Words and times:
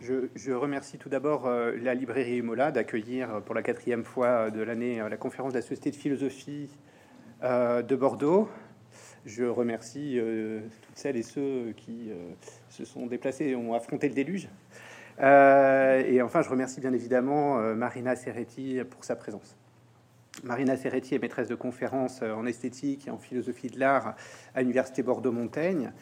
Je, 0.00 0.52
remercie 0.52 0.98
tout 0.98 1.08
d'abord 1.08 1.46
euh, 1.46 1.74
la 1.82 1.94
librairie 1.94 2.42
Mola 2.42 2.70
d'accueillir 2.70 3.42
pour 3.44 3.54
la 3.54 3.62
quatrième 3.62 4.04
fois 4.04 4.50
de 4.50 4.60
l'année 4.60 5.02
la 5.08 5.16
conférence 5.16 5.52
de 5.52 5.58
la 5.58 5.62
Société 5.62 5.90
de 5.90 5.96
philosophie 5.96 6.70
de 7.42 7.96
Bordeaux. 7.96 8.48
Je 9.24 9.44
remercie 9.44 10.18
toutes 10.82 10.96
celles 10.96 11.16
et 11.16 11.22
ceux 11.22 11.74
qui 11.76 12.10
se 12.70 12.84
sont 12.84 13.06
déplacés 13.06 13.46
et 13.46 13.56
ont 13.56 13.74
affronté 13.74 14.08
le 14.08 14.14
déluge. 14.14 14.48
et 15.18 16.22
enfin, 16.22 16.42
je 16.42 16.48
remercie 16.48 16.80
bien 16.80 16.92
évidemment 16.92 17.58
Marina 17.74 18.16
Serretti 18.16 18.80
pour 18.88 19.04
sa 19.04 19.16
présence. 19.16 19.56
Marina 20.44 20.76
Serretti 20.76 21.14
est 21.14 21.18
maîtresse 21.18 21.48
de 21.48 21.54
conférences 21.54 22.20
euh, 22.22 22.34
en 22.34 22.46
esthétique 22.46 23.06
et 23.06 23.10
en 23.10 23.18
philosophie 23.18 23.68
de 23.68 23.78
l'art 23.78 24.14
à 24.54 24.60
l'Université 24.60 25.02
Bordeaux-Montaigne. 25.02 25.92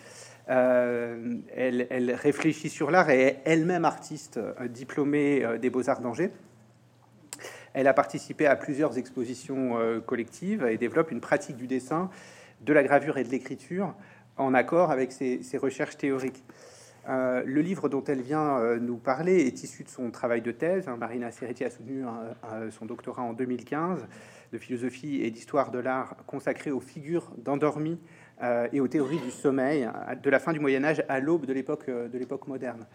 Euh, 0.51 1.37
elle, 1.57 2.13
réfléchit 2.13 2.69
sur 2.69 2.91
l'art 2.91 3.09
et 3.09 3.23
est 3.23 3.41
elle-même 3.45 3.87
artiste 3.87 4.37
euh, 4.37 4.69
diplômée 4.69 5.43
des 5.61 5.71
Beaux-Arts 5.71 6.01
d'Angers. 6.01 6.31
Elle 7.73 7.89
a 7.89 7.95
participé 7.95 8.47
à 8.47 8.55
plusieurs 8.55 8.99
expositions 8.99 9.77
collectives 10.07 10.65
et 10.65 10.79
développe 10.79 11.11
une 11.11 11.21
pratique 11.21 11.57
du 11.57 11.67
dessin, 11.67 12.09
de 12.61 12.73
la 12.73 12.85
gravure 12.85 13.19
et 13.19 13.25
de 13.25 13.31
l'écriture 13.31 13.95
en 14.37 14.55
accord 14.55 14.93
avec 14.93 15.11
ses, 15.11 15.41
recherches 15.61 15.97
théoriques. 15.97 16.45
le 17.09 17.61
livre 17.61 17.89
dont 17.89 18.05
elle 18.05 18.23
vient 18.23 18.77
nous 18.77 18.97
parler 18.97 19.49
est 19.49 19.65
issu 19.65 19.83
de 19.83 19.89
son 19.89 20.13
travail 20.13 20.41
de 20.41 20.53
thèse. 20.53 20.87
Marina 20.87 21.33
Serretti 21.33 21.65
a 21.65 21.71
soutenu 21.71 22.05
son 22.71 22.87
doctorat 22.87 23.23
en 23.23 23.33
2015 23.33 24.07
de 24.53 24.59
philosophie 24.59 25.23
et 25.23 25.33
d'histoire 25.33 25.73
de 25.73 25.81
l'art 25.81 26.15
consacré 26.29 26.71
aux 26.71 26.79
figures 26.79 27.33
d'endormis 27.39 27.99
euh, 27.99 28.24
et 28.73 28.81
aux 28.81 28.89
théories 28.89 29.21
du 29.21 29.31
sommeil 29.31 29.89
de 30.23 30.31
la 30.31 30.39
fin 30.39 30.53
du 30.53 30.61
Moyen 30.61 30.85
Âge 30.85 31.03
à 31.09 31.21
l'aube 31.21 31.47
de 31.47 31.53
l'époque 31.53 31.89
euh, 31.89 32.09
de 32.09 32.19
l'époque 32.19 32.47
moderne. 32.47 32.87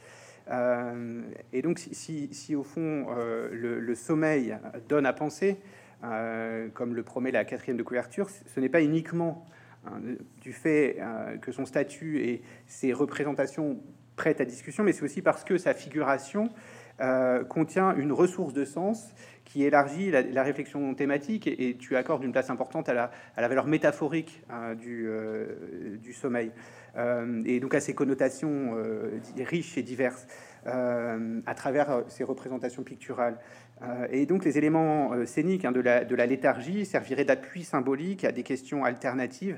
Euh, 0.49 1.21
et 1.53 1.61
donc, 1.61 1.79
si, 1.79 2.29
si, 2.33 2.55
au 2.55 2.63
fond 2.63 3.07
le, 3.51 3.95
sommeil 3.95 4.57
donne 4.87 5.05
à 5.05 5.13
penser, 5.13 5.57
comme 6.01 6.95
le 6.95 7.03
promet 7.03 7.31
la 7.31 7.45
quatrième 7.45 7.77
de 7.77 7.83
couverture, 7.83 8.29
ce 8.29 8.59
n'est 8.59 8.69
pas 8.69 8.81
uniquement 8.81 9.45
hein, 9.85 9.99
du 10.41 10.53
fait 10.53 10.97
que 11.41 11.51
son 11.51 11.65
statut 11.65 12.19
et 12.19 12.41
ses 12.65 12.93
représentations 12.93 13.79
prêtent 14.15 14.41
à 14.41 14.45
discussion, 14.45 14.83
mais 14.83 14.91
c'est 14.91 15.03
aussi 15.03 15.21
parce 15.21 15.43
que 15.43 15.57
sa 15.59 15.75
figuration 15.75 16.49
contient 17.47 17.95
une 17.95 18.11
ressource 18.11 18.53
de 18.53 18.65
sens 18.65 19.13
qui 19.49 19.63
élargit 19.63 20.11
la, 20.11 20.43
réflexion 20.43 20.93
thématique 20.93 21.47
et, 21.47 21.75
tu 21.77 21.95
accordes 21.97 22.23
une 22.23 22.31
place 22.31 22.51
importante 22.51 22.87
à 22.87 22.93
la, 22.93 23.47
valeur 23.47 23.65
métaphorique 23.65 24.43
hein, 24.49 24.75
du, 24.75 25.07
euh, 25.07 25.97
du, 25.97 26.13
sommeil 26.13 26.51
euh, 26.95 27.41
et 27.45 27.59
donc 27.59 27.73
à 27.73 27.79
ses 27.79 27.95
connotations 27.95 28.75
euh, 28.75 29.19
riches 29.39 29.77
et 29.77 29.83
diverses 29.83 30.27
à 30.65 31.55
travers 31.55 32.03
ses 32.09 32.25
représentations 32.25 32.83
picturales. 32.83 33.39
et 34.11 34.25
donc 34.25 34.43
les 34.43 34.57
éléments 34.57 35.25
scéniques 35.25 35.63
hein, 35.63 35.71
de, 35.71 35.79
la, 35.79 36.25
léthargie 36.25 36.85
serviraient 36.85 37.23
d'appui 37.23 37.63
symbolique 37.63 38.25
à 38.25 38.33
des 38.33 38.43
questions 38.43 38.83
alternatives. 38.83 39.57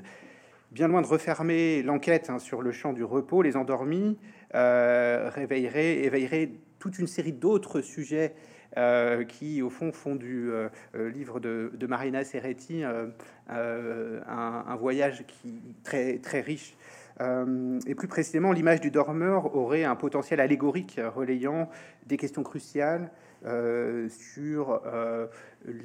Bien 0.70 0.86
loin 0.86 1.02
de 1.02 1.06
refermer 1.08 1.82
l'enquête 1.82 2.30
hein, 2.30 2.38
sur 2.38 2.62
le 2.62 2.70
champ 2.70 2.92
du 2.92 3.02
repos, 3.02 3.42
les 3.42 3.56
endormis 3.56 4.16
réveilleraient, 4.54 6.04
éveilleraient 6.04 6.50
toute 6.78 7.00
une 7.00 7.08
série 7.08 7.32
d'autres 7.32 7.80
sujets 7.80 8.32
euh, 8.34 8.51
qui 9.28 9.62
au 9.62 9.70
fond 9.70 9.92
font 9.92 10.14
du 10.14 10.50
euh, 10.50 10.68
euh, 10.94 11.10
livre 11.10 11.40
de, 11.40 11.86
Marina 11.86 12.24
Serretti 12.24 12.82
un, 13.48 14.76
voyage 14.76 15.24
qui 15.26 15.60
très 15.84 16.18
très 16.18 16.40
riche. 16.40 16.74
et 17.20 17.94
plus 17.94 18.08
précisément, 18.08 18.52
l'image 18.52 18.80
du 18.80 18.90
dormeur 18.90 19.54
aurait 19.54 19.84
un 19.84 19.94
potentiel 19.94 20.40
allégorique 20.40 21.00
relayant 21.14 21.68
des 22.06 22.16
questions 22.16 22.42
cruciales 22.42 23.10
sur 24.08 24.80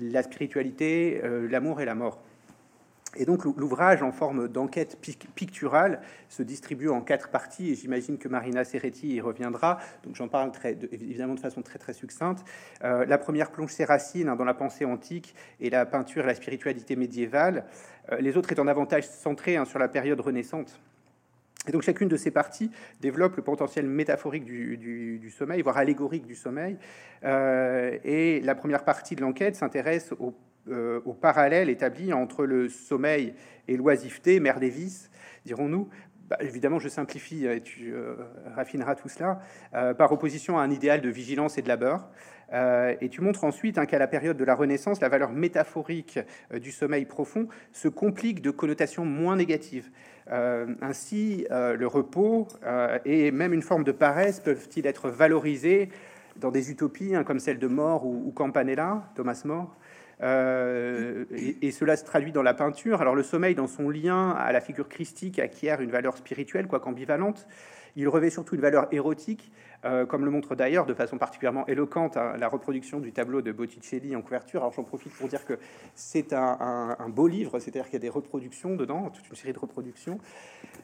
la 0.02 0.24
spiritualité, 0.24 1.22
l'amour 1.50 1.82
et 1.82 1.86
la 1.86 1.96
mort. 1.96 2.24
Et 3.18 3.26
donc 3.26 3.44
l'ouvrage 3.46 4.04
en 4.04 4.12
forme 4.12 4.48
d'enquête 4.48 4.98
picturale 5.36 6.02
se 6.30 6.44
distribue 6.44 6.90
en 6.90 7.02
quatre 7.02 7.30
parties 7.30 7.72
et 7.72 7.76
j'imagine 7.76 8.18
que 8.18 8.28
Marina 8.28 8.64
Serretti 8.64 9.16
y 9.16 9.22
reviendra. 9.22 9.80
Donc 10.04 10.16
j'en 10.16 10.28
parle 10.28 10.52
très, 10.52 10.78
évidemment 10.92 11.34
de 11.34 11.40
façon 11.40 11.62
très 11.62 11.80
très 11.80 11.94
succincte. 11.94 12.46
Euh, 12.84 13.06
la 13.06 13.18
première 13.18 13.52
plonge 13.52 13.72
ses 13.72 13.86
racines 13.86 14.30
hein, 14.30 14.36
dans 14.36 14.46
la 14.46 14.54
pensée 14.54 14.86
antique 14.86 15.36
et 15.60 15.70
la 15.70 15.86
peinture 15.86 16.24
et 16.24 16.28
la 16.28 16.36
spiritualité 16.36 16.96
médiévale. 16.96 17.66
Euh, 18.12 18.18
les 18.20 18.38
autres 18.38 18.52
étant 18.52 18.66
davantage 18.66 19.08
centrées 19.08 19.58
hein, 19.58 19.66
sur 19.66 19.80
la 19.80 19.88
période 19.88 20.20
renaissante. 20.20 20.80
Et 21.68 21.72
donc 21.72 21.82
chacune 21.82 22.08
de 22.08 22.18
ces 22.18 22.32
parties 22.32 22.72
développe 23.02 23.36
le 23.36 23.44
potentiel 23.44 23.88
métaphorique 23.88 24.46
du, 24.46 25.34
sommeil, 25.36 25.62
voire 25.62 25.78
allégorique 25.78 26.26
du 26.26 26.36
sommeil. 26.36 26.78
Euh, 27.24 27.98
et 28.04 28.40
la 28.42 28.56
première 28.56 28.86
partie 28.86 29.16
de 29.16 29.22
l'enquête 29.22 29.56
s'intéresse 29.56 30.14
au 30.20 30.34
euh, 30.70 31.00
au 31.06 31.14
parallèle 31.14 31.70
établi 31.70 32.14
entre 32.14 32.46
le 32.46 32.70
sommeil 32.70 33.34
et 33.68 33.78
l'oisiveté, 33.78 34.40
mère 34.40 34.60
des 34.60 34.70
vices, 34.70 35.10
dirons-nous. 35.46 35.88
Bah, 36.30 36.38
évidemment, 36.42 36.80
je 36.80 36.90
simplifie 36.90 37.46
et 37.46 37.62
tu 37.62 37.94
euh, 37.94 38.16
raffineras 38.54 38.96
tout 38.96 39.08
cela, 39.08 39.40
euh, 39.74 39.94
par 39.94 40.12
opposition 40.12 40.58
à 40.58 40.62
un 40.62 40.70
idéal 40.70 41.00
de 41.00 41.10
vigilance 41.10 41.58
et 41.58 41.62
de 41.62 41.70
labeur. 41.70 42.10
et 43.02 43.10
tu 43.10 43.22
montres 43.22 43.44
ensuite 43.44 43.78
hein, 43.78 43.86
qu'à 43.86 44.00
la 44.00 44.08
période 44.08 44.38
de 44.38 44.46
la 44.46 44.56
Renaissance, 44.56 45.02
la 45.02 45.10
valeur 45.10 45.32
métaphorique 45.32 46.20
du 46.54 46.72
sommeil 46.72 47.06
profond 47.06 47.48
se 47.74 47.90
complique 47.90 48.42
de 48.42 48.52
connotations 48.52 49.06
moins 49.06 49.36
négatives. 49.36 49.90
ainsi, 50.30 51.46
le 51.50 51.88
repos 51.88 52.48
et 53.04 53.32
même 53.32 53.54
une 53.54 53.62
forme 53.62 53.84
de 53.84 53.92
paresse 53.92 54.40
peuvent-ils 54.40 54.88
être 54.88 55.10
valorisés 55.10 55.90
dans 56.40 56.52
des 56.52 56.72
utopies 56.72 57.16
hein, 57.16 57.24
comme 57.24 57.40
celle 57.40 57.60
de 57.60 57.68
More 57.68 58.06
ou, 58.06 58.24
ou 58.26 58.32
Campanella, 58.32 59.10
Thomas 59.16 59.42
More, 59.46 59.76
euh, 60.24 61.26
et, 61.62 61.72
cela 61.72 61.96
se 61.96 62.04
traduit 62.04 62.32
dans 62.32 62.42
la 62.42 62.54
peinture. 62.54 63.02
Alors 63.02 63.16
le 63.16 63.24
sommeil, 63.24 63.56
dans 63.56 63.68
son 63.68 63.90
lien 63.90 64.32
à 64.32 64.52
la 64.52 64.62
figure 64.62 64.90
christique, 64.90 65.40
acquiert 65.40 65.82
une 65.82 65.92
valeur 65.92 66.18
spirituelle, 66.18 66.68
quoique 66.68 66.88
ambivalente. 66.88 67.48
Il 67.98 68.08
revêt 68.10 68.30
surtout 68.30 68.54
une 68.54 68.62
valeur 68.62 68.88
érotique, 68.92 69.52
euh, 69.84 70.06
comme 70.06 70.24
le 70.24 70.30
montre 70.30 70.54
d'ailleurs 70.54 70.86
de 70.86 70.94
façon 70.94 71.18
particulièrement 71.18 71.66
éloquente 71.66 72.16
hein, 72.16 72.36
la 72.40 72.48
reproduction 72.48 73.00
du 73.00 73.12
tableau 73.12 73.42
de 73.42 73.52
Botticelli 73.52 74.16
en 74.16 74.22
couverture. 74.22 74.62
Alors 74.62 74.72
j'en 74.72 74.84
profite 74.84 75.12
pour 75.14 75.28
dire 75.28 75.46
que 75.46 75.58
c'est 75.96 76.32
un, 76.32 76.96
beau 77.10 77.28
livre, 77.28 77.58
c'est-à-dire 77.60 77.86
qu'il 77.86 77.94
y 77.94 77.98
a 77.98 78.00
des 78.00 78.10
reproductions 78.10 78.76
dedans, 78.76 79.10
toute 79.10 79.28
une 79.28 79.36
série 79.36 79.52
de 79.52 79.58
reproductions. 79.58 80.20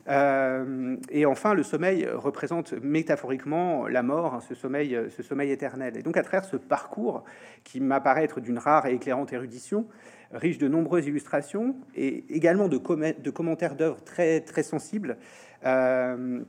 Euh, 0.07 0.97
et 1.11 1.27
enfin, 1.27 1.53
le 1.53 1.61
sommeil 1.61 2.07
représente 2.07 2.73
métaphoriquement 2.73 3.87
la 3.87 4.01
mort, 4.01 4.33
hein, 4.33 4.39
ce, 4.49 4.55
sommeil, 4.55 4.99
ce 5.15 5.21
sommeil 5.21 5.51
éternel. 5.51 5.95
Et 5.97 6.01
donc 6.01 6.17
à 6.17 6.23
travers 6.23 6.45
ce 6.45 6.57
parcours 6.57 7.23
qui 7.63 7.79
m'apparaît 7.79 8.23
être 8.23 8.41
d'une 8.41 8.57
rare 8.57 8.87
et 8.87 8.93
éclairante 8.95 9.31
érudition, 9.33 9.85
riche 10.31 10.57
de 10.57 10.67
nombreuses 10.67 11.05
illustrations 11.05 11.75
et 11.93 12.25
également 12.29 12.67
de, 12.67 12.77
commentaires 12.77 13.75
d'œuvres 13.75 14.03
très, 14.03 14.41
très 14.41 14.63
sensibles, 14.63 15.17
euh, 15.63 16.41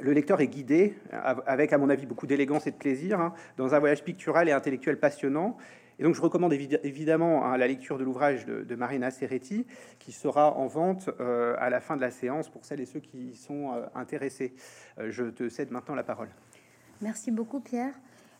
le 0.00 0.12
lecteur 0.12 0.40
est 0.40 0.48
guidé, 0.48 0.96
avec 1.46 1.72
à 1.72 1.78
mon 1.78 1.88
avis 1.88 2.06
beaucoup 2.06 2.26
d'élégance 2.26 2.66
et 2.66 2.70
de 2.70 2.76
plaisir, 2.76 3.20
hein, 3.20 3.32
dans 3.56 3.74
un 3.74 3.78
voyage 3.78 4.02
pictural 4.02 4.48
et 4.48 4.52
intellectuel 4.52 4.98
passionnant. 4.98 5.56
Et 5.98 6.02
donc 6.02 6.14
je 6.14 6.20
recommande 6.20 6.52
évidemment 6.52 7.44
hein, 7.44 7.56
la 7.56 7.68
lecture 7.68 7.98
de 7.98 8.04
l'ouvrage 8.04 8.44
de, 8.46 8.74
Marina 8.74 9.10
Serretti, 9.10 9.66
qui 9.98 10.12
sera 10.12 10.56
en 10.56 10.66
vente 10.66 11.08
euh, 11.20 11.54
à 11.58 11.70
la 11.70 11.80
fin 11.80 11.96
de 11.96 12.00
la 12.00 12.10
séance 12.10 12.48
pour 12.48 12.64
celles 12.64 12.80
et 12.80 12.86
ceux 12.86 13.00
qui 13.00 13.28
y 13.28 13.36
sont 13.36 13.72
euh, 13.72 13.86
intéressés. 13.94 14.54
Euh, 14.98 15.10
je 15.10 15.24
te 15.24 15.48
cède 15.48 15.70
maintenant 15.70 15.94
la 15.94 16.02
parole. 16.02 16.28
Merci 17.00 17.30
beaucoup 17.30 17.60
Pierre. 17.60 17.94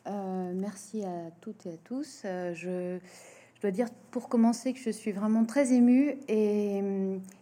merci 0.07 1.05
à 1.05 1.31
toutes 1.41 1.67
et 1.67 1.75
à 1.75 1.77
tous. 1.77 2.23
Je, 2.25 2.99
dois 3.65 3.71
dire 3.71 3.89
pour 4.11 4.29
commencer 4.29 4.75
que 4.75 4.79
je 4.79 4.91
suis 4.91 5.13
vraiment 5.13 5.47
très 5.47 5.73
émue 5.73 6.17
et, 6.29 6.83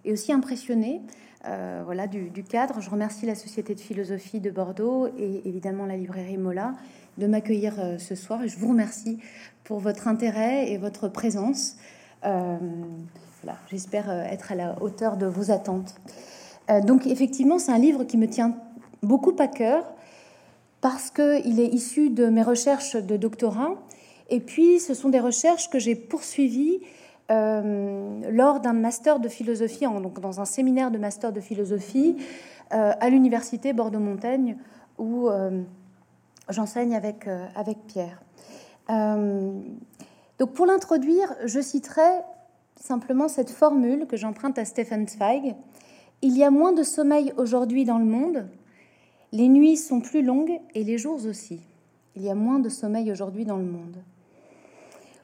aussi 0.06 0.33
impressionnée 0.33 1.03
euh, 1.47 1.83
voilà, 1.84 2.06
du, 2.06 2.44
cadre. 2.44 2.81
Je 2.81 2.88
remercie 2.91 3.27
la 3.27 3.34
Société 3.34 3.75
de 3.75 3.81
philosophie 3.81 4.38
de 4.38 4.50
Bordeaux 4.50 5.09
et 5.19 5.43
évidemment 5.44 5.84
la 5.84 5.97
librairie 5.97 6.38
Mola 6.38 6.75
de 7.19 7.27
m'accueillir 7.27 7.75
euh, 7.81 7.99
ce 7.99 8.14
soir. 8.14 8.46
Je 8.46 8.56
vous 8.56 8.69
remercie 8.69 9.19
pour 9.64 9.81
votre 9.81 10.06
intérêt 10.06 10.70
et 10.70 10.79
votre 10.79 11.08
présence. 11.08 11.75
Euh, 12.25 12.56
J'espère 13.69 14.08
être 14.08 14.52
à 14.52 14.55
la 14.55 14.81
hauteur 14.81 15.17
de 15.17 15.26
vos 15.26 15.50
attentes. 15.50 15.96
donc 16.87 17.08
effectivement, 17.08 17.58
c'est 17.58 17.73
un 17.73 17.79
livre 17.79 18.05
qui 18.05 18.17
me 18.17 18.29
tient 18.29 18.55
beaucoup 19.02 19.35
à 19.41 19.49
cœur 19.49 19.85
parce 20.81 21.11
qu'il 21.11 21.58
est 21.58 21.67
issu 21.67 22.11
de 22.11 22.26
mes 22.26 22.44
recherches 22.44 22.94
de 22.94 23.17
doctorat. 23.17 23.75
Et 24.32 24.40
puis, 24.40 24.81
ce 24.81 24.94
sont 24.94 25.11
des 25.11 25.20
recherches 25.20 25.69
que 25.69 25.79
j'ai 25.79 25.94
poursuivies 25.94 26.81
euh, 27.31 28.31
lors 28.31 28.61
d'un 28.61 28.73
master 28.73 29.20
de 29.20 29.29
philosophie, 29.29 29.84
donc 29.84 30.20
dans 30.20 30.40
un 30.40 30.46
séminaire 30.46 30.90
de 30.90 30.96
master 30.96 31.34
de 31.34 31.40
philosophie 31.40 32.17
euh, 32.73 32.93
à 32.99 33.11
l'université 33.11 33.75
Bordeaux-Montaigne 33.75 34.56
où 34.96 35.29
euh, 35.29 35.61
j'enseigne 36.49 36.96
avec, 36.96 37.29
avec 37.55 37.76
Pierre. 37.87 38.23
donc 38.88 40.55
pour 40.55 40.64
l'introduire, 40.64 41.34
je 41.44 41.61
citerai 41.61 42.23
simplement 42.76 43.29
cette 43.29 43.50
formule 43.50 44.06
que 44.06 44.17
j'emprunte 44.17 44.58
à 44.58 44.64
Stephen 44.64 45.06
Zweig. 45.06 45.56
Il 46.23 46.38
y 46.38 46.43
a 46.43 46.50
moins 46.50 46.73
de 46.73 46.82
sommeil 46.82 47.34
aujourd'hui 47.37 47.84
dans 47.84 47.99
le 47.99 48.06
monde, 48.06 48.49
les 49.31 49.49
nuits 49.49 49.76
sont 49.76 50.00
plus 50.00 50.23
longues 50.23 50.58
et 50.75 50.84
les 50.84 50.96
jours 50.96 51.26
aussi. 51.26 51.61
Il 52.17 52.23
y 52.23 52.31
a 52.31 52.34
moins 52.34 52.61
de 52.61 52.70
sommeil 52.70 53.12
aujourd'hui 53.12 53.44
dans 53.44 53.58
le 53.58 53.64
monde. 53.64 54.02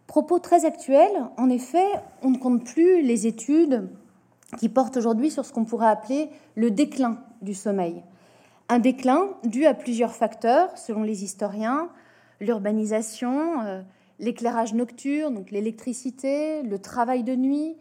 Propos 0.08 0.38
très 0.38 0.64
actuels, 0.64 1.28
en 1.36 1.50
effet, 1.50 1.86
on 2.22 2.30
ne 2.30 2.38
compte 2.38 2.64
plus 2.64 3.02
les 3.02 3.26
études 3.26 3.90
qui 4.58 4.70
portent 4.70 4.96
aujourd'hui 4.96 5.30
sur 5.30 5.44
ce 5.44 5.52
qu'on 5.52 5.66
pourrait 5.66 5.88
appeler 5.88 6.30
le 6.56 6.70
déclin 6.70 7.18
du 7.42 7.52
sommeil. 7.52 8.02
Un 8.70 8.78
déclin 8.78 9.28
dû 9.44 9.66
à 9.66 9.74
plusieurs 9.74 10.14
facteurs, 10.14 10.76
selon 10.78 11.02
les 11.02 11.24
historiens, 11.24 11.90
l'urbanisation, 12.40 13.60
euh, 13.60 13.82
l'éclairage 14.18 14.72
nocturne, 14.72 15.34
donc 15.34 15.50
l'électricité, 15.50 16.62
le 16.62 16.78
travail 16.78 17.22
de 17.22 17.36
nuit, 17.36 17.76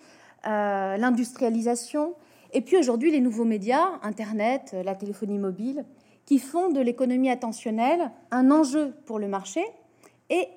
euh, 0.48 0.98
l'industrialisation, 0.98 2.14
et 2.52 2.60
puis 2.60 2.76
aujourd'hui 2.76 3.10
les 3.10 3.22
nouveaux 3.22 3.46
médias, 3.46 3.88
Internet, 4.04 4.76
la 4.84 4.96
téléphonie 4.96 5.40
mobile, 5.40 5.86
qui 6.26 6.40
font 6.40 6.72
de 6.72 6.82
l'économie 6.82 7.30
attentionnelle 7.30 8.12
un 8.32 8.52
enjeu 8.52 8.94
pour 9.06 9.18
le 9.18 9.30
marché 9.30 9.62
et 10.30 10.50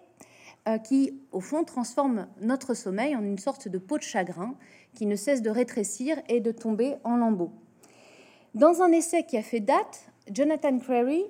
qui, 0.85 1.19
au 1.33 1.41
fond, 1.41 1.65
transforment 1.65 2.29
notre 2.41 2.75
sommeil 2.75 3.17
en 3.17 3.23
une 3.23 3.39
sorte 3.39 3.69
de 3.69 3.79
peau 3.79 3.99
de 3.99 4.03
chagrin 4.03 4.55
qui 4.95 5.07
ne 5.07 5.17
cesse 5.17 5.43
de 5.43 5.51
rétrécir 5.51 6.21
et 6.29 6.41
de 6.41 6.53
tomber 6.53 6.97
en 7.05 7.17
lambeaux. 7.17 7.53
Dans 8.55 8.83
un 8.83 8.93
essai 8.93 9.25
qui 9.25 9.37
a 9.37 9.43
fait 9.43 9.61
date, 9.61 10.07
Jonathan 10.31 10.79
Crary 10.79 11.25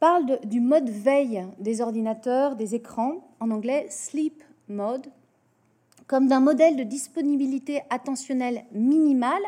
parle 0.00 0.38
du 0.44 0.60
mode 0.60 0.90
veille 0.90 1.46
des 1.58 1.80
ordinateurs, 1.80 2.56
des 2.56 2.74
écrans, 2.74 3.28
en 3.40 3.50
anglais 3.50 3.86
sleep 3.88 4.42
mode, 4.68 5.06
comme 6.06 6.28
d'un 6.28 6.40
modèle 6.40 6.76
de 6.76 6.82
disponibilité 6.82 7.82
attentionnelle 7.88 8.64
minimale, 8.72 9.42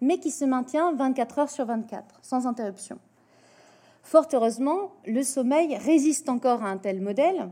mais 0.00 0.18
qui 0.18 0.30
se 0.30 0.44
maintient 0.44 0.92
24 0.92 1.38
heures 1.38 1.50
sur 1.50 1.66
24, 1.66 2.20
sans 2.22 2.46
interruption. 2.46 2.98
Fort 4.02 4.28
heureusement, 4.32 4.92
le 5.06 5.22
sommeil 5.22 5.76
résiste 5.76 6.28
encore 6.28 6.64
à 6.64 6.68
un 6.68 6.78
tel 6.78 7.00
modèle, 7.00 7.50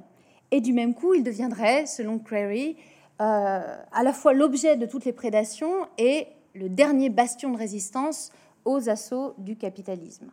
et 0.50 0.60
du 0.60 0.72
même 0.72 0.94
coup, 0.94 1.14
il 1.14 1.22
deviendrait, 1.22 1.86
selon 1.86 2.18
Crary, 2.18 2.76
euh, 3.20 3.76
à 3.92 4.02
la 4.02 4.12
fois 4.12 4.32
l'objet 4.32 4.76
de 4.76 4.86
toutes 4.86 5.04
les 5.04 5.12
prédations 5.12 5.86
et 5.98 6.26
le 6.54 6.68
dernier 6.68 7.10
bastion 7.10 7.50
de 7.50 7.56
résistance 7.56 8.30
aux 8.64 8.88
assauts 8.88 9.34
du 9.38 9.56
capitalisme. 9.56 10.30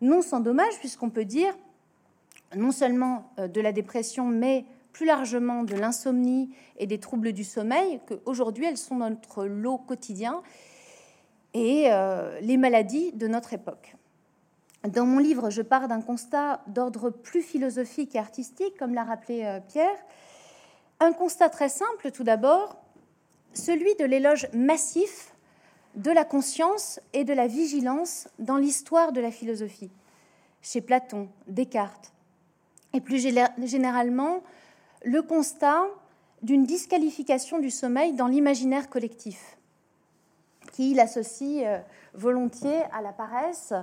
Non 0.00 0.22
sans 0.22 0.40
dommage, 0.40 0.78
puisqu'on 0.78 1.10
peut 1.10 1.24
dire 1.24 1.56
non 2.54 2.70
seulement 2.70 3.32
euh, 3.38 3.48
de 3.48 3.60
la 3.60 3.72
dépression, 3.72 4.26
mais 4.26 4.64
plus 4.92 5.06
largement 5.06 5.62
de 5.62 5.74
l'insomnie 5.74 6.50
et 6.76 6.86
des 6.86 6.98
troubles 6.98 7.32
du 7.32 7.44
sommeil, 7.44 8.00
qu'aujourd'hui 8.06 8.66
elles 8.66 8.76
sont 8.76 8.96
notre 8.96 9.46
lot 9.46 9.78
quotidien 9.78 10.42
et 11.54 11.86
euh, 11.90 12.38
les 12.40 12.56
maladies 12.56 13.12
de 13.12 13.26
notre 13.26 13.54
époque. 13.54 13.96
Dans 14.88 15.06
mon 15.06 15.18
livre, 15.18 15.50
je 15.50 15.62
pars 15.62 15.86
d'un 15.88 16.00
constat 16.00 16.62
d'ordre 16.66 17.10
plus 17.10 17.42
philosophique 17.42 18.14
et 18.16 18.18
artistique, 18.18 18.76
comme 18.78 18.94
l'a 18.94 19.04
rappelé 19.04 19.60
Pierre, 19.68 19.96
un 20.98 21.12
constat 21.12 21.48
très 21.50 21.68
simple, 21.68 22.10
tout 22.10 22.24
d'abord, 22.24 22.76
celui 23.54 23.94
de 23.96 24.04
l'éloge 24.04 24.48
massif 24.52 25.32
de 25.94 26.10
la 26.10 26.24
conscience 26.24 27.00
et 27.12 27.24
de 27.24 27.32
la 27.32 27.46
vigilance 27.46 28.28
dans 28.38 28.56
l'histoire 28.56 29.12
de 29.12 29.20
la 29.20 29.30
philosophie, 29.30 29.90
chez 30.62 30.80
Platon, 30.80 31.28
Descartes, 31.48 32.12
et 32.92 33.00
plus 33.00 33.20
généralement 33.20 34.42
le 35.04 35.22
constat 35.22 35.82
d'une 36.42 36.64
disqualification 36.64 37.58
du 37.58 37.70
sommeil 37.70 38.12
dans 38.14 38.26
l'imaginaire 38.26 38.88
collectif, 38.88 39.58
qui 40.72 40.94
l'associe 40.94 41.64
euh, 41.66 41.78
volontiers 42.14 42.82
à 42.92 43.02
la 43.02 43.12
paresse, 43.12 43.72
euh, 43.72 43.82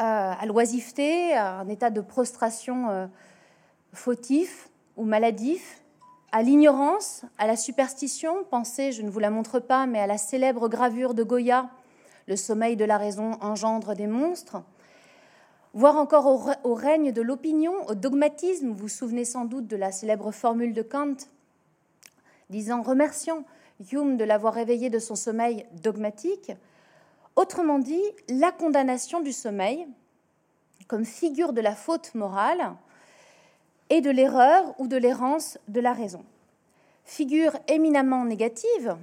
à 0.00 0.46
l'oisiveté, 0.46 1.34
à 1.34 1.58
un 1.58 1.68
état 1.68 1.90
de 1.90 2.00
prostration 2.00 2.88
euh, 2.90 3.06
fautif 3.92 4.70
ou 4.96 5.04
maladif, 5.04 5.82
à 6.32 6.42
l'ignorance, 6.42 7.24
à 7.38 7.46
la 7.46 7.56
superstition, 7.56 8.44
pensez, 8.50 8.92
je 8.92 9.02
ne 9.02 9.10
vous 9.10 9.18
la 9.18 9.30
montre 9.30 9.58
pas, 9.58 9.86
mais 9.86 10.00
à 10.00 10.06
la 10.06 10.18
célèbre 10.18 10.68
gravure 10.68 11.14
de 11.14 11.22
Goya, 11.22 11.68
Le 12.28 12.36
sommeil 12.36 12.76
de 12.76 12.84
la 12.84 12.96
raison 12.96 13.32
engendre 13.40 13.94
des 13.94 14.06
monstres, 14.06 14.62
voire 15.74 15.96
encore 15.96 16.54
au, 16.64 16.74
règne 16.74 17.12
de 17.12 17.22
l'opinion, 17.22 17.72
au 17.88 17.94
dogmatisme, 17.94 18.68
vous 18.68 18.74
vous 18.74 18.88
souvenez 18.88 19.24
sans 19.24 19.44
doute 19.44 19.66
de 19.66 19.76
la 19.76 19.90
célèbre 19.90 20.30
formule 20.30 20.72
de 20.72 20.82
Kant, 20.82 21.16
disant, 22.48 22.82
remerciant 22.82 23.44
Hume 23.92 24.16
de 24.16 24.24
l'avoir 24.24 24.54
réveillé 24.54 24.90
de 24.90 24.98
son 24.98 25.16
sommeil 25.16 25.66
dogmatique, 25.82 26.52
autrement 27.36 27.78
dit, 27.78 28.02
la 28.28 28.52
condamnation 28.52 29.20
du 29.20 29.32
sommeil 29.32 29.86
comme 30.90 31.04
figure 31.04 31.52
de 31.52 31.60
la 31.60 31.76
faute 31.76 32.16
morale, 32.16 32.74
et 33.90 34.00
de 34.00 34.10
l'erreur 34.10 34.74
ou 34.78 34.88
de 34.88 34.96
l'errance 34.96 35.56
de 35.68 35.80
la 35.80 35.92
raison. 35.92 36.24
Figure 37.04 37.52
éminemment 37.68 38.24
négative 38.24 38.96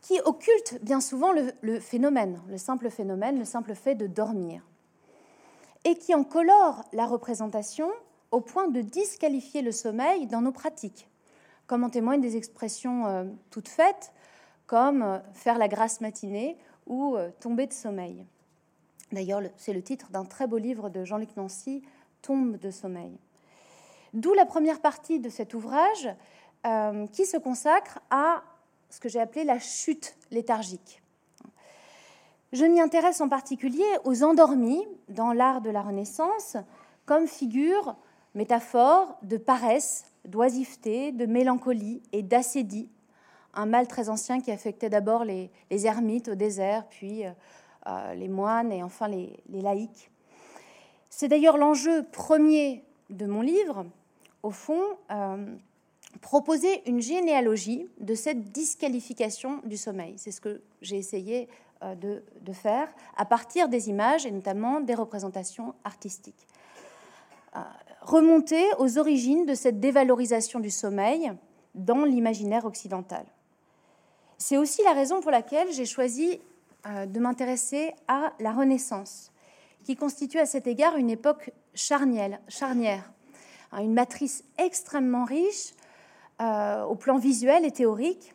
qui 0.00 0.20
occulte 0.24 0.78
bien 0.82 1.00
souvent 1.00 1.32
le, 1.62 1.80
phénomène, 1.80 2.40
le 2.48 2.58
simple 2.58 2.90
phénomène, 2.90 3.38
le 3.38 3.44
simple 3.44 3.74
fait 3.74 3.94
de 3.94 4.08
dormir, 4.08 4.62
et 5.84 5.96
qui 5.96 6.14
en 6.14 6.24
colore 6.24 6.84
la 6.92 7.06
représentation 7.06 7.90
au 8.32 8.40
point 8.40 8.68
de 8.68 8.80
disqualifier 8.80 9.62
le 9.62 9.72
sommeil 9.72 10.26
dans 10.26 10.40
nos 10.40 10.52
pratiques, 10.52 11.08
comme 11.68 11.84
en 11.84 11.90
témoignent 11.90 12.20
des 12.20 12.36
expressions 12.36 13.06
euh, 13.06 13.24
toutes 13.50 13.68
faites, 13.68 14.12
comme 14.66 15.02
euh, 15.02 15.18
faire 15.32 15.58
la 15.58 15.68
grasse 15.68 16.00
matinée 16.00 16.56
ou 16.86 17.16
euh, 17.16 17.30
tomber 17.40 17.66
de 17.66 17.72
sommeil. 17.72 18.24
D'ailleurs, 19.12 19.42
c'est 19.56 19.72
le 19.72 19.82
titre 19.82 20.10
d'un 20.10 20.24
très 20.24 20.46
beau 20.46 20.58
livre 20.58 20.88
de 20.88 21.04
Jean-Luc 21.04 21.36
Nancy, 21.36 21.82
Tombe 22.22 22.58
de 22.58 22.70
sommeil. 22.70 23.16
D'où 24.14 24.32
la 24.34 24.46
première 24.46 24.80
partie 24.80 25.20
de 25.20 25.28
cet 25.28 25.54
ouvrage 25.54 26.08
euh, 26.66 27.06
qui 27.08 27.26
se 27.26 27.36
consacre 27.36 28.00
à 28.10 28.42
ce 28.90 29.00
que 29.00 29.08
j'ai 29.08 29.20
appelé 29.20 29.44
la 29.44 29.58
chute 29.58 30.16
léthargique. 30.30 31.02
Je 32.52 32.64
m'y 32.64 32.80
intéresse 32.80 33.20
en 33.20 33.28
particulier 33.28 33.84
aux 34.04 34.22
endormis 34.22 34.86
dans 35.08 35.32
l'art 35.32 35.60
de 35.60 35.70
la 35.70 35.82
Renaissance 35.82 36.56
comme 37.04 37.26
figure, 37.26 37.96
métaphore 38.34 39.18
de 39.22 39.36
paresse, 39.36 40.04
d'oisiveté, 40.24 41.12
de 41.12 41.26
mélancolie 41.26 42.02
et 42.12 42.22
d'acédie, 42.22 42.90
un 43.56 43.66
mal 43.66 43.88
très 43.88 44.08
ancien 44.08 44.40
qui 44.40 44.52
affectait 44.52 44.90
d'abord 44.90 45.24
les, 45.24 45.50
ermites 45.70 46.28
au 46.28 46.34
désert, 46.34 46.86
puis 46.88 47.24
euh, 47.24 47.30
euh, 47.88 48.14
les 48.14 48.28
moines 48.28 48.70
et 48.70 48.82
enfin 48.82 49.08
les 49.08 49.42
laïcs. 49.48 50.10
C'est 51.10 51.28
d'ailleurs 51.28 51.56
l'enjeu 51.56 52.04
premier 52.12 52.84
de 53.08 53.24
mon 53.24 53.40
livre, 53.40 53.86
au 54.42 54.50
fond, 54.50 54.82
euh, 55.10 55.56
proposer 56.20 56.82
une 56.86 57.00
généalogie 57.00 57.88
de 58.00 58.14
cette 58.14 58.52
disqualification 58.52 59.62
du 59.64 59.78
sommeil. 59.78 60.14
C'est 60.18 60.30
ce 60.30 60.42
que 60.42 60.60
j'ai 60.82 60.98
essayé 60.98 61.48
de, 61.82 62.22
faire 62.52 62.88
à 63.16 63.24
partir 63.24 63.68
des 63.68 63.88
images 63.90 64.24
et 64.26 64.30
notamment 64.30 64.80
des 64.80 64.94
représentations 64.94 65.74
artistiques. 65.84 66.46
Remonter 68.00 68.64
aux 68.78 68.98
origines 68.98 69.44
de 69.44 69.54
cette 69.54 69.78
dévalorisation 69.78 70.60
du 70.60 70.70
sommeil 70.70 71.32
dans 71.74 72.04
l'imaginaire 72.04 72.64
occidental. 72.64 73.26
C'est 74.38 74.56
aussi 74.56 74.82
la 74.84 74.92
raison 74.92 75.20
pour 75.20 75.30
laquelle 75.30 75.72
j'ai 75.72 75.86
choisi 75.86 76.40
de 76.84 77.18
m'intéresser 77.18 77.92
à 78.06 78.32
la 78.38 78.52
Renaissance, 78.52 79.32
qui 79.84 79.96
constitue 79.96 80.38
à 80.38 80.46
cet 80.46 80.66
égard 80.66 80.96
une 80.96 81.10
époque 81.10 81.50
charnière, 81.74 82.38
charnière 82.48 83.10
une 83.82 83.94
matrice 83.94 84.44
extrêmement 84.58 85.24
riche 85.24 85.74
euh, 86.40 86.84
au 86.84 86.94
plan 86.94 87.18
visuel 87.18 87.64
et 87.64 87.70
théorique, 87.70 88.34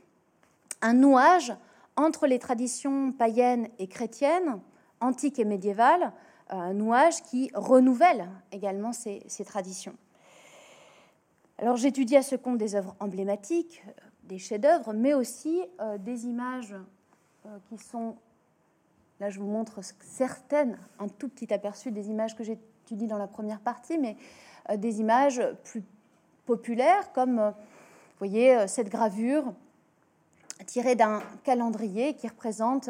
un 0.81 0.93
nouage 0.93 1.53
entre 1.96 2.27
les 2.27 2.39
traditions 2.39 3.12
païennes 3.12 3.70
et 3.79 3.88
chrétiennes, 3.88 4.60
antiques 5.00 5.39
et 5.39 5.46
médiévales, 5.46 6.12
euh, 6.51 6.55
un 6.55 6.74
nouage 6.74 7.22
qui 7.24 7.51
renouvelle 7.53 8.29
également 8.51 8.91
ces, 8.93 9.22
traditions. 9.46 9.96
Alors 11.58 11.77
j'étudie 11.77 12.17
à 12.17 12.24
ce 12.24 12.36
compte 12.36 12.58
des 12.58 12.75
œuvres 12.75 12.96
emblématiques, 13.00 13.84
euh, 13.88 13.91
des 14.31 14.38
chefs-d'œuvre, 14.38 14.93
mais 14.93 15.13
aussi 15.13 15.61
des 16.00 16.25
images 16.25 16.73
qui 17.67 17.77
sont, 17.77 18.15
là 19.19 19.29
je 19.29 19.39
vous 19.39 19.45
montre 19.45 19.81
certaines, 20.00 20.77
un 21.00 21.09
tout 21.09 21.27
petit 21.27 21.53
aperçu 21.53 21.91
des 21.91 22.09
images 22.09 22.35
que 22.35 22.43
j'étudie 22.45 23.07
dans 23.07 23.17
la 23.17 23.27
première 23.27 23.59
partie, 23.59 23.97
mais 23.97 24.15
euh, 24.69 24.77
des 24.77 25.00
images 25.00 25.41
plus 25.63 25.83
populaires, 26.45 27.11
comme 27.13 27.39
euh, 27.39 27.51
vous 27.51 28.17
voyez 28.19 28.55
euh, 28.55 28.67
cette 28.67 28.89
gravure 28.89 29.53
tirée 30.65 30.95
d'un 30.95 31.21
calendrier 31.43 32.13
qui 32.13 32.27
représente 32.27 32.88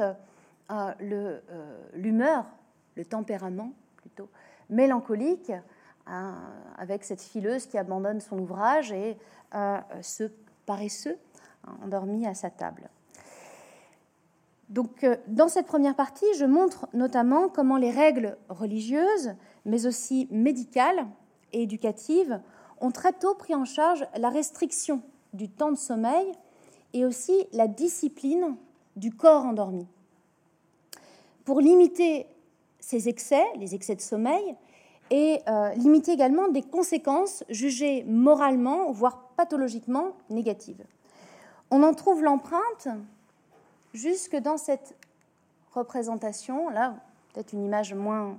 l'humeur, 1.94 2.46
le, 2.96 3.06
tempérament 3.06 3.72
plutôt 3.96 4.28
mélancolique, 4.70 5.54
hein, 6.06 6.36
avec 6.78 7.06
cette 7.06 7.22
fileuse 7.22 7.68
qui 7.68 7.78
abandonne 7.78 8.20
son 8.20 8.40
ouvrage 8.40 8.92
et 8.92 9.18
ce 10.02 10.30
paresseux 10.66 11.18
endormi 11.84 12.26
à 12.28 12.34
sa 12.34 12.50
table. 12.50 12.90
Donc, 14.70 15.06
dans 15.28 15.50
cette 15.50 15.68
première 15.68 15.96
partie, 15.96 16.26
je 16.38 16.46
montre 16.46 16.88
notamment 16.94 17.50
comment 17.50 17.78
les 17.78 17.92
règles 17.92 18.38
religieuses, 18.48 19.34
mais 19.66 19.86
aussi 19.86 20.28
médicales, 20.32 21.06
et 21.54 21.64
éducatives 21.64 22.40
ont 22.80 22.92
très 22.92 23.14
tôt 23.14 23.36
pris 23.36 23.54
en 23.56 23.66
charge 23.66 24.06
la 24.18 24.30
restriction 24.30 25.02
du 25.34 25.50
temps 25.50 25.72
de 25.72 25.78
sommeil 25.78 26.32
et 26.94 27.06
aussi 27.06 27.48
la 27.54 27.68
discipline 27.68 28.56
du 28.96 29.12
corps 29.12 29.46
endormi. 29.46 29.88
Pour 31.46 31.62
limiter 31.62 32.28
ces 32.80 33.10
excès, 33.10 33.44
les 33.58 33.76
excès 33.76 33.96
de 33.96 34.02
sommeil, 34.02 34.56
et 35.10 35.42
euh, 35.50 35.74
limiter 35.74 36.14
également 36.14 36.48
des 36.48 36.62
conséquences 36.62 37.44
jugées 37.50 38.06
moralement, 38.06 38.92
voire 38.92 39.34
pathologiquement 39.36 40.14
négatives. 40.30 40.84
On 41.74 41.84
en 41.84 41.94
trouve 41.94 42.22
l'empreinte 42.22 42.90
jusque 43.94 44.36
dans 44.36 44.58
cette 44.58 44.94
représentation, 45.74 46.70
là, 46.70 46.96
peut-être 47.34 47.54
une 47.54 47.64
image 47.64 47.94
moins, 47.94 48.38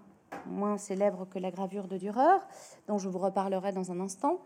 célèbre 0.77 1.27
que 1.31 1.39
la 1.39 1.51
gravure 1.51 1.89
de 1.89 1.97
Dürer, 1.97 2.41
dont 2.89 2.99
je 2.99 3.09
vous 3.09 3.19
reparlerai 3.19 3.73
dans 3.73 3.91
un 3.91 4.01
instant. 4.01 4.39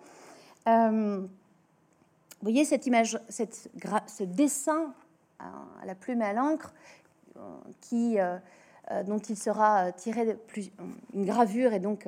Euh, 0.69 1.19
vous 1.19 2.43
voyez 2.43 2.65
cette 2.65 2.87
image, 2.87 3.19
ce 3.29 4.23
dessin 4.23 4.95
à 5.41 5.85
la 5.85 5.97
plume 5.97 6.23
et 6.23 6.27
à 6.27 6.33
l'encre, 6.33 6.73
euh, 7.37 7.41
qui, 7.81 8.21
euh, 8.21 8.39
dont 9.05 9.19
il 9.19 9.37
sera 9.37 9.91
tiré 9.91 10.35
plus, 10.35 10.71
une 11.13 11.25
gravure 11.25 11.73
et 11.73 11.81
donc 11.81 12.07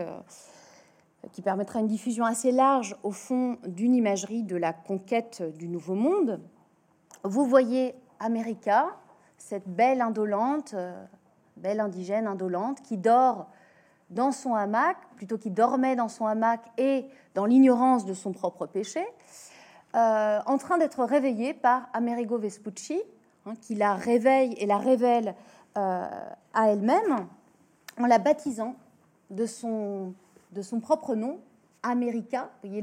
qui 1.33 1.43
permettra 1.43 1.81
une 1.81 1.89
diffusion 1.89 2.25
assez 2.25 2.53
large 2.53 2.97
au 3.03 3.11
fond 3.11 3.59
d'une 3.67 3.97
imagerie 3.97 4.45
de 4.45 4.57
la 4.57 4.73
conquête 4.73 5.43
du 5.57 5.67
Nouveau 5.67 5.95
Monde. 5.95 6.41
Vous 7.25 7.47
voyez 7.47 7.95
America, 8.21 8.97
cette 9.37 9.69
belle 9.69 10.01
indolente, 10.01 10.75
belle 11.57 11.81
indigène 11.81 12.27
indolente, 12.27 12.83
qui 12.83 12.97
dort 12.97 13.47
dans 14.11 14.33
son 14.33 14.55
hamac, 14.55 14.97
plutôt 15.17 15.37
qu'il 15.37 15.55
dormait 15.55 15.97
dans 15.97 16.09
son 16.09 16.27
hamac 16.27 16.61
et 16.79 17.07
dans 17.35 17.45
l'ignorance 17.45 18.05
de 18.07 18.15
son 18.15 18.33
propre 18.33 18.67
péché, 18.67 19.05
euh, 19.95 20.41
en 20.45 20.59
train 20.59 20.79
d'être 20.79 21.05
réveillée 21.05 21.55
par 21.55 21.89
Amerigo 21.93 22.39
Vespucci, 22.39 23.01
hein, 23.47 23.55
qui 23.61 23.75
la 23.75 23.95
réveille 23.95 24.55
et 24.59 24.67
la 24.67 24.79
révèle 24.79 25.35
euh, 25.77 26.07
à 26.55 26.71
elle-même 26.71 27.27
en 27.99 28.07
la 28.07 28.19
baptisant 28.19 28.77
de 29.31 29.47
son, 29.47 30.15
de 30.53 30.63
son 30.63 30.81
propre 30.81 31.15
nom, 31.15 31.39
America. 31.83 32.51
Vous 32.63 32.71
voyez, 32.71 32.83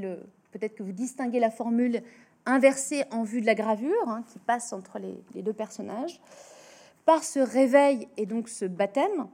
peut-être 0.52 0.76
que 0.76 0.84
vous 0.84 0.92
distinguez 0.92 1.40
la 1.40 1.52
formule 1.52 2.02
inversée 2.46 3.04
en 3.12 3.24
vue 3.24 3.42
de 3.42 3.46
la 3.46 3.56
gravure 3.56 4.08
hein, 4.08 4.24
qui 4.28 4.40
passe 4.40 4.74
entre 4.74 5.00
les, 5.00 5.42
deux 5.42 5.54
personnages. 5.54 6.20
Par 7.06 7.24
ce 7.24 7.40
réveil 7.40 8.08
et 8.18 8.26
donc 8.26 8.50
ce 8.50 8.66
baptême, 8.66 9.28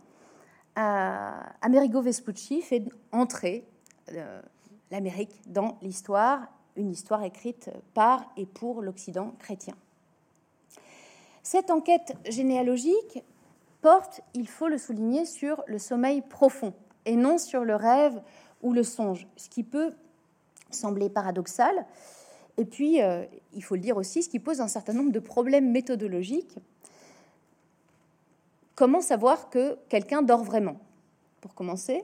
euh, 0.78 1.32
Amerigo 1.62 2.02
Vespucci 2.02 2.62
fait 2.62 2.84
entrer 3.12 3.66
euh, 4.14 4.42
l'Amérique 4.90 5.42
dans 5.48 5.78
l'histoire, 5.82 6.48
une 6.76 6.92
histoire 6.92 7.24
écrite 7.24 7.70
par 7.94 8.26
et 8.38 8.46
pour 8.46 8.82
l'Occident 8.82 9.34
chrétien. 9.40 9.76
Cette 11.44 11.72
enquête 11.72 12.16
généalogique 12.30 13.24
porte, 13.82 14.22
il 14.34 14.48
faut 14.48 14.68
le 14.68 14.78
souligner, 14.78 15.26
sur 15.26 15.64
le 15.68 15.80
sommeil 15.80 16.22
profond 16.22 16.74
et 17.06 17.16
non 17.16 17.38
sur 17.38 17.64
le 17.66 17.76
rêve 17.76 18.22
ou 18.62 18.74
le 18.74 18.84
songe, 18.84 19.28
ce 19.36 19.50
qui 19.50 19.64
peut 19.64 19.94
sembler 20.70 21.10
paradoxal. 21.10 21.86
Et 22.58 22.66
puis, 22.66 23.02
euh, 23.02 23.24
il 23.54 23.64
faut 23.64 23.76
le 23.76 23.82
dire 23.82 23.98
aussi, 23.98 24.24
ce 24.24 24.30
qui 24.30 24.40
pose 24.40 24.62
un 24.62 24.68
certain 24.68 24.94
nombre 24.94 25.12
de 25.12 25.20
problèmes 25.20 25.72
méthodologiques 25.72 26.58
comment 28.82 29.02
savoir 29.02 29.52
que 29.52 29.78
quelqu'un 29.90 30.24
dort 30.24 30.44
vraiment 30.44 30.78
Pour 31.40 31.54
commencer? 31.54 32.04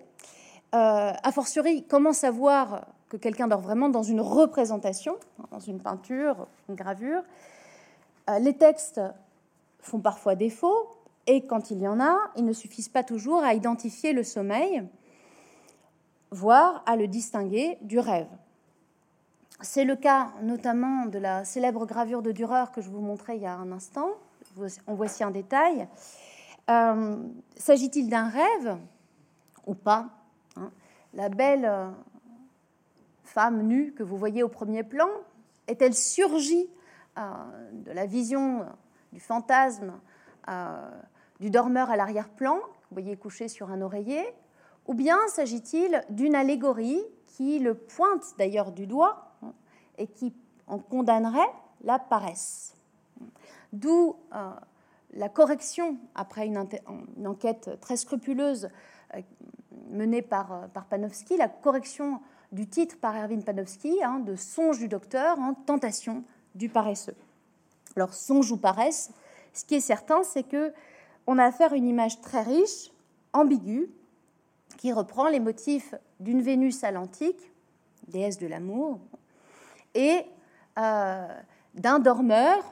Euh, 0.76 1.12
a 1.12 1.32
fortiori, 1.32 1.84
comment 1.88 2.14
savoir 2.14 2.86
que 3.10 3.18
quelqu'un 3.18 3.48
dort 3.48 3.62
vraiment 3.62 3.90
dans 3.90 4.04
une 4.04 4.22
représentation, 4.22 5.16
dans 5.50 5.60
une 5.60 5.82
peinture, 5.82 6.48
une 6.70 6.76
gravure? 6.76 7.24
Euh, 8.30 8.38
Les 8.38 8.56
textes 8.56 9.02
font 9.80 10.00
parfois 10.00 10.36
défaut, 10.36 10.88
et 11.26 11.48
quand 11.48 11.72
il 11.72 11.80
y 11.80 11.88
en 11.88 12.00
a, 12.00 12.16
ils 12.36 12.46
ne 12.46 12.54
suffisent 12.54 12.90
pas 12.90 13.04
toujours 13.04 13.44
à 13.44 13.56
identifier 13.56 14.14
le 14.14 14.22
sommeil, 14.24 14.84
voire 16.30 16.84
à 16.86 16.96
le 16.96 17.08
distinguer 17.08 17.80
du 17.82 17.98
rêve. 17.98 18.28
C'est 19.62 19.86
le 19.86 19.96
cas 19.96 20.34
notamment 20.44 21.08
de 21.08 21.18
la 21.18 21.44
célèbre 21.44 21.88
gravure 21.88 22.22
de 22.22 22.32
Dürer 22.32 22.66
que 22.74 22.82
je 22.82 22.90
vous 22.90 23.02
montrais 23.02 23.38
il 23.38 23.42
y 23.42 23.48
a 23.48 23.56
un 23.56 23.72
instant. 23.72 24.10
En 24.86 24.94
voici 24.94 25.24
un 25.24 25.32
détail. 25.32 25.88
Euh, 26.70 27.18
s'agit-il 27.56 28.10
d'un 28.10 28.28
rêve 28.28 28.78
ou 29.66 29.74
pas 29.74 30.10
hein? 30.58 30.70
La 31.14 31.30
belle 31.30 31.66
euh, 31.66 31.90
femme 33.24 33.64
nue 33.64 33.94
que 33.94 34.04
vous 34.04 34.18
voyez 34.18 34.44
au 34.44 34.50
premier 34.50 34.84
plan 34.84 35.08
est-elle 35.68 35.94
surgie 35.94 36.70
euh, 37.18 37.22
de 37.72 37.92
la 37.92 38.06
vision 38.06 38.66
du 39.12 39.20
fantasme 39.20 39.94
du 41.42 41.50
dormeur 41.50 41.90
à 41.90 41.98
l'arrière-plan, 41.98 42.56
vous 42.56 42.94
voyez 42.94 43.18
couché 43.18 43.50
sur 43.50 43.70
un 43.70 43.82
oreiller, 43.82 44.26
ou 44.86 44.94
bien 44.94 45.18
s'agit-il 45.28 46.02
d'une 46.10 46.36
allégorie 46.36 47.04
qui 47.26 47.60
le 47.60 47.74
pointe 47.74 48.24
d'ailleurs 48.38 48.72
du 48.72 48.88
doigt 48.88 49.27
et 49.98 50.08
qui 50.08 50.34
en 50.68 50.80
condamnerait 50.80 51.52
la 51.84 52.00
paresse 52.00 52.74
D'où 53.74 54.16
la 55.14 55.30
correction, 55.30 55.98
après 56.16 56.46
une, 56.46 56.58
enquête 57.26 57.78
très 57.82 57.98
scrupuleuse 57.98 58.70
euh, 59.16 59.22
menée 59.90 60.22
par, 60.22 60.52
euh, 60.52 60.68
par, 60.68 60.86
Panofsky, 60.86 61.38
la 61.38 61.48
correction 61.50 62.22
du 62.52 62.68
titre 62.68 62.98
par 62.98 63.16
Erwin 63.16 63.44
Panofsky 63.44 64.04
hein, 64.04 64.20
de 64.20 64.36
Songe 64.36 64.80
du 64.80 64.88
docteur 64.88 65.40
en 65.40 65.54
Tentation 65.54 66.24
du 66.56 66.70
paresseux. 66.70 67.16
Alors, 67.96 68.14
songe 68.14 68.52
ou 68.52 68.58
paresse, 68.58 69.12
ce 69.54 69.66
qui 69.66 69.76
est 69.76 69.82
certain, 69.82 70.24
c'est 70.24 70.44
que 70.44 70.74
on 71.26 71.38
a 71.40 71.46
affaire 71.46 71.74
à 71.74 71.76
une 71.76 71.88
image 71.88 72.22
très 72.22 72.42
riche, 72.42 72.92
ambiguë, 73.34 73.90
qui 74.78 74.94
reprend 74.94 75.28
les 75.28 75.40
motifs 75.40 75.96
d'une 76.20 76.42
Vénus 76.42 76.84
à 76.84 76.92
l'antique, 76.92 77.52
déesse 78.08 78.38
de 78.38 78.48
l'amour, 78.48 79.00
et 79.98 80.26
euh, 80.78 81.28
d'un 81.74 82.00
dormeur, 82.00 82.64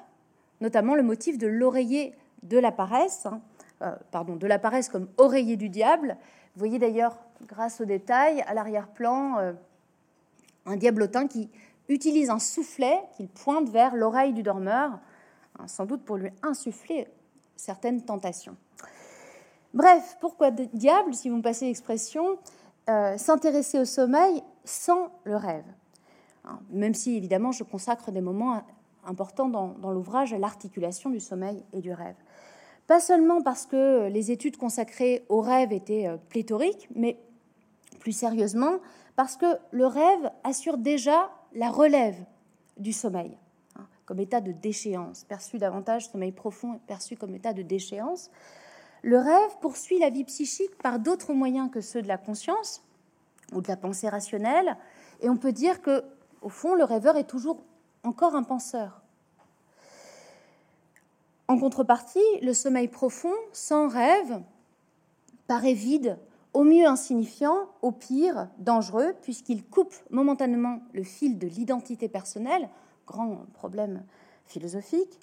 notamment 0.61 0.95
le 0.95 1.03
motif 1.03 1.37
de 1.37 1.47
l'oreiller 1.47 2.13
de 2.43 2.57
la 2.57 2.71
paresse, 2.71 3.25
hein, 3.25 3.41
euh, 3.81 3.95
pardon, 4.11 4.35
de 4.35 4.47
la 4.47 4.59
paresse 4.59 4.87
comme 4.87 5.09
oreiller 5.17 5.57
du 5.57 5.67
diable. 5.67 6.15
Vous 6.55 6.59
voyez 6.59 6.79
d'ailleurs, 6.79 7.17
grâce 7.47 7.81
au 7.81 7.85
détail, 7.85 8.41
à 8.47 8.53
l'arrière-plan, 8.53 9.39
euh, 9.39 9.53
un 10.67 10.77
diablotin 10.77 11.27
qui 11.27 11.49
utilise 11.89 12.29
un 12.29 12.39
soufflet 12.39 13.01
qu'il 13.17 13.27
pointe 13.27 13.69
vers 13.69 13.95
l'oreille 13.95 14.33
du 14.33 14.43
dormeur, 14.43 14.99
hein, 15.59 15.67
sans 15.67 15.85
doute 15.85 16.05
pour 16.05 16.17
lui 16.17 16.29
insuffler 16.43 17.07
certaines 17.55 18.03
tentations. 18.03 18.55
Bref, 19.73 20.17
pourquoi 20.21 20.51
diable, 20.51 21.13
si 21.15 21.29
vous 21.29 21.37
me 21.37 21.41
passez 21.41 21.65
l'expression, 21.65 22.37
s'intéresser 23.17 23.79
au 23.79 23.85
sommeil 23.85 24.41
sans 24.63 25.11
le 25.25 25.35
rêve? 25.35 25.65
Même 26.69 26.93
si, 26.93 27.15
évidemment, 27.15 27.51
je 27.51 27.63
consacre 27.63 28.11
des 28.11 28.21
moments 28.21 28.63
importants 29.05 29.49
dans 29.49 29.91
l'ouvrage 29.91 30.33
à 30.33 30.37
l'articulation 30.37 31.09
du 31.09 31.19
sommeil 31.19 31.63
et 31.73 31.81
du 31.81 31.93
rêve. 31.93 32.15
Pas 32.87 32.99
seulement 32.99 33.41
parce 33.41 33.65
que 33.65 34.07
les 34.09 34.31
études 34.31 34.57
consacrées 34.57 35.25
au 35.29 35.41
rêve 35.41 35.73
étaient 35.73 36.07
euh, 36.07 36.17
pléthoriques, 36.29 36.87
mais 36.93 37.19
plus 37.99 38.11
sérieusement 38.11 38.77
parce 39.15 39.37
que 39.37 39.45
le 39.71 39.87
rêve 39.87 40.31
assure 40.43 40.77
déjà 40.77 41.31
la 41.53 41.71
relève 41.71 42.17
du 42.77 42.93
sommeil, 42.93 43.37
hein, 43.79 43.87
comme 44.05 44.19
état 44.19 44.41
de 44.41 44.51
déchéance, 44.51 45.23
perçu 45.23 45.57
davantage, 45.57 46.09
sommeil 46.09 46.31
profond 46.31 46.79
perçu 46.85 47.15
comme 47.15 47.33
état 47.33 47.53
de 47.53 47.63
déchéance. 47.63 48.29
Le 49.01 49.17
rêve 49.17 49.57
poursuit 49.61 49.97
la 49.99 50.09
vie 50.09 50.25
psychique 50.25 50.77
par 50.83 50.99
d'autres 50.99 51.33
moyens 51.33 51.71
que 51.71 51.81
ceux 51.81 52.01
de 52.01 52.07
la 52.07 52.17
conscience 52.17 52.83
ou 53.53 53.61
de 53.61 53.67
la 53.67 53.77
pensée 53.77 54.09
rationnelle, 54.09 54.77
et 55.21 55.29
on 55.29 55.37
peut 55.37 55.53
dire 55.53 55.81
que, 55.81 56.03
au 56.45 56.49
fond, 56.49 56.75
le 56.75 56.83
rêveur 56.83 57.17
est 57.17 57.23
toujours 57.23 57.63
encore 58.03 58.35
un 58.35 58.43
penseur. 58.43 59.01
En 61.47 61.57
contrepartie, 61.57 62.19
le 62.43 62.53
sommeil 62.53 62.87
profond, 62.87 63.33
sans 63.51 63.87
rêve, 63.87 64.41
paraît 65.47 65.73
vide, 65.73 66.19
au 66.53 66.63
mieux 66.63 66.85
insignifiant, 66.85 67.67
au 67.81 67.91
pire 67.91 68.47
dangereux, 68.59 69.15
puisqu'il 69.23 69.65
coupe 69.65 69.95
momentanément 70.11 70.81
le 70.93 71.01
fil 71.01 71.39
de 71.39 71.47
l'identité 71.47 72.07
personnelle, 72.07 72.69
grand 73.07 73.47
problème 73.53 74.03
philosophique. 74.45 75.19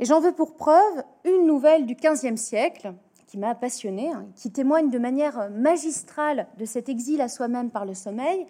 Et 0.00 0.06
j'en 0.06 0.20
veux 0.20 0.32
pour 0.32 0.56
preuve 0.56 1.04
une 1.24 1.46
nouvelle 1.46 1.84
du 1.84 1.94
XVe 1.94 2.36
siècle 2.36 2.94
qui 3.26 3.36
m'a 3.36 3.54
passionnée, 3.54 4.10
hein, 4.10 4.26
qui 4.34 4.50
témoigne 4.50 4.88
de 4.88 4.98
manière 4.98 5.50
magistrale 5.50 6.48
de 6.56 6.64
cet 6.64 6.88
exil 6.88 7.20
à 7.20 7.28
soi-même 7.28 7.70
par 7.70 7.84
le 7.84 7.92
sommeil. 7.92 8.46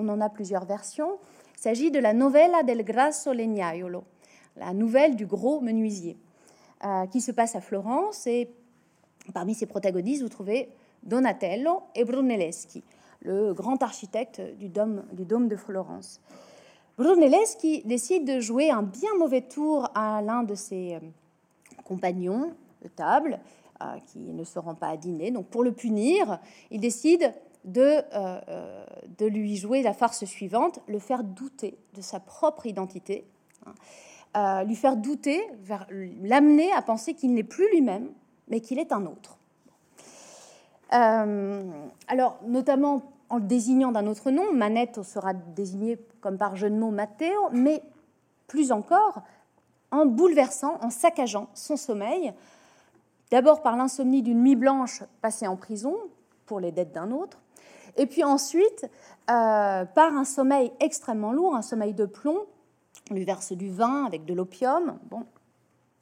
On 0.00 0.08
en 0.08 0.20
a 0.20 0.28
plusieurs 0.30 0.64
versions. 0.64 1.18
Il 1.56 1.60
s'agit 1.60 1.90
de 1.90 1.98
la 1.98 2.12
novella 2.12 2.62
del 2.62 2.84
grasso 2.84 3.32
legnaiolo, 3.32 4.04
la 4.56 4.72
nouvelle 4.72 5.14
du 5.14 5.26
gros 5.26 5.60
menuisier. 5.60 6.16
Euh, 6.82 7.06
qui 7.08 7.20
se 7.20 7.30
passe 7.30 7.56
à 7.56 7.60
Florence. 7.60 8.26
Et 8.26 8.48
parmi 9.34 9.54
ses 9.54 9.66
protagonistes, 9.66 10.22
vous 10.22 10.30
trouvez 10.30 10.70
Donatello 11.02 11.82
et 11.94 12.04
Brunelleschi. 12.04 12.82
le 13.20 13.52
grand 13.52 13.82
architecte 13.82 14.40
du 14.58 14.70
dôme, 14.70 15.04
de 15.12 15.56
Florence. 15.56 16.22
Brunelleschi 16.96 17.82
décide 17.84 18.26
de 18.26 18.40
jouer 18.40 18.70
un 18.70 18.82
bien 18.82 19.10
mauvais 19.18 19.42
tour 19.42 19.90
à 19.94 20.22
l'un 20.22 20.42
de 20.42 20.54
ses 20.54 20.94
euh, 20.94 21.00
compagnons 21.84 22.54
de 22.82 22.88
table, 22.88 23.40
euh, 23.82 23.98
qui 24.06 24.18
ne 24.18 24.44
se 24.44 24.58
rend 24.58 24.74
pas 24.74 24.88
à 24.88 24.96
dîner. 24.96 25.30
Donc 25.30 25.48
pour 25.48 25.62
le 25.62 25.72
punir, 25.72 26.40
il 26.70 26.80
décide 26.80 27.34
de, 27.64 28.02
de 29.18 29.26
lui 29.26 29.56
jouer 29.56 29.82
la 29.82 29.92
farce 29.92 30.24
suivante, 30.24 30.80
le 30.88 30.98
faire 30.98 31.24
douter 31.24 31.76
de 31.94 32.00
sa 32.00 32.20
propre 32.20 32.66
identité, 32.66 33.24
hein. 34.34 34.64
lui 34.64 34.76
faire 34.76 34.96
douter, 34.96 35.40
l'amener 36.22 36.72
à 36.72 36.82
penser 36.82 37.14
qu'il 37.14 37.34
n'est 37.34 37.42
plus 37.42 37.70
lui-même, 37.70 38.08
mais 38.48 38.60
qu'il 38.60 38.78
est 38.78 38.92
un 38.92 39.06
autre. 39.06 39.36
alors, 40.90 42.38
notamment 42.46 43.02
en 43.30 43.36
le 43.36 43.44
désignant 43.44 43.92
d'un 43.92 44.06
autre 44.06 44.30
nom. 44.30 44.52
Manette 44.52 45.02
sera 45.02 45.32
désigné 45.32 45.98
comme 46.20 46.36
par 46.36 46.56
jeu 46.56 46.68
de 46.68 46.74
mots 46.74 46.90
Matteo, 46.90 47.48
mais 47.52 47.82
plus 48.46 48.72
encore 48.72 49.22
en 49.92 50.04
bouleversant, 50.04 50.78
en 50.82 50.90
saccageant 50.90 51.48
son 51.54 51.76
sommeil, 51.76 52.32
d'abord 53.30 53.62
par 53.62 53.76
l'insomnie 53.76 54.22
d'une 54.22 54.42
nuit 54.42 54.56
blanche 54.56 55.02
passée 55.22 55.46
en 55.46 55.56
prison 55.56 55.96
pour 56.46 56.60
les 56.60 56.72
dettes 56.72 56.92
d'un 56.92 57.10
autre, 57.12 57.40
et 57.96 58.06
puis 58.06 58.24
ensuite 58.24 58.84
euh, 59.30 59.84
par 59.84 60.14
un 60.14 60.24
sommeil 60.24 60.72
extrêmement 60.80 61.32
lourd, 61.32 61.54
un 61.54 61.62
sommeil 61.62 61.94
de 61.94 62.06
plomb. 62.06 62.46
On 63.10 63.14
lui 63.14 63.24
verse 63.24 63.52
du 63.52 63.70
vin 63.70 64.04
avec 64.04 64.24
de 64.24 64.34
l'opium, 64.34 64.98
bon, 65.10 65.24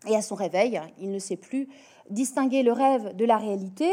et 0.06 0.16
à 0.16 0.22
son 0.22 0.34
réveil, 0.34 0.80
il 0.98 1.10
ne 1.10 1.18
sait 1.18 1.36
plus 1.36 1.68
distinguer 2.10 2.62
le 2.62 2.72
rêve 2.72 3.16
de 3.16 3.24
la 3.24 3.38
réalité, 3.38 3.90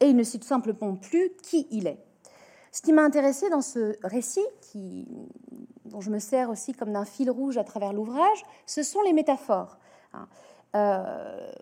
et 0.00 0.06
il 0.06 0.16
ne 0.16 0.22
sait 0.22 0.38
tout 0.38 0.46
simplement 0.46 0.94
plus 0.94 1.30
qui 1.42 1.66
il 1.70 1.86
est. 1.86 1.98
Ce 2.72 2.82
qui 2.82 2.92
m'a 2.92 3.02
intéressé 3.02 3.48
dans 3.50 3.62
ce 3.62 3.96
récit, 4.02 4.44
dont 5.84 6.00
je 6.00 6.10
me 6.10 6.18
sers 6.18 6.50
aussi 6.50 6.72
comme 6.72 6.92
d'un 6.92 7.04
fil 7.04 7.30
rouge 7.30 7.56
à 7.56 7.64
travers 7.64 7.92
l'ouvrage, 7.92 8.42
ce 8.66 8.82
sont 8.82 9.00
les 9.02 9.12
métaphores. 9.12 9.78
Hein. 10.12 10.26
Euh, 10.74 11.52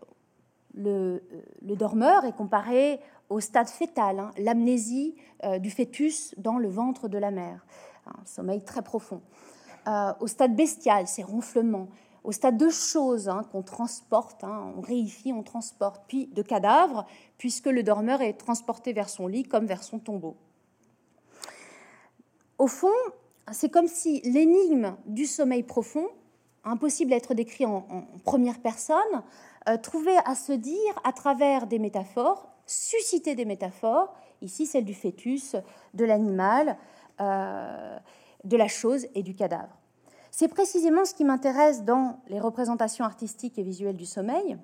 le, 0.75 1.23
dormeur 1.63 2.25
est 2.25 2.35
comparé 2.35 3.01
au 3.33 3.41
stade 3.41 3.69
fœtal, 3.69 4.19
hein, 4.19 4.31
l'amnésie 4.37 5.17
euh, 5.45 5.59
du 5.59 5.71
fœtus 5.71 6.35
dans 6.37 6.59
le 6.59 6.69
ventre 6.69 7.09
de 7.09 7.19
la 7.19 7.31
mère, 7.31 7.67
un 8.07 8.25
sommeil 8.25 8.63
très 8.63 8.83
profond. 8.83 9.23
Euh, 9.89 10.13
au 10.21 10.27
stade 10.27 10.55
bestial, 10.55 11.09
ces 11.09 11.23
ronflements, 11.23 11.89
au 12.25 12.31
stade 12.31 12.57
de 12.57 12.69
choses 12.69 13.29
hein, 13.29 13.45
qu'on 13.51 13.63
transporte, 13.63 14.45
on 14.45 14.81
réifie, 14.81 15.33
on 15.33 15.43
transporte, 15.43 16.05
puis 16.07 16.27
de 16.27 16.43
cadavres, 16.43 17.05
puisque 17.39 17.67
le 17.67 17.83
dormeur 17.83 18.21
est 18.23 18.35
transporté 18.35 18.93
vers 18.93 19.09
son 19.09 19.27
lit 19.27 19.43
comme 19.43 19.67
vers 19.67 19.83
son 19.83 19.99
tombeau. 19.99 20.37
Au 22.59 22.69
fond, 22.69 22.89
c'est 23.51 23.71
comme 23.71 23.89
si 23.89 24.21
l'énigme 24.21 24.95
du 25.07 25.27
sommeil 25.27 25.65
profond, 25.65 26.07
impossible 26.65 27.13
à 27.13 27.17
être 27.17 27.35
décrit 27.35 27.67
en, 27.67 27.85
première 28.25 28.61
personne, 28.61 29.23
euh, 29.69 29.77
trouvait 29.79 30.19
à 30.25 30.37
se 30.37 30.53
dire 30.53 31.01
à 31.03 31.13
travers 31.13 31.67
des 31.67 31.81
métaphores, 31.81 32.52
susciter 32.67 33.35
des 33.35 33.45
métaphores, 33.45 34.15
ici 34.41 34.67
celle 34.67 34.85
du 34.85 34.95
fœtus, 34.95 35.57
de 35.95 36.05
l'animal, 36.05 36.77
euh, 37.21 37.99
de 38.45 38.57
la 38.57 38.69
chose 38.69 39.07
et 39.15 39.23
du 39.23 39.35
cadavre. 39.35 39.77
C'est 40.31 40.49
précisément 40.49 41.05
ce 41.05 41.15
qui 41.15 41.25
m'intéresse 41.25 41.85
dans 41.85 42.21
les 42.29 42.41
représentations 42.41 43.05
artistiques 43.05 43.59
et 43.59 43.63
visuelles 43.63 43.97
du 43.97 44.07
sommeil, 44.07 44.57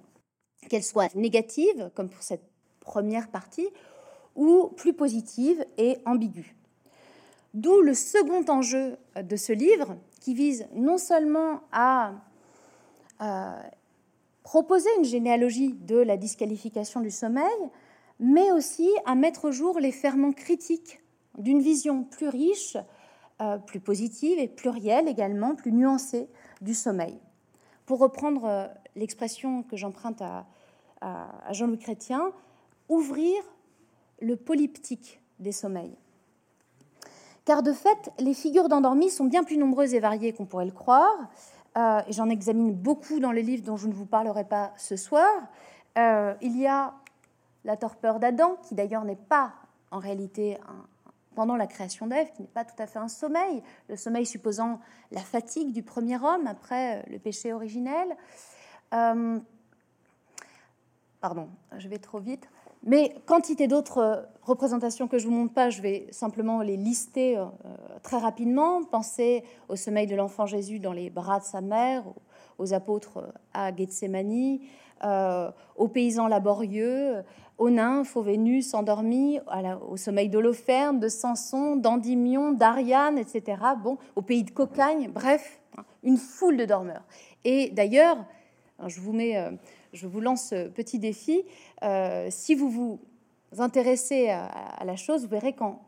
qu'elles 0.69 0.83
soient 0.83 1.09
négatives, 1.14 1.90
comme 1.95 2.09
pour 2.09 2.23
cette 2.23 2.45
première 2.81 3.28
partie, 3.28 3.69
ou 4.35 4.69
plus 4.76 4.95
positives 4.95 5.64
et 5.76 5.99
ambiguës. 6.07 6.47
D'où 7.55 7.81
le 7.83 7.95
second 7.95 8.45
enjeu 8.49 8.97
de 9.17 9.37
ce 9.37 9.52
livre, 9.52 9.97
qui 10.21 10.35
vise 10.35 10.67
non 10.75 10.99
seulement 10.99 11.61
à 11.73 12.13
proposer 14.43 14.89
une 14.99 15.04
généalogie 15.04 15.75
de 15.75 15.97
la 15.97 16.17
disqualification 16.17 17.00
du 17.00 17.11
sommeil, 17.11 17.45
mais 18.21 18.50
aussi 18.52 18.89
à 19.04 19.15
mettre 19.15 19.47
au 19.47 19.52
jour 19.52 19.78
les 19.78 19.93
ferments 19.93 20.33
critiques 20.33 21.00
d'une 21.37 21.61
vision 21.61 22.04
plus 22.04 22.28
riche, 22.28 22.76
euh, 23.41 23.59
plus 23.59 23.81
positive 23.81 24.39
et 24.39 24.49
plurielle 24.49 25.09
également, 25.09 25.54
plus 25.54 25.73
nuancée 25.73 26.28
du 26.61 26.75
sommeil. 26.75 27.19
Pour 27.87 28.00
reprendre 28.00 28.45
euh, 28.45 28.67
l'expression 28.97 29.63
que 29.63 29.76
j'emprunte 29.76 30.23
à, 30.23 30.47
Jean-Louis 31.52 31.78
Chrétien, 31.78 32.33
ouvrir 32.89 33.37
le 34.21 34.35
polyptyque 34.35 35.21
des 35.39 35.52
sommeils 35.52 35.97
car 37.49 37.63
de 37.63 37.73
fait, 37.73 38.11
les 38.19 38.35
figures 38.35 38.69
d'endormis 38.69 39.09
sont 39.09 39.25
bien 39.25 39.43
plus 39.43 39.57
nombreuses 39.57 39.95
et 39.95 40.00
variées 40.00 40.35
qu'on 40.35 40.45
pourrait 40.45 40.67
le 40.67 40.71
croire. 40.71 41.17
Euh, 41.78 42.02
J'en 42.11 42.28
examine 42.28 42.75
beaucoup 42.75 43.21
dans 43.21 43.33
les 43.33 43.41
livres 43.41 43.63
dont 43.63 43.78
je 43.78 43.87
ne 43.87 43.95
vous 43.95 44.04
parlerai 44.04 44.45
pas 44.45 44.75
ce 44.76 44.97
soir. 44.97 45.31
Euh, 45.97 46.35
il 46.43 46.61
y 46.61 46.67
a 46.67 46.93
la 47.69 47.76
torpeur 47.76 48.19
d'Adam, 48.19 48.57
qui 48.63 48.75
d'ailleurs 48.75 49.04
n'est 49.04 49.15
pas 49.15 49.52
en 49.91 49.99
réalité 49.99 50.57
pendant 51.35 51.54
la 51.54 51.67
création 51.67 52.07
d'Ève, 52.07 52.33
qui 52.33 52.43
n'est 52.43 52.49
pas 52.49 52.65
tout 52.65 52.83
à 52.83 52.87
fait 52.87 52.99
un 52.99 53.09
sommeil, 53.09 53.63
le 53.89 53.97
sommeil 53.97 54.26
supposant 54.26 54.81
la 55.13 55.21
fatigue 55.21 55.73
du 55.73 55.83
premier 55.83 56.17
homme 56.17 56.47
après 56.47 57.04
le 57.11 57.19
péché 57.19 57.52
originel. 57.52 58.17
Euh, 58.95 59.39
pardon, 61.21 61.50
je 61.76 61.89
vais 61.89 61.99
trop 61.99 62.19
vite. 62.19 62.49
Mais 62.85 63.15
quantité 63.26 63.67
d'autres 63.67 63.99
euh, 63.99 64.23
représentations 64.43 65.09
que 65.09 65.19
je 65.19 65.26
vous 65.26 65.33
montre 65.33 65.52
pas, 65.52 65.69
je 65.69 65.83
vais 65.83 66.07
simplement 66.11 66.63
les 66.63 66.76
lister 66.76 67.37
euh, 67.37 67.47
très 68.02 68.19
rapidement. 68.19 68.85
Pensez 68.85 69.43
au 69.69 69.76
sommeil 69.76 70.07
de 70.07 70.15
l'enfant 70.15 70.47
Jésus 70.47 70.78
dans 70.78 70.93
les 70.93 71.11
bras 71.11 71.41
de 71.41 71.45
sa 71.45 71.61
mère, 71.61 72.04
aux 72.59 72.73
apôtres 72.73 73.19
euh, 73.19 73.31
à 73.52 73.75
Gethsemane, 73.75 74.61
aux 75.02 75.89
paysans 75.89 76.26
laborieux, 76.28 77.23
aux 77.58 77.71
nymphes, 77.71 78.17
aux 78.17 78.23
Vénus 78.23 78.75
endormies, 78.75 79.41
au 79.89 79.97
sommeil 79.97 80.28
d'Holoferne, 80.28 81.00
de 81.00 81.08
Samson, 81.08 81.76
d'Endymion, 81.76 82.52
d'Ariane, 82.52 83.19
etc. 83.19 83.63
Bon, 83.82 83.99
au 84.17 84.23
pays 84.23 84.45
de 84.45 84.50
Cocagne, 84.50 85.11
bref, 85.13 85.61
hein, 85.76 85.84
une 86.02 86.17
foule 86.17 86.56
de 86.56 86.65
dormeurs. 86.65 87.04
Et 87.45 87.71
d'ailleurs, 87.71 88.17
je 88.87 89.00
vous 89.00 89.13
mets 89.13 89.37
je 89.93 90.06
vous 90.06 90.21
lance 90.21 90.49
ce 90.49 90.69
petit 90.69 90.99
défi. 90.99 91.45
Euh, 91.82 92.28
si 92.30 92.54
vous 92.54 92.71
vous 92.71 93.00
intéressez 93.58 94.28
à, 94.28 94.84
la 94.84 94.97
chose, 94.97 95.23
vous 95.23 95.28
verrez 95.28 95.54
quand 95.54 95.82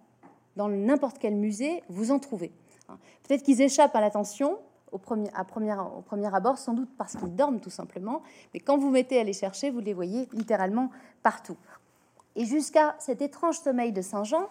dans 0.56 0.68
n'importe 0.68 1.18
quel 1.18 1.36
musée, 1.36 1.82
vous 1.88 2.10
en 2.10 2.18
trouvez. 2.18 2.52
Hein. 2.88 2.98
Peut-être 3.22 3.42
qu'ils 3.42 3.62
échappent 3.62 3.94
à 3.94 4.00
l'attention 4.00 4.58
au 4.92 4.98
premier, 4.98 5.30
à 5.34 5.42
au 5.42 6.00
premier 6.02 6.34
abord, 6.34 6.58
sans 6.58 6.74
doute 6.74 6.90
parce 6.96 7.16
qu'ils 7.16 7.34
dorment 7.34 7.60
tout 7.60 7.70
simplement, 7.70 8.22
mais 8.54 8.60
quand 8.60 8.78
vous 8.78 8.90
mettez 8.90 9.20
à 9.20 9.24
les 9.24 9.32
chercher, 9.32 9.70
vous 9.70 9.80
les 9.80 9.94
voyez 9.94 10.28
littéralement 10.32 10.90
partout. 11.22 11.56
Et 12.36 12.44
jusqu'à 12.44 12.96
cet 12.98 13.22
étrange 13.22 13.58
sommeil 13.58 13.92
de 13.92 14.02
Saint 14.02 14.24
Jean, 14.24 14.48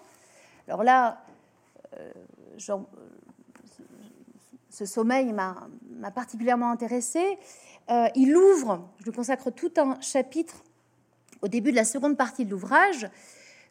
alors 0.68 0.84
là, 0.84 1.24
euh, 1.98 2.12
ce 4.70 4.86
sommeil 4.86 5.34
m'a 5.34 6.12
particulièrement 6.14 6.72
intéressé. 6.72 7.38
Euh, 7.90 8.08
il 8.16 8.36
ouvre, 8.36 8.88
je 9.00 9.06
lui 9.06 9.12
consacre 9.12 9.50
tout 9.50 9.72
un 9.78 10.00
chapitre 10.02 10.64
au 11.42 11.48
début 11.48 11.72
de 11.72 11.76
la 11.76 11.86
seconde 11.86 12.18
partie 12.18 12.46
de 12.46 12.52
l'ouvrage, 12.52 13.10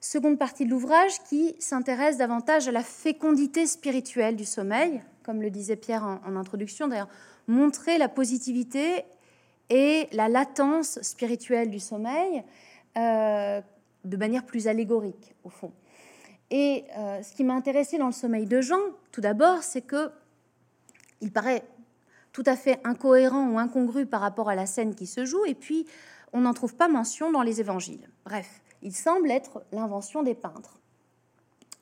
seconde 0.00 0.38
partie 0.38 0.64
de 0.64 0.70
l'ouvrage 0.70 1.22
qui 1.28 1.56
s'intéresse 1.58 2.16
davantage 2.16 2.68
à 2.68 2.72
la 2.72 2.82
fécondité 2.82 3.66
spirituelle 3.66 4.36
du 4.36 4.44
sommeil, 4.44 5.02
comme 5.24 5.42
le 5.42 5.50
disait 5.50 5.76
Pierre 5.76 6.04
en, 6.04 6.36
introduction, 6.36 6.88
d'ailleurs, 6.88 7.08
montrer 7.46 7.98
la 7.98 8.08
positivité 8.08 9.04
et 9.70 10.08
la 10.12 10.28
latence 10.28 11.00
spirituelle 11.02 11.70
du 11.70 11.80
sommeil 11.80 12.42
euh, 12.96 13.60
de 14.04 14.16
manière 14.16 14.44
plus 14.44 14.68
allégorique, 14.68 15.34
au 15.44 15.50
fond. 15.50 15.72
Et 16.50 16.84
euh, 16.96 17.22
ce 17.22 17.34
qui 17.34 17.44
m'a 17.44 17.54
intéressé 17.54 17.98
dans 17.98 18.06
le 18.06 18.12
sommeil 18.12 18.46
de 18.46 18.60
Jean, 18.60 18.80
tout 19.12 19.20
d'abord, 19.20 19.62
c'est 19.62 19.82
que 19.82 20.10
il 21.20 21.32
paraît 21.32 21.64
tout 22.32 22.44
à 22.46 22.56
fait 22.56 22.80
incohérent 22.84 23.50
ou 23.50 23.58
incongru 23.58 24.06
par 24.06 24.20
rapport 24.20 24.48
à 24.48 24.54
la 24.54 24.66
scène 24.66 24.94
qui 24.94 25.06
se 25.06 25.24
joue, 25.24 25.44
et 25.46 25.54
puis 25.54 25.86
on 26.32 26.42
n'en 26.42 26.54
trouve 26.54 26.74
pas 26.74 26.88
mention 26.88 27.32
dans 27.32 27.42
les 27.42 27.60
évangiles. 27.60 28.08
Bref, 28.24 28.62
il 28.82 28.94
semble 28.94 29.30
être 29.30 29.62
l'invention 29.72 30.22
des 30.22 30.34
peintres. 30.34 30.78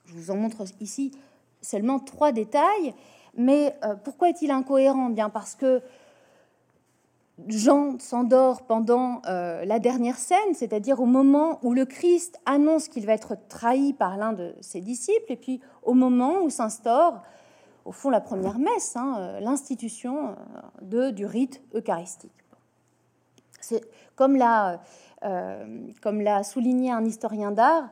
Je 0.06 0.14
vous 0.14 0.30
en 0.30 0.36
montre 0.36 0.64
ici 0.80 1.12
seulement 1.60 1.98
trois 1.98 2.32
détails, 2.32 2.94
mais 3.36 3.76
euh, 3.84 3.94
pourquoi 3.96 4.30
est-il 4.30 4.50
incohérent? 4.50 5.10
Bien 5.10 5.28
parce 5.28 5.54
que 5.54 5.82
Jean 7.48 7.98
s'endort 7.98 8.62
pendant 8.62 9.20
euh, 9.26 9.64
la 9.64 9.78
dernière 9.78 10.16
scène, 10.16 10.54
c'est-à-dire 10.54 11.00
au 11.00 11.06
moment 11.06 11.58
où 11.62 11.74
le 11.74 11.84
Christ 11.84 12.38
annonce 12.46 12.88
qu'il 12.88 13.04
va 13.04 13.12
être 13.12 13.36
trahi 13.48 13.92
par 13.92 14.16
l'un 14.16 14.32
de 14.32 14.54
ses 14.60 14.80
disciples, 14.80 15.30
et 15.30 15.36
puis 15.36 15.60
au 15.82 15.92
moment 15.92 16.40
où 16.42 16.50
s'instaure 16.50 17.22
au 17.84 17.92
fond 17.92 18.10
la 18.10 18.20
première 18.20 18.58
messe, 18.58 18.96
hein, 18.96 19.16
euh, 19.18 19.40
l'institution 19.40 20.34
du 20.82 21.26
rite 21.26 21.62
eucharistique. 21.74 22.32
C'est 23.60 23.82
comme 24.16 24.36
l'a 24.36 24.80
euh, 25.26 25.88
comme 26.02 26.20
l'a 26.20 26.44
souligné 26.44 26.92
un 26.92 27.04
historien 27.04 27.50
d'art, 27.50 27.88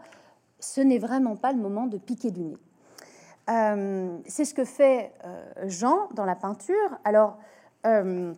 ce 0.61 0.81
n'est 0.81 0.99
vraiment 0.99 1.37
pas 1.37 1.53
le 1.53 1.59
moment 1.59 1.87
de 1.87 1.99
piquer 1.99 2.31
du 2.31 2.42
nez. 2.42 2.57
Euh, 3.51 4.16
c'est 4.27 4.44
ce 4.44 4.55
que 4.55 4.64
fait 4.64 5.12
euh, 5.25 5.44
Jean 5.66 6.09
dans 6.14 6.25
la 6.25 6.37
peinture. 6.37 6.99
Alors, 7.05 7.38
je 7.85 8.33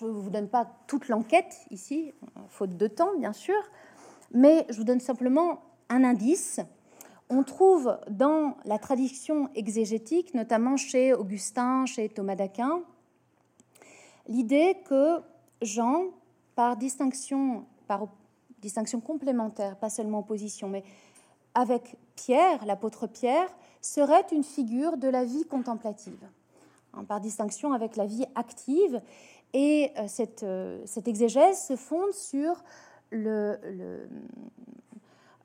ne 0.00 0.10
vous 0.10 0.30
donne 0.30 0.48
pas 0.48 0.66
toute 0.86 1.08
l'enquête 1.08 1.54
ici, 1.70 2.12
faute 2.48 2.76
de 2.76 2.86
temps, 2.88 3.16
bien 3.16 3.32
sûr, 3.32 3.54
mais 4.32 4.66
je 4.70 4.78
vous 4.78 4.84
donne 4.84 5.00
simplement 5.00 5.60
un 5.88 6.02
indice. 6.02 6.60
On 7.30 7.44
trouve 7.44 7.96
dans 8.10 8.56
la 8.64 8.78
tradition 8.78 9.50
exégétique, 9.54 10.34
notamment 10.34 10.76
chez 10.76 11.12
Augustin, 11.12 11.86
chez 11.86 12.08
Thomas 12.08 12.34
d'Aquin, 12.34 12.80
l'idée 14.26 14.78
que 14.88 15.20
Jean, 15.62 16.06
par 16.58 16.76
distinction, 16.76 17.66
par 17.86 18.08
distinction 18.60 19.00
complémentaire, 19.00 19.76
pas 19.76 19.90
seulement 19.90 20.18
opposition, 20.18 20.68
mais 20.68 20.82
avec 21.54 21.94
Pierre, 22.16 22.66
l'apôtre 22.66 23.06
Pierre, 23.06 23.48
serait 23.80 24.26
une 24.32 24.42
figure 24.42 24.96
de 24.96 25.06
la 25.06 25.24
vie 25.24 25.44
contemplative, 25.44 26.18
hein, 26.94 27.04
par 27.04 27.20
distinction 27.20 27.72
avec 27.72 27.94
la 27.94 28.06
vie 28.06 28.24
active. 28.34 29.00
Et 29.52 29.92
euh, 29.98 30.08
cette, 30.08 30.42
euh, 30.42 30.82
cette, 30.84 31.06
exégèse 31.06 31.64
se 31.64 31.76
fonde 31.76 32.10
sur 32.10 32.64
le, 33.12 34.08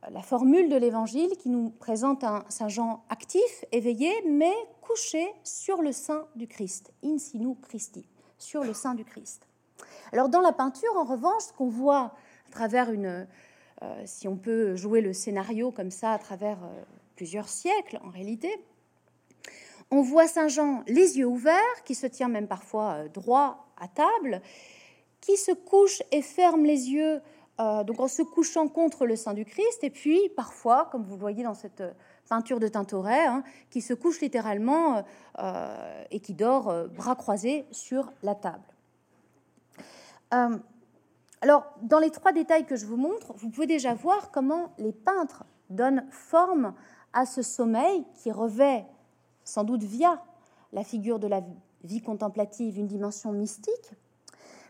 la 0.10 0.24
formule 0.24 0.68
de 0.68 0.78
l'Évangile 0.78 1.38
qui 1.38 1.50
nous 1.52 1.70
présente 1.70 2.24
un 2.24 2.44
Saint 2.50 2.70
Jean 2.70 3.04
actif, 3.10 3.66
éveillé, 3.72 4.12
mais 4.28 4.56
couché 4.82 5.32
sur 5.44 5.84
le 5.84 5.92
sein 5.92 6.26
du 6.36 6.48
Christ, 6.48 6.92
in 7.06 7.20
sinu 7.20 7.54
Christi, 7.62 8.04
sur 8.40 8.64
le 8.64 8.74
sein 8.74 8.96
du 8.96 9.06
Christ. 9.06 9.48
Alors 10.12 10.30
dans 10.30 10.42
la 10.42 10.52
peinture, 10.52 10.96
en 10.96 11.04
revanche, 11.04 11.44
ce 11.44 11.54
qu'on 11.54 11.70
voit 11.70 12.14
à 12.48 12.52
travers 12.52 12.92
une, 12.92 13.28
euh, 13.82 14.02
si 14.06 14.28
on 14.28 14.38
peut 14.38 14.76
jouer 14.76 15.02
le 15.02 15.14
scénario 15.14 15.72
comme 15.72 15.92
ça 15.92 16.12
à 16.12 16.18
travers 16.18 16.60
plusieurs 17.16 17.50
siècles 17.50 18.00
en 18.04 18.10
réalité. 18.10 18.64
On 19.92 20.02
voit 20.02 20.28
Saint 20.28 20.48
Jean 20.48 20.84
les 20.88 21.20
yeux 21.20 21.28
ouverts, 21.28 21.84
qui 21.86 21.96
se 21.96 22.08
tient 22.08 22.28
même 22.28 22.48
parfois 22.48 22.94
euh, 22.94 23.08
droit 23.10 23.68
à 23.78 23.88
table, 23.88 24.42
qui 25.22 25.38
se 25.38 25.52
couche 25.52 26.02
et 26.12 26.22
ferme 26.22 26.66
les 26.66 26.90
yeux, 26.90 27.22
euh, 27.60 27.84
donc 27.84 28.00
en 28.00 28.08
se 28.08 28.24
couchant 28.24 28.68
contre 28.68 29.06
le 29.06 29.16
sein 29.16 29.36
du 29.36 29.46
Christ, 29.46 29.84
et 29.84 29.90
puis 29.90 30.30
parfois, 30.36 30.90
comme 30.92 31.04
vous 31.04 31.14
le 31.14 31.20
voyez 31.20 31.44
dans 31.44 31.54
cette 31.54 31.82
euh, 31.82 31.92
peinture 32.28 32.60
de 32.60 32.68
Tintoret, 32.68 33.26
hein, 33.26 33.44
qui 33.70 33.82
se 33.82 33.94
couche 33.94 34.22
littéralement 34.22 35.04
et 36.10 36.20
qui 36.20 36.34
dort 36.34 36.88
bras 36.90 37.16
croisés 37.16 37.66
sur 37.72 38.12
la 38.24 38.34
table. 38.34 38.73
Alors, 41.42 41.66
dans 41.82 42.00
les 42.00 42.10
trois 42.10 42.32
détails 42.32 42.66
que 42.66 42.76
je 42.76 42.86
vous 42.86 42.98
montre, 42.98 43.34
vous 43.34 43.50
pouvez 43.50 43.68
déjà 43.68 43.94
voir 43.94 44.32
comment 44.32 44.74
les 44.78 44.94
peintres 44.94 45.44
donnent 45.70 46.06
forme 46.10 46.74
à 47.12 47.26
ce 47.26 47.42
sommeil 47.42 48.06
qui 48.16 48.32
revêt, 48.32 48.86
sans 49.44 49.64
doute 49.64 49.84
via 49.84 50.24
la 50.72 50.84
figure 50.84 51.20
de 51.20 51.28
la 51.28 51.42
vie 51.84 52.02
contemplative, 52.02 52.78
une 52.78 52.88
dimension 52.88 53.32
mystique. 53.32 53.94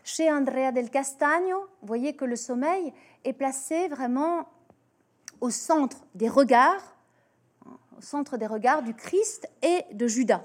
Chez 0.02 0.30
Andrea 0.30 0.72
del 0.72 0.90
Castagno, 0.90 1.60
vous 1.80 1.86
voyez 1.86 2.14
que 2.14 2.24
le 2.24 2.36
sommeil 2.36 2.92
est 3.24 3.32
placé 3.32 3.88
vraiment 3.88 4.48
au 5.40 5.50
centre 5.50 6.04
des 6.14 6.28
regards, 6.28 6.96
au 7.96 8.00
centre 8.00 8.36
des 8.36 8.46
regards 8.46 8.82
du 8.82 8.94
Christ 8.94 9.48
et 9.62 9.82
de 9.94 10.06
Judas. 10.06 10.42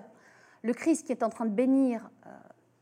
Le 0.62 0.74
Christ 0.74 1.08
qui 1.08 1.12
est 1.12 1.24
en 1.24 1.30
train 1.30 1.46
de 1.46 1.54
bénir 1.54 2.10
euh, 2.19 2.19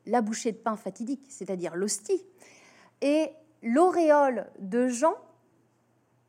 la 0.07 0.21
bouchée 0.21 0.51
de 0.51 0.57
pain 0.57 0.75
fatidique, 0.75 1.25
c'est-à-dire 1.29 1.75
l'hostie, 1.75 2.25
et 3.01 3.29
l'auréole 3.61 4.47
de 4.59 4.87
Jean 4.87 5.15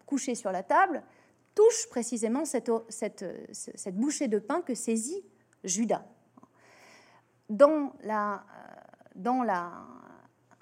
couché 0.06 0.34
sur 0.34 0.52
la 0.52 0.62
table, 0.62 1.02
touche 1.54 1.88
précisément 1.88 2.44
cette, 2.44 2.70
cette, 2.88 3.96
bouchée 3.96 4.28
de 4.28 4.38
pain 4.38 4.62
que 4.62 4.74
saisit 4.74 5.24
Judas. 5.64 6.04
Dans 7.50 7.92
la, 8.02 8.44
dans 9.14 9.42
la, 9.42 9.86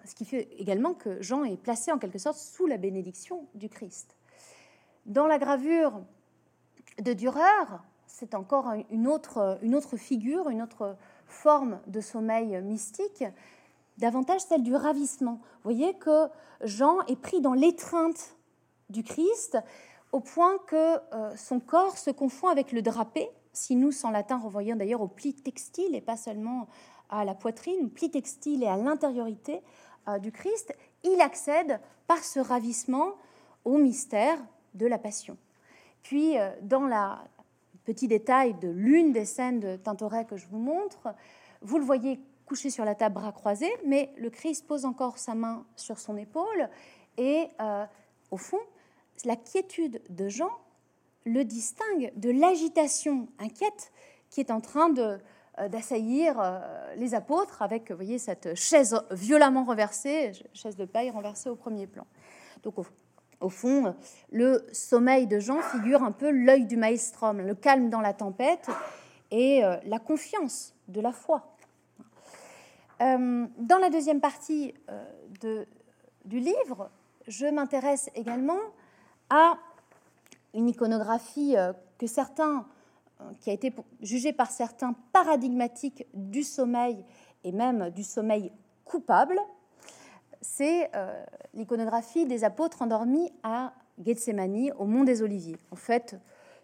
ce 0.04 0.14
qui 0.14 0.24
fait 0.24 0.48
également 0.58 0.94
que 0.94 1.20
Jean 1.22 1.44
est 1.44 1.56
placé 1.56 1.92
en 1.92 1.98
quelque 1.98 2.18
sorte 2.18 2.38
sous 2.38 2.66
la 2.66 2.76
bénédiction 2.76 3.46
du 3.54 3.68
Christ. 3.68 4.16
Dans 5.04 5.26
la 5.26 5.38
gravure 5.38 6.02
de 7.00 7.12
Dürer, 7.12 7.42
c'est 8.06 8.34
encore 8.34 8.72
une 8.90 9.06
autre, 9.06 9.58
une 9.62 9.74
autre 9.74 9.96
figure, 9.96 10.48
une 10.48 10.62
autre 10.62 10.96
forme 11.26 11.80
de 11.86 12.00
sommeil 12.00 12.60
mystique, 12.62 13.24
davantage 13.98 14.40
celle 14.42 14.62
du 14.62 14.74
ravissement. 14.74 15.40
Vous 15.62 15.72
voyez 15.72 15.94
que 15.94 16.28
Jean 16.62 17.00
est 17.08 17.20
pris 17.20 17.40
dans 17.40 17.54
l'étreinte 17.54 18.36
du 18.90 19.02
Christ 19.02 19.58
au 20.12 20.20
point 20.20 20.58
que 20.66 20.96
euh, 21.12 21.36
son 21.36 21.60
corps 21.60 21.98
se 21.98 22.10
confond 22.10 22.48
avec 22.48 22.72
le 22.72 22.82
drapé, 22.82 23.28
nous, 23.70 24.04
en 24.04 24.10
latin 24.10 24.36
renvoyant 24.36 24.76
d'ailleurs 24.76 25.00
au 25.00 25.08
pli 25.08 25.34
textile 25.34 25.94
et 25.94 26.00
pas 26.00 26.16
seulement 26.16 26.68
à 27.08 27.24
la 27.24 27.34
poitrine, 27.34 27.90
pli 27.90 28.10
textile 28.10 28.62
et 28.62 28.66
à 28.66 28.76
l'intériorité 28.76 29.62
euh, 30.08 30.18
du 30.18 30.32
Christ, 30.32 30.74
il 31.04 31.20
accède 31.20 31.80
par 32.06 32.18
ce 32.18 32.40
ravissement 32.40 33.12
au 33.64 33.78
mystère 33.78 34.38
de 34.74 34.86
la 34.86 34.98
passion. 34.98 35.36
Puis, 36.02 36.38
euh, 36.38 36.50
dans 36.62 36.86
la 36.86 37.24
petit 37.86 38.08
détail 38.08 38.52
de 38.54 38.68
l'une 38.68 39.12
des 39.12 39.24
scènes 39.24 39.60
de 39.60 39.76
Tintoret 39.76 40.26
que 40.26 40.36
je 40.36 40.46
vous 40.48 40.58
montre, 40.58 41.14
vous 41.62 41.78
le 41.78 41.84
voyez 41.84 42.20
couché 42.44 42.68
sur 42.68 42.84
la 42.84 42.94
table, 42.94 43.14
bras 43.14 43.32
croisés, 43.32 43.72
mais 43.86 44.12
le 44.18 44.28
Christ 44.28 44.66
pose 44.66 44.84
encore 44.84 45.16
sa 45.16 45.34
main 45.34 45.64
sur 45.74 45.98
son 45.98 46.16
épaule 46.16 46.68
et, 47.16 47.48
au 48.30 48.36
fond, 48.36 48.60
la 49.24 49.36
quiétude 49.36 50.02
de 50.10 50.28
Jean 50.28 50.50
le 51.26 51.44
distingue 51.44 52.12
de 52.16 52.30
l'agitation 52.30 53.28
inquiète 53.38 53.92
qui 54.30 54.40
est 54.40 54.50
en 54.50 54.60
train 54.60 54.88
de, 54.88 55.18
euh, 55.58 55.68
d'assaillir 55.68 56.40
euh, 56.40 56.94
les 56.96 57.14
apôtres 57.14 57.62
avec, 57.62 57.90
voyez, 57.90 58.18
cette 58.18 58.54
chaise 58.54 58.98
violemment 59.10 59.64
renversée, 59.64 60.32
chaise 60.54 60.76
de 60.76 60.84
paille 60.84 61.10
renversée 61.10 61.50
au 61.50 61.56
premier 61.56 61.86
plan. 61.86 62.06
Donc, 62.62 62.74
au, 63.40 63.48
fond, 63.48 63.94
le 64.30 64.66
sommeil 64.72 65.26
de 65.26 65.38
Jean 65.38 65.60
figure 65.60 66.02
un 66.02 66.12
peu 66.12 66.30
l'œil 66.30 66.66
du 66.66 66.76
maelstrom, 66.76 67.40
le 67.40 67.54
calme 67.54 67.90
dans 67.90 68.00
la 68.00 68.12
tempête 68.12 68.68
et 69.30 69.64
euh, 69.64 69.76
la 69.84 69.98
confiance 69.98 70.74
de 70.88 71.00
la 71.00 71.12
foi. 71.12 71.56
dans 73.00 73.78
la 73.80 73.90
deuxième 73.90 74.20
partie 74.20 74.72
de, 75.42 75.66
du 76.24 76.38
livre, 76.38 76.90
je 77.26 77.46
m'intéresse 77.46 78.08
également 78.14 78.60
à 79.30 79.58
une 80.54 80.68
iconographie 80.68 81.56
euh, 81.56 81.72
que 81.98 82.06
certains, 82.06 82.66
euh, 83.20 83.24
qui 83.40 83.50
a 83.50 83.52
été 83.52 83.72
jugée 84.00 84.32
par 84.32 84.50
certains 84.50 84.94
paradigmatique 85.12 86.06
du 86.14 86.42
sommeil 86.42 87.04
et 87.44 87.52
même 87.52 87.90
du 87.90 88.02
sommeil 88.02 88.50
coupable, 88.84 89.38
c'est 90.46 90.90
euh, 90.94 91.24
l'iconographie 91.54 92.24
des 92.24 92.44
apôtres 92.44 92.82
endormis 92.82 93.32
à 93.42 93.72
Gethsemane, 94.02 94.72
au 94.78 94.86
Mont 94.86 95.04
des 95.04 95.22
Oliviers. 95.22 95.58
En 95.70 95.76
fait, 95.76 96.16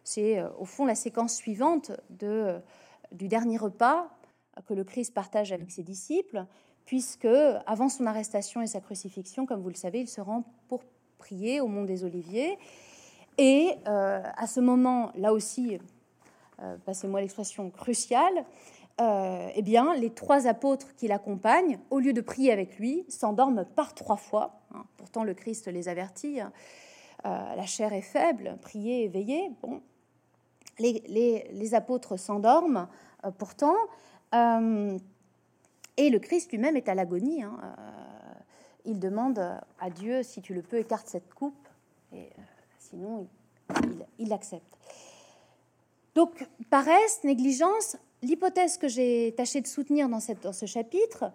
c'est 0.04 0.42
au 0.58 0.64
fond 0.64 0.84
la 0.84 0.94
séquence 0.94 1.34
suivante 1.34 1.92
de, 2.10 2.60
du 3.10 3.28
dernier 3.28 3.56
repas 3.56 4.08
que 4.66 4.74
le 4.74 4.84
Christ 4.84 5.14
partage 5.14 5.52
avec 5.52 5.70
ses 5.70 5.82
disciples, 5.82 6.44
puisque 6.84 7.28
avant 7.66 7.88
son 7.88 8.06
arrestation 8.06 8.60
et 8.60 8.66
sa 8.66 8.80
crucifixion, 8.80 9.46
comme 9.46 9.60
vous 9.60 9.68
le 9.68 9.74
savez, 9.74 10.00
il 10.00 10.08
se 10.08 10.20
rend 10.20 10.44
pour 10.68 10.82
prier 11.18 11.60
au 11.60 11.68
Mont 11.68 11.84
des 11.84 12.04
Oliviers. 12.04 12.58
Et 13.38 13.74
euh, 13.88 14.22
à 14.36 14.46
ce 14.46 14.60
moment, 14.60 15.10
là 15.14 15.32
aussi, 15.32 15.78
euh, 16.60 16.76
passez-moi 16.84 17.20
l'expression 17.20 17.70
cruciale, 17.70 18.44
euh, 19.00 19.48
eh 19.54 19.62
bien, 19.62 19.94
les 19.94 20.10
trois 20.10 20.46
apôtres 20.46 20.94
qui 20.96 21.08
l'accompagnent, 21.08 21.78
au 21.90 21.98
lieu 21.98 22.12
de 22.12 22.20
prier 22.20 22.52
avec 22.52 22.78
lui, 22.78 23.04
s'endorment 23.08 23.64
par 23.64 23.94
trois 23.94 24.16
fois. 24.16 24.60
Hein. 24.74 24.84
Pourtant, 24.96 25.24
le 25.24 25.34
Christ 25.34 25.68
les 25.68 25.88
avertit. 25.88 26.40
Hein. 26.40 26.52
la 27.24 27.66
chair 27.66 27.92
est 27.92 28.02
faible, 28.02 28.58
priez 28.60 29.08
veillez. 29.08 29.50
Bon, 29.62 29.80
les, 30.78 31.74
apôtres 31.74 32.18
s'endorment 32.18 32.88
pourtant, 33.38 33.76
et 34.32 36.10
le 36.10 36.18
Christ 36.18 36.50
lui-même 36.50 36.76
est 36.76 36.88
à 36.88 36.94
l'agonie. 36.94 37.42
Hein 37.42 37.58
il 38.84 38.98
demande 38.98 39.38
à 39.78 39.90
Dieu, 39.90 40.22
si 40.22 40.42
tu 40.42 40.54
le 40.54 40.62
peux, 40.62 40.78
écarte 40.78 41.08
cette 41.08 41.32
coupe, 41.34 41.68
et 42.12 42.22
euh, 42.22 42.42
sinon 42.78 43.28
il 44.18 44.28
l'accepte. 44.28 44.78
Donc, 46.14 46.46
paresse, 46.68 47.24
négligence, 47.24 47.96
l'hypothèse 48.22 48.78
que 48.78 48.88
j'ai 48.88 49.34
tâché 49.36 49.60
de 49.60 49.66
soutenir 49.66 50.08
dans, 50.08 50.20
ce 50.20 50.66
chapitre, 50.66 51.32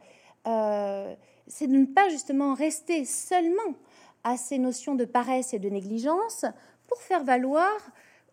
euh, 0.47 1.13
c'est 1.47 1.67
de 1.67 1.75
ne 1.75 1.85
pas 1.85 2.09
justement 2.09 2.53
rester 2.53 3.05
seulement 3.05 3.75
à 4.23 4.37
ces 4.37 4.57
notions 4.57 4.95
de 4.95 5.05
paresse 5.05 5.53
et 5.53 5.59
de 5.59 5.69
négligence 5.69 6.45
pour 6.87 7.01
faire 7.01 7.23
valoir 7.23 7.71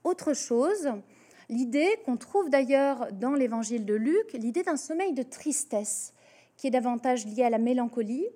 autre 0.05 0.35
chose, 0.35 0.91
l'idée 1.49 1.99
qu'on 2.05 2.17
trouve 2.17 2.51
d'ailleurs 2.51 3.13
dans 3.13 3.35
l'évangile 3.35 3.85
de 3.85 3.95
Luc, 3.95 4.33
l'idée 4.35 4.63
d'un 4.63 4.77
sommeil 4.77 5.13
de 5.13 5.23
tristesse, 5.23 6.13
qui 6.57 6.67
est 6.69 6.71
davantage 6.71 7.27
lié 7.27 7.45
à 7.45 7.51
la 7.51 7.59
mélancolie, 7.59 8.29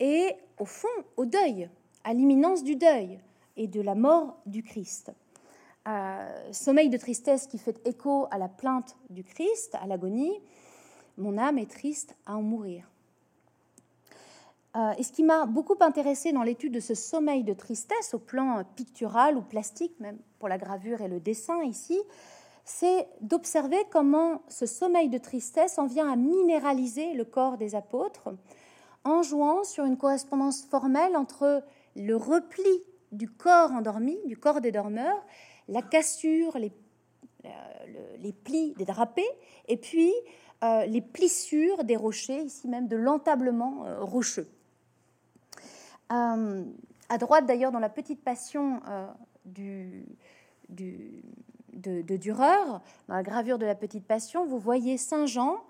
et 0.00 0.34
au 0.58 0.64
fond 0.64 0.88
au 1.16 1.24
deuil, 1.24 1.68
à 2.04 2.12
l'imminence 2.12 2.62
du 2.62 2.76
deuil. 2.76 3.20
et 3.60 3.66
de 3.66 3.80
la 3.80 3.96
mort 3.96 4.36
du 4.46 4.62
Christ. 4.62 5.10
Sommeil 6.52 6.88
de 6.88 6.96
tristesse 6.96 7.46
qui 7.46 7.58
fait 7.58 7.80
écho 7.86 8.26
à 8.30 8.38
la 8.38 8.48
plainte 8.48 8.96
du 9.10 9.24
Christ, 9.24 9.74
à 9.80 9.86
l'agonie. 9.86 10.40
Mon 11.16 11.38
âme 11.38 11.58
est 11.58 11.70
triste 11.70 12.14
à 12.26 12.36
en 12.36 12.42
mourir. 12.42 12.90
et 14.96 15.02
ce 15.02 15.12
qui 15.12 15.24
m'a 15.24 15.46
beaucoup 15.46 15.76
intéressé 15.80 16.32
dans 16.32 16.42
l'étude 16.42 16.74
de 16.74 16.80
ce 16.80 16.94
sommeil 16.94 17.42
de 17.42 17.54
tristesse 17.54 18.14
au 18.14 18.18
plan 18.18 18.62
pictural 18.76 19.36
ou 19.36 19.42
plastique, 19.42 19.98
même 19.98 20.18
pour 20.38 20.48
la 20.48 20.58
gravure 20.58 21.00
et 21.00 21.08
le 21.08 21.20
dessin 21.20 21.62
ici, 21.64 21.98
c'est 22.68 23.08
d'observer 23.22 23.78
comment 23.90 24.42
ce 24.48 24.66
sommeil 24.66 25.08
de 25.08 25.16
tristesse 25.16 25.78
en 25.78 25.86
vient 25.86 26.12
à 26.12 26.16
minéraliser 26.16 27.14
le 27.14 27.24
corps 27.24 27.56
des 27.56 27.74
apôtres 27.74 28.28
en 29.04 29.22
jouant 29.22 29.64
sur 29.64 29.86
une 29.86 29.96
correspondance 29.96 30.66
formelle 30.66 31.16
entre 31.16 31.64
le 31.96 32.14
repli 32.14 32.84
du 33.10 33.30
corps 33.30 33.72
endormi, 33.72 34.18
du 34.26 34.36
corps 34.36 34.60
des 34.60 34.70
dormeurs, 34.70 35.24
la 35.68 35.82
cassure, 35.82 36.58
les, 36.58 36.72
les 38.20 38.32
plis 38.32 38.74
des 38.74 38.84
drapés, 38.84 39.28
et 39.68 39.76
puis 39.76 40.12
euh, 40.64 40.86
les 40.86 41.00
plissures 41.00 41.84
des 41.84 41.96
rochers, 41.96 42.42
ici 42.42 42.66
même 42.66 42.88
de 42.88 42.96
l'entablement 42.96 43.84
euh, 43.86 44.02
rocheux. 44.02 44.48
Euh, 46.10 46.64
à 47.08 47.18
droite 47.18 47.46
d'ailleurs, 47.46 47.70
dans 47.70 47.78
la 47.78 47.88
petite 47.88 48.22
passion 48.22 48.82
du, 49.44 50.04
de, 50.68 52.16
Dürer, 52.16 52.80
dans 53.06 53.14
la 53.14 53.22
gravure 53.22 53.58
de 53.58 53.64
la 53.64 53.74
Petite 53.74 54.04
Passion, 54.04 54.46
vous 54.46 54.58
voyez 54.58 54.98
Saint 54.98 55.26
Jean 55.26 55.62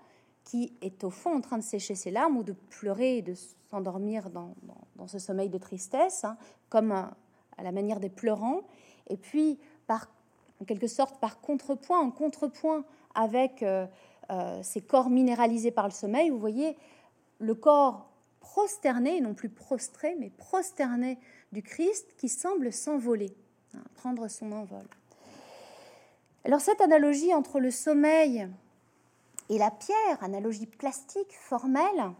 qui 0.43 0.73
est 0.81 1.03
au 1.03 1.11
fond 1.11 1.35
en 1.35 1.41
train 1.41 1.57
de 1.57 1.63
sécher 1.63 1.95
ses 1.95 2.11
larmes 2.11 2.37
ou 2.37 2.43
de 2.43 2.53
pleurer 2.53 3.17
et 3.17 3.21
de 3.21 3.35
s'endormir 3.69 4.29
dans, 4.31 4.53
ce 5.07 5.19
sommeil 5.19 5.49
de 5.49 5.59
tristesse, 5.59 6.25
hein, 6.25 6.35
comme 6.69 6.91
à, 6.91 7.15
la 7.61 7.71
manière 7.71 7.99
des 7.99 8.09
pleurants. 8.09 8.63
Et 9.07 9.17
puis, 9.17 9.59
en 10.61 10.65
quelque 10.65 10.87
sorte, 10.87 11.19
par 11.19 11.41
contrepoint, 11.41 11.99
en 11.99 12.11
contrepoint 12.11 12.83
avec 13.15 13.63
euh, 13.63 13.85
euh, 14.31 14.59
ces 14.63 14.81
corps 14.81 15.09
minéralisés 15.09 15.71
par 15.71 15.85
le 15.85 15.93
sommeil, 15.93 16.29
vous 16.29 16.39
voyez 16.39 16.77
le 17.39 17.55
corps 17.55 18.09
prosterné, 18.39 19.21
non 19.21 19.33
plus 19.33 19.49
prostré, 19.49 20.15
mais 20.19 20.29
prosterné 20.29 21.17
du 21.51 21.63
Christ 21.63 22.15
qui 22.17 22.29
semble 22.29 22.71
s'envoler, 22.71 23.35
hein, 23.75 23.81
prendre 23.95 24.27
son 24.27 24.51
envol. 24.51 24.85
Alors 26.45 26.61
cette 26.61 26.81
analogie 26.81 27.33
entre 27.33 27.59
le 27.59 27.71
sommeil 27.71 28.47
et 29.49 29.57
la 29.57 29.71
pierre, 29.71 30.21
analogie 30.21 30.67
plastique, 30.67 31.31
formelle, 31.31 32.11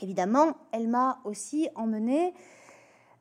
évidemment, 0.00 0.56
elle 0.72 0.88
m'a 0.88 1.20
aussi 1.24 1.68
emmené 1.74 2.34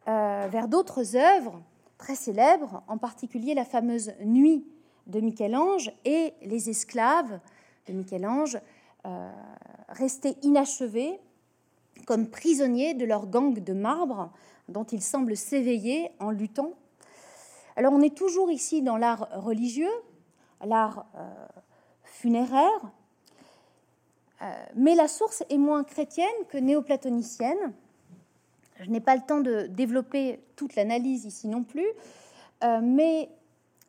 euh, 0.07 0.47
vers 0.49 0.67
d'autres 0.67 1.15
œuvres 1.15 1.61
très 1.99 2.15
célèbres, 2.15 2.81
en 2.87 2.97
particulier 2.97 3.53
la 3.53 3.65
fameuse 3.65 4.13
Nuit 4.25 4.65
de 5.05 5.19
Michel-Ange 5.19 5.91
et 6.05 6.33
les 6.41 6.71
esclaves 6.71 7.39
de 7.85 7.93
Michel-Ange, 7.93 8.57
euh, 9.05 9.31
restés 9.89 10.35
inachevés 10.41 11.19
comme 12.07 12.27
prisonniers 12.27 12.95
de 12.95 13.05
leur 13.05 13.27
gang 13.27 13.59
de 13.59 13.73
marbre 13.73 14.31
dont 14.69 14.85
ils 14.85 15.01
semblent 15.01 15.35
s'éveiller 15.35 16.09
en 16.19 16.31
luttant. 16.31 16.71
Alors 17.75 17.93
on 17.93 18.01
est 18.01 18.15
toujours 18.15 18.49
ici 18.49 18.81
dans 18.81 18.97
l'art 18.97 19.27
religieux, 19.33 19.91
l'art 20.65 21.05
euh, 21.15 21.29
funéraire, 22.03 22.91
euh, 24.41 24.45
mais 24.75 24.95
la 24.95 25.07
source 25.07 25.43
est 25.49 25.57
moins 25.57 25.83
chrétienne 25.83 26.27
que 26.49 26.57
néoplatonicienne. 26.57 27.73
Je 28.79 28.89
n'ai 28.89 29.01
pas 29.01 29.15
le 29.15 29.21
temps 29.21 29.41
de 29.41 29.67
développer 29.67 30.39
toute 30.55 30.75
l'analyse 30.75 31.25
ici 31.25 31.47
non 31.47 31.63
plus, 31.63 31.87
euh, 32.63 32.79
mais 32.81 33.29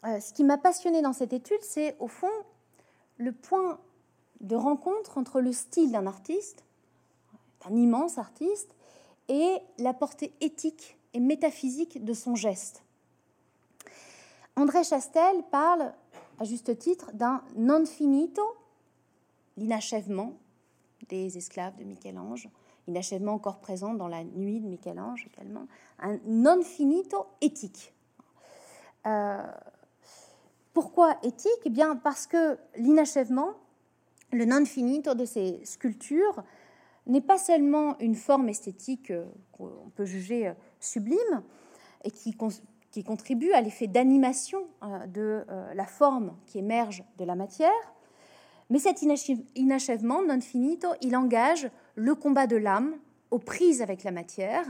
ce 0.03 0.33
qui 0.33 0.45
m'a 0.45 0.59
passionné 0.59 1.03
dans 1.03 1.13
cette 1.13 1.33
étude, 1.33 1.61
c'est 1.63 1.97
au 2.01 2.09
fond 2.09 2.31
le 3.19 3.33
point 3.33 3.79
de 4.41 4.57
rencontre 4.57 5.19
entre 5.19 5.41
le 5.41 5.53
style 5.53 5.93
d'un 5.93 6.07
artiste, 6.07 6.65
d'un 7.65 7.77
immense 7.77 8.19
artiste, 8.19 8.75
et 9.29 9.59
la 9.79 9.95
portée 9.95 10.33
éthique 10.41 10.99
et 11.15 11.21
métaphysique 11.21 12.05
de 12.05 12.13
son 12.15 12.35
geste. 12.35 12.83
André 14.57 14.83
Chastel 14.83 15.43
parle 15.51 15.93
à 16.39 16.45
juste 16.45 16.77
titre, 16.79 17.13
d'un 17.13 17.43
non 17.57 17.87
finito, 17.87 18.43
l'inachèvement 19.57 20.35
des 21.09 21.37
esclaves 21.37 21.77
de 21.77 21.85
Michel-Ange, 21.85 22.49
inachèvement 22.87 23.33
encore 23.33 23.61
présent 23.61 23.95
dans 23.95 24.09
la 24.09 24.25
nuit 24.25 24.61
de 24.61 24.67
Michel-Ange 24.67 25.27
également, 25.33 25.67
un 25.99 26.19
non 26.27 26.63
finito 26.63 27.27
éthique. 27.41 27.95
Euh, 29.07 29.43
pourquoi 30.73 31.17
éthique? 31.23 31.51
Eh 31.65 31.71
bien 31.71 31.97
Parce 31.97 32.27
que 32.27 32.59
l'inachèvement, 32.77 33.51
le 34.33 34.45
non 34.45 34.65
finito 34.65 35.15
de 35.15 35.25
ces 35.25 35.65
sculptures, 35.65 36.43
n'est 37.07 37.21
pas 37.21 37.39
seulement 37.39 37.99
une 37.99 38.15
forme 38.15 38.49
esthétique 38.49 39.11
euh, 39.11 39.25
qu'on 39.53 39.91
peut 39.95 40.05
juger 40.05 40.49
euh, 40.49 40.53
sublime 40.79 41.43
et 42.05 42.11
qui 42.11 43.05
contribue 43.05 43.53
à 43.53 43.61
l'effet 43.61 43.87
d'animation 43.87 44.61
de 45.09 45.45
la 45.75 45.85
forme 45.85 46.35
qui 46.47 46.59
émerge 46.59 47.05
de 47.19 47.25
la 47.25 47.35
matière. 47.35 47.71
Mais 48.71 48.79
cet 48.79 49.03
inachèvement 49.03 50.23
non 50.23 50.39
il 51.03 51.17
engage 51.17 51.69
le 51.97 52.15
combat 52.15 52.47
de 52.47 52.57
l'âme 52.57 52.95
aux 53.31 53.39
prises 53.39 53.83
avec 53.83 54.05
la 54.05 54.13
matière, 54.13 54.67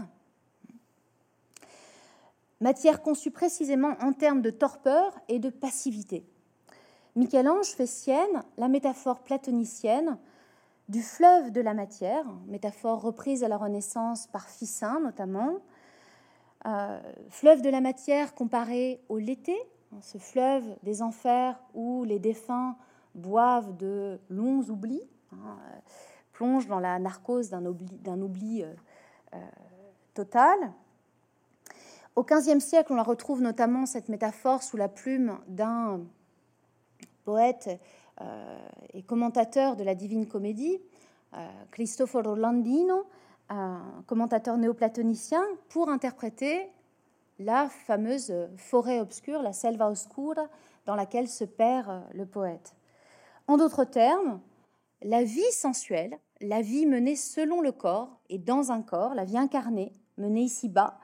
matière 2.61 3.03
conçue 3.03 3.31
précisément 3.31 3.95
en 4.01 4.13
termes 4.13 4.43
de 4.43 4.51
torpeur 4.51 5.19
et 5.29 5.39
de 5.39 5.51
passivité. 5.51 6.25
Michel-Ange 7.17 7.69
fait 7.69 7.87
sienne 7.87 8.43
la 8.57 8.69
métaphore 8.69 9.21
platonicienne 9.21 10.19
du 10.89 11.03
fleuve 11.03 11.51
de 11.53 11.61
la 11.61 11.75
matière, 11.75 12.25
métaphore 12.47 13.01
reprise 13.01 13.45
à 13.45 13.49
la 13.49 13.57
Renaissance 13.57 14.27
par 14.27 14.49
Ficin 14.49 15.01
notamment, 15.01 15.59
euh, 16.67 17.01
fleuve 17.31 17.63
de 17.63 17.71
la 17.71 17.81
matière 17.81 18.35
comparé 18.35 19.01
au 19.09 19.19
l'été, 19.19 19.57
ce 20.03 20.19
fleuve 20.19 20.65
des 20.83 21.03
enfers 21.03 21.61
où 21.75 22.05
les 22.05 22.19
défunts 22.19 22.77
boivent 23.14 23.77
de 23.77 24.20
longs 24.29 24.62
oublis, 24.68 25.03
hein, 25.33 25.37
euh, 25.46 25.79
plongent 26.33 26.68
dans 26.68 26.81
la 26.81 26.99
narcose 26.99 27.51
d'un 27.51 27.66
oubli, 27.66 27.99
oubli 28.07 28.62
euh, 28.62 29.38
total. 30.14 30.73
Au 32.16 32.25
XVe 32.25 32.61
siècle, 32.61 32.92
on 32.92 32.96
la 32.96 33.03
retrouve 33.03 33.40
notamment 33.40 33.87
cette 33.87 34.09
métaphore 34.09 34.62
sous 34.62 34.77
la 34.77 34.88
plume 34.88 35.38
d'un 35.46 36.01
poète 37.25 37.81
et 38.92 39.03
commentateur 39.03 39.77
de 39.77 39.85
la 39.85 39.94
Divine 39.94 40.27
Comédie, 40.27 40.79
Cristoforo 41.70 42.35
Landino, 42.35 43.07
un 43.49 43.83
commentateur 44.07 44.59
néoplatonicien 44.59 45.42
pour 45.68 45.88
interpréter 45.88 46.68
la 47.38 47.68
fameuse 47.68 48.33
forêt 48.57 49.01
obscure, 49.01 49.42
la 49.42 49.53
selva 49.53 49.90
oscura, 49.90 50.49
dans 50.87 50.94
laquelle 50.94 51.29
se 51.29 51.44
perd 51.44 52.03
le 52.14 52.27
poète. 52.27 52.75
En 53.51 53.57
d'autres 53.57 53.83
termes, 53.83 54.41
la 55.03 55.25
vie 55.25 55.51
sensuelle, 55.51 56.21
la 56.41 56.63
vie 56.63 56.87
menée 56.87 57.17
selon 57.17 57.61
le 57.61 57.73
corps 57.73 58.21
et 58.29 58.39
dans 58.39 58.71
un 58.71 58.81
corps, 58.81 59.13
la 59.13 59.25
vie 59.25 59.37
incarnée, 59.37 59.93
menée 60.19 60.43
ici-bas, 60.43 61.01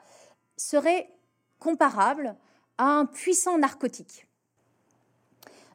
serait 0.56 1.10
comparable 1.58 2.36
à 2.78 2.84
un 2.84 3.04
puissant 3.04 3.58
narcotique, 3.58 4.28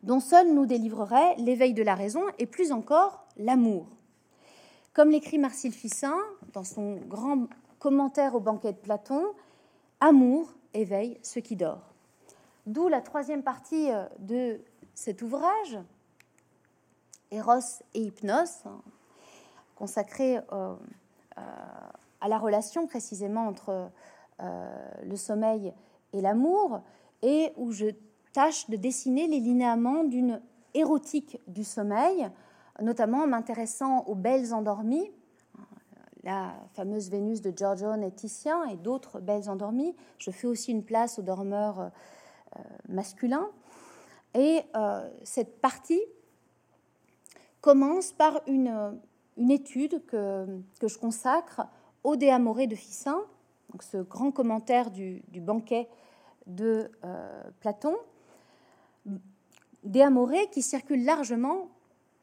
dont 0.03 0.21
seul 0.21 0.53
nous 0.53 0.65
délivrerait 0.65 1.35
l'éveil 1.39 1.73
de 1.73 1.83
la 1.83 1.93
raison 1.93 2.23
et 2.39 2.45
plus 2.45 2.71
encore 2.71 3.27
l'amour. 3.35 3.89
Comme 4.93 5.11
l'écrit 5.11 5.39
Marcille 5.39 5.73
Fissin 5.73 6.15
dans 6.53 6.63
son 6.63 6.95
grand 7.05 7.49
commentaire 7.79 8.33
au 8.33 8.39
banquet 8.39 8.71
de 8.71 8.77
Platon, 8.77 9.25
Amour 9.99 10.53
éveille 10.73 11.19
ce 11.21 11.39
qui 11.39 11.57
dort. 11.57 11.91
D'où 12.65 12.87
la 12.87 13.01
troisième 13.01 13.43
partie 13.43 13.91
euh, 13.91 14.05
de 14.19 14.61
cet 14.95 15.21
ouvrage, 15.21 15.77
Eros 17.31 17.81
et 17.93 18.01
Hypnos, 18.01 18.65
hein, 18.65 18.81
consacré 19.75 20.37
euh, 20.37 20.41
euh, 20.51 21.41
à 22.19 22.27
la 22.27 22.37
relation 22.37 22.87
précisément 22.87 23.47
entre 23.47 23.89
le 25.03 25.15
sommeil 25.17 25.71
et 26.13 26.21
l'amour, 26.21 26.81
et 27.21 27.53
où 27.57 27.71
je 27.71 27.85
tâche 28.33 28.67
de 28.71 28.75
dessiner 28.75 29.27
les 29.27 29.39
linéaments 29.39 30.03
d'une 30.03 30.41
érotique 30.73 31.39
du 31.45 31.63
sommeil 31.63 32.27
notamment 32.81 33.23
en 33.23 33.27
m'intéressant 33.27 34.03
aux 34.05 34.15
belles 34.15 34.53
endormies, 34.53 35.11
la 36.23 36.53
fameuse 36.73 37.09
Vénus 37.09 37.41
de 37.41 37.51
Giorgione 37.55 38.03
et 38.03 38.11
Titien 38.11 38.63
et 38.65 38.75
d'autres 38.75 39.19
belles 39.19 39.49
endormies. 39.49 39.95
Je 40.19 40.31
fais 40.31 40.47
aussi 40.47 40.71
une 40.71 40.83
place 40.83 41.17
aux 41.17 41.23
dormeurs 41.23 41.79
euh, 41.79 42.59
masculins. 42.89 43.49
Et 44.35 44.61
euh, 44.75 45.09
cette 45.23 45.59
partie 45.61 46.01
commence 47.61 48.11
par 48.11 48.41
une, 48.47 48.99
une 49.37 49.51
étude 49.51 50.05
que, 50.05 50.45
que, 50.79 50.87
je 50.87 50.97
consacre 50.97 51.61
au 52.03 52.15
De 52.15 52.65
de 52.65 52.75
Ficin, 52.75 53.19
ce 53.81 53.97
grand 53.97 54.31
commentaire 54.31 54.91
du, 54.91 55.21
banquet 55.35 55.87
de 56.47 56.89
Platon, 57.59 57.95
des 59.83 60.01
amorés 60.01 60.49
qui 60.51 60.61
circulent 60.61 61.05
largement 61.05 61.69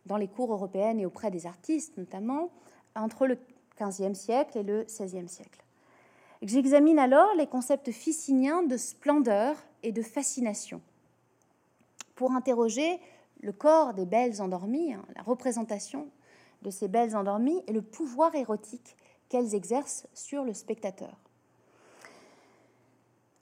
dans 0.06 0.16
les 0.16 0.28
cours 0.28 0.52
européennes 0.52 1.00
et 1.00 1.06
auprès 1.06 1.30
des 1.30 1.46
artistes 1.46 1.96
notamment, 1.96 2.50
entre 2.96 3.26
le 3.26 3.38
XVe 3.80 4.14
siècle 4.14 4.58
et 4.58 4.62
le 4.62 4.84
XVIe 4.84 5.28
siècle. 5.28 5.64
J'examine 6.42 6.98
alors 6.98 7.34
les 7.36 7.46
concepts 7.46 7.90
ficiniens 7.90 8.62
de 8.62 8.76
splendeur 8.76 9.56
et 9.82 9.92
de 9.92 10.02
fascination 10.02 10.80
pour 12.14 12.32
interroger 12.32 13.00
le 13.40 13.52
corps 13.52 13.94
des 13.94 14.06
belles 14.06 14.42
endormies, 14.42 14.94
hein, 14.94 15.04
la 15.14 15.22
représentation 15.22 16.08
de 16.62 16.70
ces 16.70 16.88
belles 16.88 17.16
endormies 17.16 17.62
et 17.66 17.72
le 17.72 17.82
pouvoir 17.82 18.34
érotique 18.34 18.96
qu'elles 19.28 19.54
exercent 19.54 20.06
sur 20.12 20.44
le 20.44 20.54
spectateur. 20.54 21.16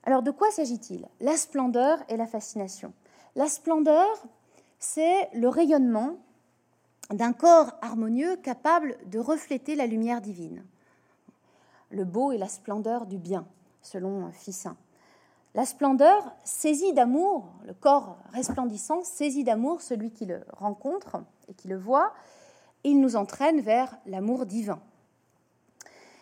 Alors 0.03 0.23
de 0.23 0.31
quoi 0.31 0.51
s'agit-il? 0.51 1.07
La 1.19 1.35
splendeur 1.35 1.99
et 2.09 2.17
la 2.17 2.27
fascination. 2.27 2.93
La 3.35 3.47
splendeur, 3.47 4.07
c'est 4.79 5.29
le 5.33 5.49
rayonnement 5.49 6.17
d'un 7.09 7.33
corps 7.33 7.73
harmonieux 7.81 8.35
capable 8.37 8.97
de 9.07 9.19
refléter 9.19 9.75
la 9.75 9.87
lumière 9.87 10.21
divine. 10.21 10.63
Le 11.89 12.03
beau 12.03 12.31
et 12.31 12.37
la 12.37 12.47
splendeur 12.47 13.05
du 13.05 13.17
bien, 13.17 13.47
selon 13.81 14.31
Ficin. 14.31 14.75
La 15.57 15.65
splendeur 15.65 16.35
saisit 16.43 16.93
d'amour, 16.93 17.47
le 17.65 17.73
corps 17.73 18.19
resplendissant 18.31 19.03
saisit 19.03 19.43
d'amour 19.43 19.81
celui 19.81 20.11
qui 20.11 20.27
le 20.27 20.45
rencontre 20.53 21.17
et 21.47 21.55
qui 21.55 21.67
le 21.67 21.79
voit, 21.79 22.13
et 22.83 22.91
il 22.91 23.01
nous 23.01 23.15
entraîne 23.15 23.59
vers 23.61 23.97
l'amour 24.05 24.45
divin. 24.45 24.79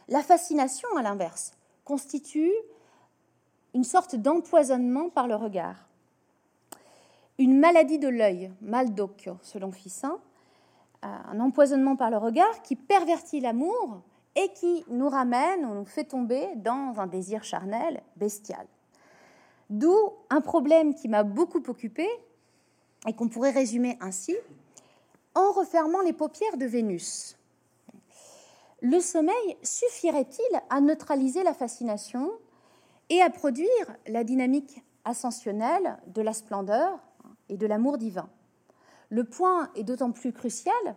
La 0.08 0.24
fascination, 0.24 0.88
à 0.96 1.02
l'inverse, 1.02 1.52
constitue 1.84 2.54
une 3.74 3.84
sorte 3.84 4.16
d'empoisonnement 4.16 5.10
par 5.10 5.28
le 5.28 5.36
regard. 5.36 5.90
Une 7.38 7.60
maladie 7.60 8.00
de 8.00 8.08
l'œil, 8.08 8.54
mal 8.62 8.94
d'occhio, 8.94 9.36
selon 9.42 9.74
Ficin, 9.74 10.18
un 11.02 11.42
empoisonnement 11.42 11.98
par 11.98 12.10
le 12.10 12.18
regard 12.18 12.62
qui 12.62 12.78
pervertit 12.78 13.42
l'amour 13.42 14.02
et 14.36 14.48
qui 14.54 14.86
nous 14.88 15.10
ramène 15.10 15.66
ou 15.66 15.74
nous 15.74 15.86
fait 15.86 16.06
tomber 16.06 16.56
dans 16.56 16.94
un 16.98 17.08
désir 17.08 17.44
charnel 17.44 18.02
bestial. 18.16 18.66
D'où 19.70 20.14
un 20.30 20.42
problème 20.42 20.94
qui 20.94 21.08
m'a 21.08 21.24
beaucoup 21.24 21.64
occupé 21.68 22.08
et 23.08 23.14
qu'on 23.14 23.30
pourrait 23.30 23.52
résumer 23.52 23.98
ainsi 24.02 24.36
en 25.34 25.52
refermant 25.52 26.02
les 26.02 26.14
paupières 26.14 26.58
de 26.58 26.66
Vénus. 26.66 27.38
Le 28.82 29.00
sommeil 29.00 29.58
suffirait-il 29.64 30.62
à 30.70 30.82
neutraliser 30.82 31.44
la 31.44 31.54
fascination 31.54 32.32
et 33.10 33.22
à 33.22 33.30
produire 33.30 33.96
la 34.08 34.24
dynamique 34.24 34.84
ascensionnelle 35.04 35.98
de 36.08 36.22
la 36.22 36.34
splendeur 36.34 37.00
et 37.50 37.58
de 37.58 37.68
l'amour 37.68 37.98
divin? 37.98 38.30
Le 39.10 39.24
point 39.24 39.70
est 39.76 39.84
d'autant 39.84 40.12
plus 40.12 40.34
crucial 40.34 40.96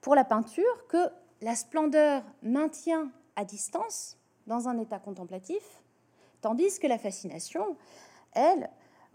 pour 0.00 0.14
la 0.14 0.24
peinture 0.24 0.86
que 0.88 1.08
la 1.40 1.54
splendeur 1.54 2.22
maintient 2.42 3.10
à 3.36 3.44
distance 3.44 4.16
dans 4.46 4.68
un 4.68 4.78
état 4.78 4.98
contemplatif, 4.98 5.81
tandis 6.42 6.78
que 6.78 6.86
la 6.86 6.98
fascination, 6.98 7.76
elle, 8.34 8.68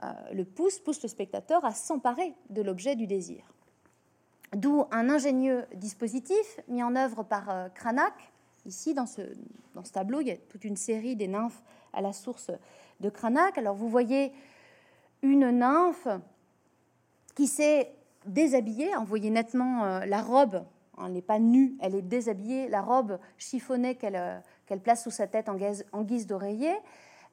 euh, 0.04 0.12
le 0.34 0.46
pousse, 0.46 0.80
pousse 0.80 1.04
le 1.04 1.10
spectateur 1.10 1.63
à 1.63 1.74
s'emparer 1.74 2.34
de 2.50 2.63
l'objet 2.63 2.96
du 2.96 3.06
désir. 3.06 3.54
D'où 4.56 4.86
un 4.92 5.10
ingénieux 5.10 5.66
dispositif 5.76 6.60
mis 6.68 6.82
en 6.82 6.96
œuvre 6.96 7.24
par 7.24 7.50
euh, 7.50 7.70
Cranach. 7.70 8.32
Ici, 8.66 8.94
dans 8.94 9.06
ce, 9.06 9.22
tableau, 9.94 10.22
il 10.22 10.28
y 10.28 10.32
a 10.32 10.38
toute 10.38 10.63
une 10.63 10.78
série 10.78 11.16
des 11.16 11.28
nymphes 11.28 11.62
à 11.94 12.02
la 12.02 12.13
source 12.13 12.52
de 13.00 13.10
Cranach. 13.10 13.58
Alors, 13.58 13.76
vous 13.76 13.90
voyez 13.90 14.32
une 15.22 15.50
nymphe 15.50 16.08
qui 17.36 17.48
s'est 17.48 17.92
déshabillée. 18.26 18.92
Voyez 19.06 19.30
nettement 19.30 19.84
euh, 19.84 20.06
la 20.06 20.22
robe, 20.22 20.63
elle 21.04 21.12
n'est 21.12 21.22
pas 21.22 21.40
nue, 21.40 21.76
elle 21.82 21.96
est 21.96 22.02
déshabillée, 22.02 22.70
la 22.70 22.82
robe 22.82 23.20
chiffonnée 23.38 23.96
qu'elle 23.96 24.16
euh, 24.16 24.78
place 24.82 25.04
sous 25.04 25.12
sa 25.12 25.28
tête 25.28 25.50
en 25.50 26.04
guise 26.04 26.28
d'oreiller. 26.28 26.74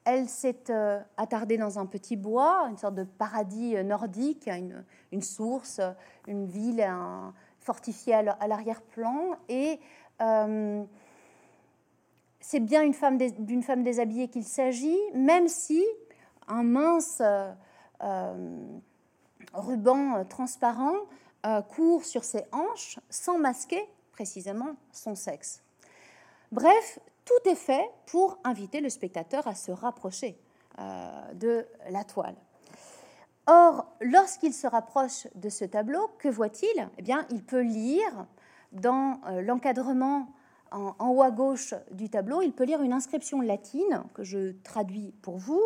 Elle 0.05 0.29
s'est 0.29 0.69
euh, 0.69 1.01
attardée 1.17 1.57
dans 1.57 1.79
un 1.79 1.85
petit 1.85 2.15
bois, 2.15 2.67
une 2.69 2.77
sorte 2.77 2.95
de 2.95 3.03
paradis 3.03 3.75
nordique, 3.83 4.47
une, 4.47 4.85
une 5.11 5.21
source, 5.21 5.81
une 6.27 6.45
ville 6.45 6.87
fortifiée 7.59 8.13
à 8.13 8.47
l'arrière-plan. 8.47 9.37
Et 9.49 9.79
c'est 12.39 12.59
bien 12.59 12.83
une 12.83 12.93
femme 12.93 13.17
d'une 13.17 13.63
femme 13.63 13.83
déshabillée 13.83 14.27
qu'il 14.27 14.45
s'agit, 14.45 14.99
même 15.13 15.47
si 15.47 15.83
un 16.47 16.63
mince 16.63 17.21
ruban 19.53 20.17
euh, 20.17 20.23
transparent 20.23 20.95
euh, 21.45 21.61
court 21.61 22.03
sur 22.03 22.23
ses 22.23 22.43
hanches 22.51 22.99
sans 23.09 23.37
masquer 23.37 23.83
précisément 24.11 24.75
son 24.91 25.15
sexe. 25.15 25.61
Bref, 26.51 26.99
tout 27.25 27.49
est 27.49 27.55
fait 27.55 27.89
pour 28.05 28.39
inviter 28.43 28.79
le 28.79 28.89
spectateur 28.89 29.47
à 29.47 29.55
se 29.55 29.71
rapprocher 29.71 30.37
euh, 30.79 31.33
de 31.33 31.67
la 31.89 32.03
toile. 32.03 32.35
Or, 33.47 33.85
lorsqu'il 34.01 34.53
se 34.53 34.67
rapproche 34.67 35.27
de 35.35 35.49
ce 35.49 35.65
tableau, 35.65 36.09
que 36.17 36.29
voit-il? 36.29 36.89
Eh 36.97 37.01
bien, 37.01 37.27
il 37.29 37.43
peut 37.43 37.61
lire 37.61 38.25
dans 38.71 39.21
l'encadrement 39.43 40.27
en, 40.71 40.95
en, 40.97 41.09
haut 41.09 41.21
à 41.21 41.29
gauche 41.29 41.75
du 41.91 42.09
tableau, 42.09 42.41
il 42.41 42.53
peut 42.53 42.63
lire 42.63 42.81
une 42.81 42.91
inscription 42.91 43.41
latine 43.41 44.03
que 44.15 44.23
je 44.23 44.53
traduis 44.63 45.13
pour 45.21 45.37
vous. 45.37 45.61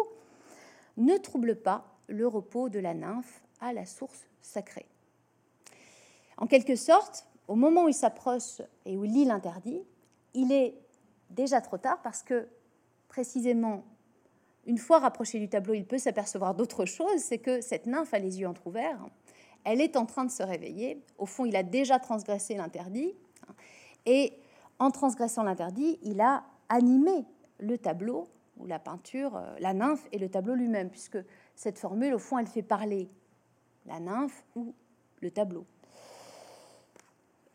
Ne 0.98 1.18
trouble 1.18 1.56
pas 1.56 1.86
le 2.08 2.28
repos 2.28 2.68
de 2.68 2.80
la 2.80 2.94
nymphe 2.94 3.42
à 3.62 3.72
la 3.72 3.86
source 3.86 4.28
sacrée. 4.42 4.88
En 6.38 6.48
quelque 6.48 6.76
sorte, 6.76 7.28
au 7.48 7.56
moment 7.56 7.86
où 7.86 7.90
il 7.90 7.94
s'approche 7.94 8.62
et 8.86 8.98
où 8.98 9.06
il 9.06 9.14
lit 9.14 9.26
l'interdit, 9.26 9.84
il 10.34 10.52
est 10.52 10.76
déjà 11.30 11.62
trop 11.62 11.78
tard 11.78 12.02
parce 12.02 12.24
que 12.24 12.48
précisément, 13.08 13.84
une 14.66 14.78
fois 14.78 15.00
rapproché 15.00 15.40
du 15.40 15.50
tableau, 15.50 15.74
il 15.74 15.86
peut 15.86 15.98
s'apercevoir 15.98 16.56
d'autre 16.56 16.86
chose, 16.86 17.20
c'est 17.20 17.40
que 17.40 17.62
cette 17.62 17.86
nymphe 17.86 18.14
a 18.14 18.20
les 18.20 18.40
yeux 18.40 18.48
entrouverts, 18.48 19.00
elle 19.64 19.82
est 19.82 19.98
en 19.98 20.06
train 20.06 20.26
de 20.26 20.32
se 20.32 20.44
réveiller, 20.44 21.02
au 21.18 21.26
fond 21.26 21.46
il 21.46 21.56
a 21.56 21.64
déjà 21.64 22.00
transgressé 22.00 22.56
l'interdit, 22.56 23.14
et 24.06 24.34
en 24.80 24.92
transgressant 24.92 25.44
l'interdit, 25.44 26.00
il 26.04 26.22
a 26.22 26.44
animé 26.70 27.26
le 27.60 27.78
tableau 27.78 28.28
ou 28.58 28.66
la 28.66 28.80
peinture, 28.80 29.36
euh, 29.36 29.56
la 29.60 29.74
nymphe 29.74 30.08
et 30.12 30.20
le 30.20 30.30
tableau 30.30 30.56
lui-même, 30.56 30.90
puisque 30.90 31.18
cette 31.56 31.80
formule, 31.80 32.14
au 32.14 32.20
fond, 32.20 32.38
elle 32.38 32.48
fait 32.48 32.62
parler 32.62 33.10
la 33.86 34.00
nymphe 34.00 34.44
ou 34.56 34.74
le 35.22 35.32
tableau. 35.32 35.66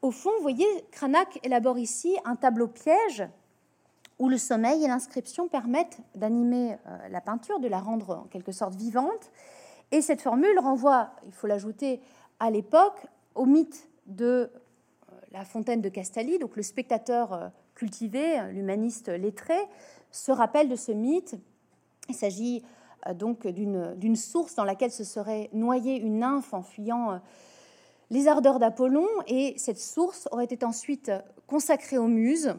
Au 0.02 0.10
fond, 0.10 0.30
vous 0.36 0.42
voyez, 0.42 0.66
Cranach 0.90 1.38
élabore 1.42 1.78
ici 1.78 2.16
un 2.24 2.36
tableau 2.36 2.68
piège 2.68 3.24
où 4.24 4.28
le 4.30 4.38
sommeil 4.38 4.82
et 4.82 4.88
l'inscription 4.88 5.48
permettent 5.48 5.98
d'animer 6.14 6.78
euh, 6.86 7.08
la 7.10 7.20
peinture, 7.20 7.60
de 7.60 7.68
la 7.68 7.78
rendre 7.78 8.22
en 8.24 8.24
quelque 8.24 8.52
sorte 8.52 8.74
vivante. 8.74 9.30
Et 9.92 10.00
cette 10.00 10.22
formule 10.22 10.58
renvoie, 10.58 11.10
il 11.26 11.32
faut 11.32 11.46
l'ajouter, 11.46 12.00
à 12.40 12.50
l'époque, 12.50 13.06
au 13.34 13.44
mythe 13.44 13.86
de 14.06 14.24
euh, 14.24 15.14
la 15.30 15.44
fontaine 15.44 15.82
de 15.82 15.90
Castalie. 15.90 16.38
Donc 16.38 16.56
le 16.56 16.62
spectateur 16.62 17.34
euh, 17.34 17.48
cultivé, 17.74 18.40
l'humaniste 18.50 19.08
lettré, 19.08 19.58
se 20.10 20.32
rappelle 20.32 20.70
de 20.70 20.76
ce 20.76 20.92
mythe. 20.92 21.34
Il 22.08 22.14
s'agit 22.14 22.64
donc 23.16 23.46
d'une 23.46 24.16
source 24.16 24.54
dans 24.54 24.64
laquelle 24.64 24.90
se 24.90 25.04
serait 25.04 25.50
noyée 25.52 25.96
une 25.96 26.20
nymphe 26.20 26.54
en 26.54 26.62
fuyant 26.62 27.20
les 28.10 28.28
ardeurs 28.28 28.58
d'Apollon, 28.58 29.08
et 29.26 29.54
cette 29.58 29.80
source 29.80 30.28
aurait 30.30 30.44
été 30.44 30.64
ensuite 30.64 31.10
consacrée 31.46 31.98
aux 31.98 32.06
muses. 32.06 32.54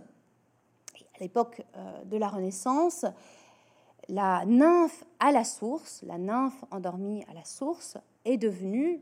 À 1.15 1.19
l'époque 1.19 1.63
euh, 1.75 2.03
de 2.05 2.17
la 2.17 2.27
Renaissance, 2.27 3.05
la 4.07 4.45
nymphe 4.45 5.03
à 5.19 5.31
la 5.31 5.43
source, 5.43 6.03
la 6.03 6.17
nymphe 6.17 6.63
endormie 6.71 7.23
à 7.29 7.33
la 7.33 7.45
source, 7.45 7.97
est 8.25 8.37
devenue, 8.37 9.01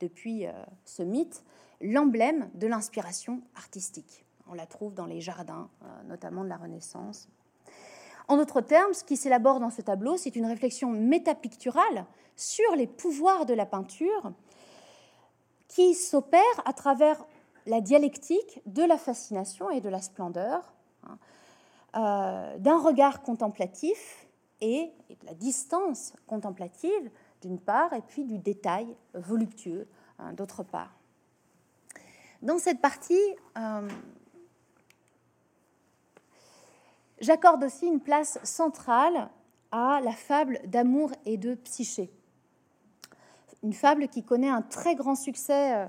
depuis 0.00 0.46
ce 0.84 1.02
mythe, 1.02 1.44
l'emblème 1.80 2.48
de 2.54 2.66
l'inspiration 2.66 3.42
artistique. 3.54 4.24
On 4.48 4.54
la 4.54 4.66
trouve 4.66 4.94
dans 4.94 5.04
les 5.04 5.20
jardins, 5.20 5.68
notamment 6.06 6.42
de 6.42 6.48
la 6.48 6.56
Renaissance. 6.56 7.28
En 8.28 8.36
d'autres 8.36 8.60
termes, 8.60 8.94
ce 8.94 9.02
qui 9.02 9.16
s'élabore 9.16 9.58
dans 9.58 9.70
ce 9.70 9.82
tableau, 9.82 10.16
c'est 10.16 10.36
une 10.36 10.46
réflexion 10.46 10.88
métapicturale 10.90 12.06
sur 12.36 12.76
les 12.76 12.86
pouvoirs 12.86 13.44
de 13.44 13.54
la 13.54 13.66
peinture 13.66 14.32
qui 15.66 15.94
s'opère 15.94 16.40
à 16.64 16.72
travers 16.72 17.26
la 17.66 17.80
dialectique 17.80 18.62
de 18.66 18.82
la 18.82 18.98
fascination 18.98 19.68
et 19.70 19.80
de 19.80 19.88
la 19.88 20.00
splendeur, 20.00 20.72
hein, 21.10 21.18
euh, 21.96 22.58
d'un 22.58 22.78
regard 22.78 23.22
contemplatif 23.22 24.26
et, 24.60 24.92
de 25.08 25.26
la 25.26 25.34
distance 25.34 26.12
contemplative 26.26 27.10
d'une 27.42 27.58
part, 27.58 27.92
et 27.92 28.02
puis 28.02 28.24
du 28.24 28.38
détail 28.38 28.94
voluptueux 29.14 29.88
hein, 30.18 30.32
d'autre 30.34 30.62
part. 30.62 30.94
Dans 32.42 32.58
cette 32.58 32.80
partie, 32.80 33.20
euh, 33.58 33.88
J'accorde 37.20 37.62
aussi 37.64 37.86
une 37.86 38.00
place 38.00 38.38
centrale 38.44 39.28
à 39.72 40.00
la 40.02 40.12
fable 40.12 40.58
d'amour 40.64 41.12
et 41.26 41.36
de 41.36 41.54
psyché. 41.54 42.10
Une 43.62 43.74
fable 43.74 44.08
qui 44.08 44.24
connaît 44.24 44.48
un 44.48 44.62
très 44.62 44.94
grand 44.94 45.14
succès 45.14 45.74
euh, 45.74 45.86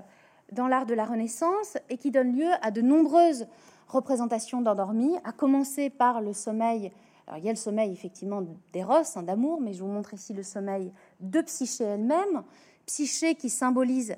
dans 0.52 0.68
l'art 0.68 0.84
de 0.84 0.92
la 0.92 1.06
Renaissance 1.06 1.78
et 1.88 1.96
qui 1.96 2.10
donne 2.10 2.36
lieu 2.36 2.50
à 2.60 2.70
de 2.70 2.82
nombreuses 2.82 3.46
représentations 3.92 4.60
d'endormis, 4.60 5.16
à 5.24 5.32
commencer 5.32 5.90
par 5.90 6.20
le 6.20 6.32
sommeil. 6.32 6.92
Alors, 7.26 7.38
il 7.38 7.44
y 7.44 7.48
a 7.48 7.52
le 7.52 7.58
sommeil 7.58 7.92
effectivement 7.92 8.42
d'Eros, 8.72 9.16
hein, 9.16 9.22
d'amour, 9.22 9.60
mais 9.60 9.72
je 9.72 9.82
vous 9.82 9.90
montre 9.90 10.14
ici 10.14 10.32
le 10.32 10.42
sommeil 10.42 10.92
de 11.20 11.40
Psyché 11.42 11.84
elle-même. 11.84 12.42
Psyché 12.86 13.34
qui 13.34 13.48
symbolise, 13.48 14.16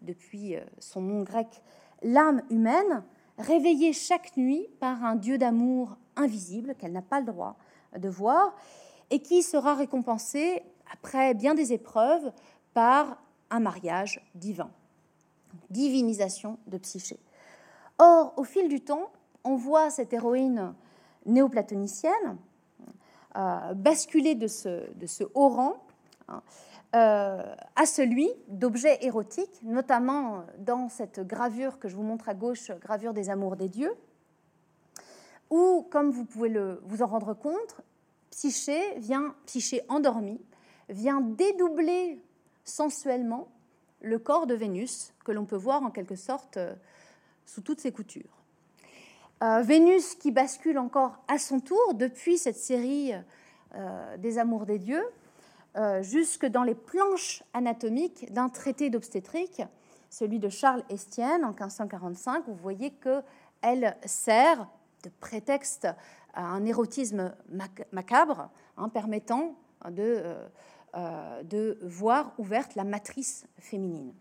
depuis 0.00 0.56
euh, 0.56 0.60
son 0.78 1.02
nom 1.02 1.22
grec, 1.22 1.48
l'âme 2.02 2.42
humaine, 2.50 3.04
réveillée 3.36 3.92
chaque 3.92 4.36
nuit 4.36 4.66
par 4.80 5.04
un 5.04 5.16
dieu 5.16 5.38
d'amour 5.38 5.96
invisible 6.16 6.74
qu'elle 6.76 6.92
n'a 6.92 7.02
pas 7.02 7.20
le 7.20 7.26
droit 7.26 7.56
de 7.96 8.08
voir 8.08 8.54
et 9.10 9.20
qui 9.20 9.42
sera 9.42 9.74
récompensée 9.74 10.62
après 10.92 11.34
bien 11.34 11.54
des 11.54 11.72
épreuves 11.72 12.32
par 12.74 13.22
un 13.50 13.60
mariage 13.60 14.20
divin 14.34 14.70
divinisation 15.70 16.58
de 16.66 16.78
Psyché. 16.78 17.18
Or, 17.98 18.34
au 18.36 18.44
fil 18.44 18.68
du 18.68 18.80
temps, 18.80 19.10
on 19.44 19.56
voit 19.56 19.90
cette 19.90 20.12
héroïne 20.12 20.74
néoplatonicienne 21.26 22.36
euh, 23.36 23.74
basculer 23.74 24.34
de 24.34 24.46
ce, 24.46 25.24
haut 25.34 25.48
rang 25.48 25.82
hein, 26.28 26.42
euh, 26.96 27.54
à 27.76 27.86
celui 27.86 28.30
d'objets 28.48 28.98
érotiques, 29.04 29.60
notamment 29.62 30.44
dans 30.58 30.88
cette 30.88 31.20
gravure 31.20 31.78
que 31.78 31.88
je 31.88 31.96
vous 31.96 32.02
montre 32.02 32.28
à 32.28 32.34
gauche, 32.34 32.70
gravure 32.80 33.12
des 33.12 33.30
amours 33.30 33.56
des 33.56 33.68
dieux, 33.68 33.94
où, 35.50 35.86
comme 35.90 36.10
vous 36.10 36.24
pouvez 36.24 36.52
vous 36.84 37.02
en 37.02 37.06
rendre 37.06 37.34
compte, 37.34 37.80
Psyché 38.30 38.98
vient, 38.98 39.34
Psyché 39.46 39.82
endormi, 39.88 40.40
vient 40.88 41.20
dédoubler 41.20 42.22
sensuellement 42.64 43.48
le 44.00 44.18
corps 44.18 44.46
de 44.46 44.54
Vénus, 44.54 45.12
que 45.24 45.32
l'on 45.32 45.44
peut 45.44 45.56
voir 45.56 45.82
en 45.82 45.90
quelque 45.90 46.16
sorte 46.16 46.56
euh, 46.56 46.74
sous 47.48 47.62
toutes 47.62 47.80
ses 47.80 47.92
coutures. 47.92 48.44
Euh, 49.42 49.62
Vénus 49.62 50.14
qui 50.14 50.30
bascule 50.30 50.78
encore 50.78 51.18
à 51.28 51.38
son 51.38 51.60
tour 51.60 51.94
depuis 51.94 52.38
cette 52.38 52.56
série 52.56 53.12
euh, 53.74 54.16
des 54.18 54.38
Amours 54.38 54.66
des 54.66 54.78
dieux, 54.78 55.04
jusque 56.00 56.44
dans 56.44 56.64
les 56.64 56.74
planches 56.74 57.44
anatomiques 57.54 58.32
d'un 58.32 58.48
traité 58.48 58.90
d'obstétrique, 58.90 59.62
celui 60.10 60.40
de 60.40 60.48
Charles 60.48 60.82
Estienne 60.90 61.44
en 61.44 61.50
1545. 61.50 62.48
Vous 62.48 62.56
voyez 62.56 62.90
qu'elle 62.90 63.96
sert 64.04 64.66
de 65.04 65.10
prétexte 65.20 65.86
à 66.34 66.42
un 66.42 66.64
érotisme 66.64 67.32
macabre, 67.92 68.50
hein, 68.76 68.88
permettant 68.88 69.54
euh, 70.94 71.42
de 71.42 71.78
voir 71.82 72.32
ouverte 72.38 72.74
la 72.74 72.84
matrice 72.84 73.46
féminine. 73.58 74.12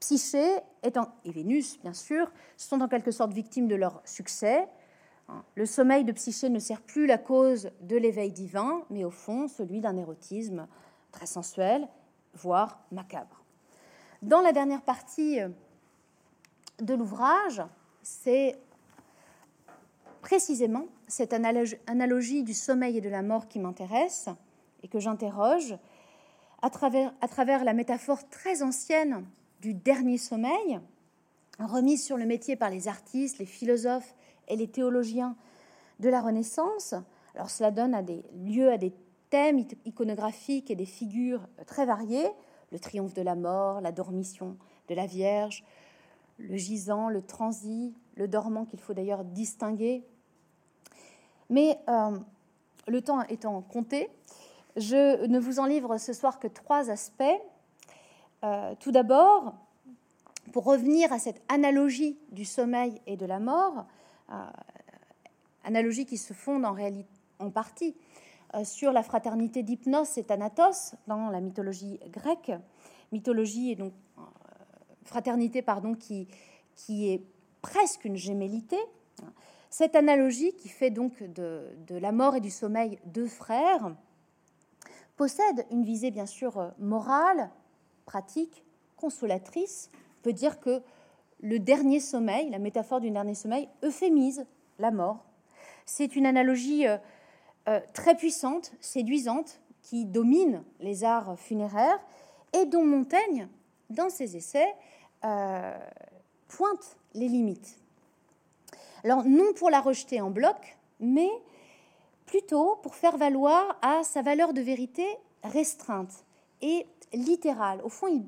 Psyché 0.00 0.58
et 0.82 0.92
Vénus, 1.30 1.80
bien 1.80 1.94
sûr, 1.94 2.30
sont 2.56 2.80
en 2.80 2.88
quelque 2.88 3.10
sorte 3.10 3.32
victimes 3.32 3.68
de 3.68 3.74
leur 3.74 4.02
succès. 4.04 4.68
Le 5.54 5.66
sommeil 5.66 6.04
de 6.04 6.12
Psyché 6.12 6.48
ne 6.48 6.58
sert 6.58 6.82
plus 6.82 7.06
la 7.06 7.18
cause 7.18 7.70
de 7.80 7.96
l'éveil 7.96 8.30
divin, 8.30 8.84
mais 8.90 9.04
au 9.04 9.10
fond 9.10 9.48
celui 9.48 9.80
d'un 9.80 9.96
érotisme 9.96 10.68
très 11.12 11.26
sensuel, 11.26 11.88
voire 12.34 12.80
macabre. 12.92 13.42
Dans 14.22 14.40
la 14.40 14.52
dernière 14.52 14.82
partie 14.82 15.40
de 16.78 16.94
l'ouvrage, 16.94 17.62
c'est 18.02 18.58
précisément 20.20 20.86
cette 21.06 21.32
analogie 21.32 22.42
du 22.42 22.54
sommeil 22.54 22.98
et 22.98 23.00
de 23.00 23.08
la 23.08 23.22
mort 23.22 23.48
qui 23.48 23.58
m'intéresse 23.58 24.28
et 24.82 24.88
que 24.88 25.00
j'interroge 25.00 25.76
à 26.62 26.70
travers, 26.70 27.12
à 27.20 27.28
travers 27.28 27.64
la 27.64 27.72
métaphore 27.72 28.28
très 28.28 28.62
ancienne 28.62 29.24
du 29.60 29.74
dernier 29.74 30.18
sommeil, 30.18 30.80
remise 31.58 32.04
sur 32.04 32.16
le 32.16 32.26
métier 32.26 32.56
par 32.56 32.70
les 32.70 32.88
artistes, 32.88 33.38
les 33.38 33.46
philosophes 33.46 34.14
et 34.48 34.56
les 34.56 34.68
théologiens 34.68 35.36
de 36.00 36.08
la 36.08 36.20
Renaissance. 36.20 36.94
Alors 37.34 37.50
cela 37.50 37.70
donne 37.70 37.94
à 37.94 38.02
des 38.02 38.22
lieux 38.34 38.70
à 38.70 38.78
des 38.78 38.92
thèmes 39.30 39.64
iconographiques 39.84 40.70
et 40.70 40.76
des 40.76 40.86
figures 40.86 41.46
très 41.66 41.86
variées, 41.86 42.30
le 42.72 42.78
triomphe 42.78 43.14
de 43.14 43.22
la 43.22 43.34
mort, 43.34 43.80
la 43.80 43.92
dormition 43.92 44.56
de 44.88 44.94
la 44.94 45.06
Vierge, 45.06 45.64
le 46.38 46.56
gisant, 46.56 47.08
le 47.08 47.22
transi, 47.22 47.94
le 48.16 48.28
dormant 48.28 48.64
qu'il 48.64 48.80
faut 48.80 48.94
d'ailleurs 48.94 49.24
distinguer. 49.24 50.04
Mais 51.48 51.78
euh, 51.88 52.18
le 52.88 53.02
temps 53.02 53.22
étant 53.22 53.62
compté, 53.62 54.10
je 54.76 55.26
ne 55.26 55.38
vous 55.38 55.58
en 55.58 55.66
livre 55.66 55.96
ce 55.98 56.12
soir 56.12 56.38
que 56.38 56.48
trois 56.48 56.90
aspects. 56.90 57.24
Euh, 58.44 58.74
tout 58.78 58.92
d'abord, 58.92 59.54
pour 60.52 60.64
revenir 60.64 61.12
à 61.12 61.18
cette 61.18 61.42
analogie 61.48 62.18
du 62.30 62.44
sommeil 62.44 63.00
et 63.06 63.16
de 63.16 63.24
la 63.24 63.40
mort, 63.40 63.86
euh, 64.30 64.34
analogie 65.64 66.04
qui 66.04 66.18
se 66.18 66.32
fonde 66.34 66.64
en 66.64 67.50
partie 67.50 67.96
euh, 68.54 68.64
sur 68.64 68.92
la 68.92 69.02
fraternité 69.02 69.62
d'Hypnos 69.62 70.18
et 70.18 70.24
Thanatos 70.24 70.94
dans 71.06 71.30
la 71.30 71.40
mythologie 71.40 71.98
grecque, 72.10 72.52
mythologie 73.10 73.72
et 73.72 73.74
donc 73.74 73.92
fraternité 75.04 75.62
pardon 75.62 75.94
qui 75.94 76.28
est 76.90 77.22
presque 77.62 78.04
une 78.04 78.16
gémellité. 78.16 78.76
Cette 79.70 79.96
analogie 79.96 80.52
qui 80.54 80.68
fait 80.68 80.90
donc 80.90 81.22
de, 81.22 81.68
la 81.90 82.12
mort 82.12 82.36
et 82.36 82.40
du 82.40 82.50
sommeil 82.50 82.98
deux 83.06 83.26
frères 83.26 83.94
possède 85.16 85.66
une 85.70 85.84
visée 85.84 86.10
bien 86.10 86.26
sûr 86.26 86.72
morale, 86.78 87.50
pratique, 88.06 88.64
consolatrice. 88.96 89.90
On 89.92 90.22
peut 90.22 90.32
dire 90.32 90.60
que 90.60 90.82
le 91.40 91.58
dernier 91.58 92.00
sommeil, 92.00 92.48
la 92.50 92.58
métaphore 92.58 93.00
du 93.00 93.10
dernier 93.10 93.34
sommeil, 93.34 93.68
euphémise 93.84 94.46
la 94.78 94.90
mort. 94.90 95.24
C'est 95.84 96.16
une 96.16 96.24
analogie 96.26 96.86
euh, 96.86 96.96
euh, 97.68 97.80
très 97.92 98.16
puissante, 98.16 98.72
séduisante, 98.80 99.60
qui 99.82 100.04
domine 100.04 100.64
les 100.80 101.04
arts 101.04 101.38
funéraires 101.38 102.00
et 102.52 102.64
dont 102.64 102.84
Montaigne, 102.84 103.48
dans 103.90 104.08
ses 104.08 104.36
essais, 104.36 104.74
pointe 106.48 106.96
les 107.14 107.28
limites. 107.28 107.78
Alors, 109.04 109.24
non 109.24 109.52
pour 109.54 109.70
la 109.70 109.80
rejeter 109.80 110.20
en 110.20 110.30
bloc, 110.30 110.76
mais 110.98 111.30
plutôt 112.26 112.76
pour 112.82 112.96
faire 112.96 113.16
valoir 113.16 113.78
à 113.82 114.02
sa 114.02 114.22
valeur 114.22 114.52
de 114.52 114.60
vérité 114.60 115.06
restreinte 115.44 116.25
et 116.62 116.86
littérale. 117.12 117.80
Au 117.82 117.88
fond, 117.88 118.06
il, 118.06 118.24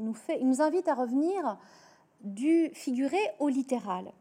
nous, 0.00 0.62
invite 0.62 0.88
à 0.88 0.94
revenir 0.94 1.58
du 2.20 2.70
figuré 2.74 3.18
au 3.38 3.48
littéral, 3.48 4.12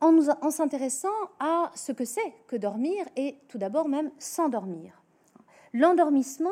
en, 0.00 0.12
nous, 0.12 0.24
s'intéressant 0.50 1.08
à 1.38 1.70
ce 1.74 1.92
que 1.92 2.04
c'est 2.04 2.34
que 2.48 2.56
dormir 2.56 3.06
et 3.16 3.36
tout 3.48 3.58
d'abord 3.58 3.88
même 3.88 4.10
s'endormir. 4.18 5.00
L'endormissement, 5.72 6.50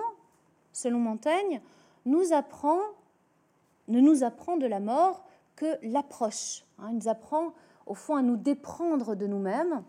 selon 0.73 1.01
Montaigne, 1.01 1.61
nous 2.07 2.33
apprend, 2.33 2.79
ne 3.89 4.01
nous 4.01 4.23
apprend 4.23 4.57
de 4.57 4.67
la 4.67 4.79
mort 4.79 5.25
que 5.57 5.79
l'approche. 5.83 6.65
Hein. 6.79 6.89
il 6.91 6.99
nous 6.99 7.09
apprend 7.09 7.53
au 7.87 7.95
fond 7.95 8.15
à 8.15 8.23
nous 8.23 8.37
déprendre 8.37 9.17
de 9.17 9.27
nous-mêmes 9.27 9.83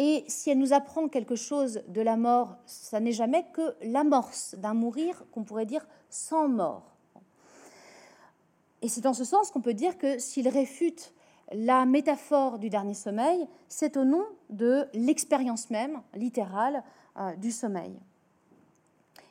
et 0.00 0.24
si 0.28 0.48
elle 0.48 0.58
nous 0.58 0.72
apprend 0.72 1.08
quelque 1.08 1.34
chose 1.34 1.82
de 1.88 2.00
la 2.00 2.16
mort, 2.16 2.54
ça 2.66 3.00
n'est 3.00 3.10
jamais 3.10 3.44
que 3.52 3.74
l'amorce 3.82 4.54
d'un 4.54 4.72
mourir 4.72 5.24
qu'on 5.32 5.42
pourrait 5.42 5.66
dire 5.66 5.84
sans 6.08 6.48
mort. 6.48 6.94
Et 8.80 8.88
c'est 8.88 9.00
dans 9.00 9.12
ce 9.12 9.24
sens 9.24 9.50
qu'on 9.50 9.60
peut 9.60 9.74
dire 9.74 9.98
que 9.98 10.20
s'il 10.20 10.46
réfute 10.46 11.12
la 11.50 11.84
métaphore 11.84 12.60
du 12.60 12.70
dernier 12.70 12.94
sommeil, 12.94 13.48
c'est 13.66 13.96
au 13.96 14.04
nom 14.04 14.24
de 14.50 14.86
l'expérience 14.94 15.68
même 15.68 16.00
littérale 16.14 16.84
euh, 17.18 17.34
du 17.34 17.50
sommeil. 17.50 17.98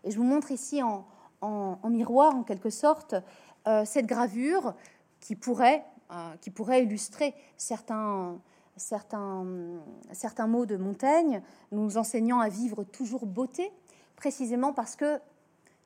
Et 0.04 0.12
je 0.12 0.18
vous 0.18 0.26
montre 0.26 0.52
ici 0.52 0.84
en, 0.84 1.06
miroir, 1.86 2.36
en 2.36 2.44
quelque 2.44 2.72
sorte, 2.72 3.16
euh, 3.70 3.86
cette 3.86 4.06
gravure 4.06 4.74
qui 5.22 5.38
pourrait, 5.38 5.86
euh, 6.12 6.36
qui 6.42 6.50
pourrait 6.50 6.84
illustrer 6.84 7.34
certains, 7.56 8.38
certains, 8.78 9.46
certains 10.12 10.48
mots 10.48 10.66
de 10.66 10.78
Montaigne, 10.78 11.42
nous 11.72 11.98
enseignant 11.98 12.40
à 12.40 12.50
vivre 12.50 12.84
toujours 12.84 13.26
beauté, 13.26 13.72
précisément 14.16 14.74
parce 14.74 14.96
que 14.96 15.20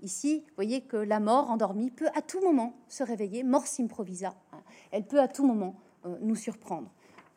ici, 0.02 0.44
vous 0.48 0.56
voyez 0.56 0.82
que 0.82 0.98
la 0.98 1.20
mort 1.20 1.50
endormie 1.50 1.92
peut 1.92 2.10
à 2.16 2.22
tout 2.22 2.42
moment 2.42 2.74
se 2.88 3.04
réveiller, 3.04 3.44
mort 3.44 3.68
s'improvisa. 3.68 4.34
Elle 4.92 5.06
peut 5.06 5.20
à 5.20 5.28
tout 5.28 5.46
moment 5.46 5.76
euh, 6.06 6.18
nous 6.22 6.36
surprendre. 6.36 6.90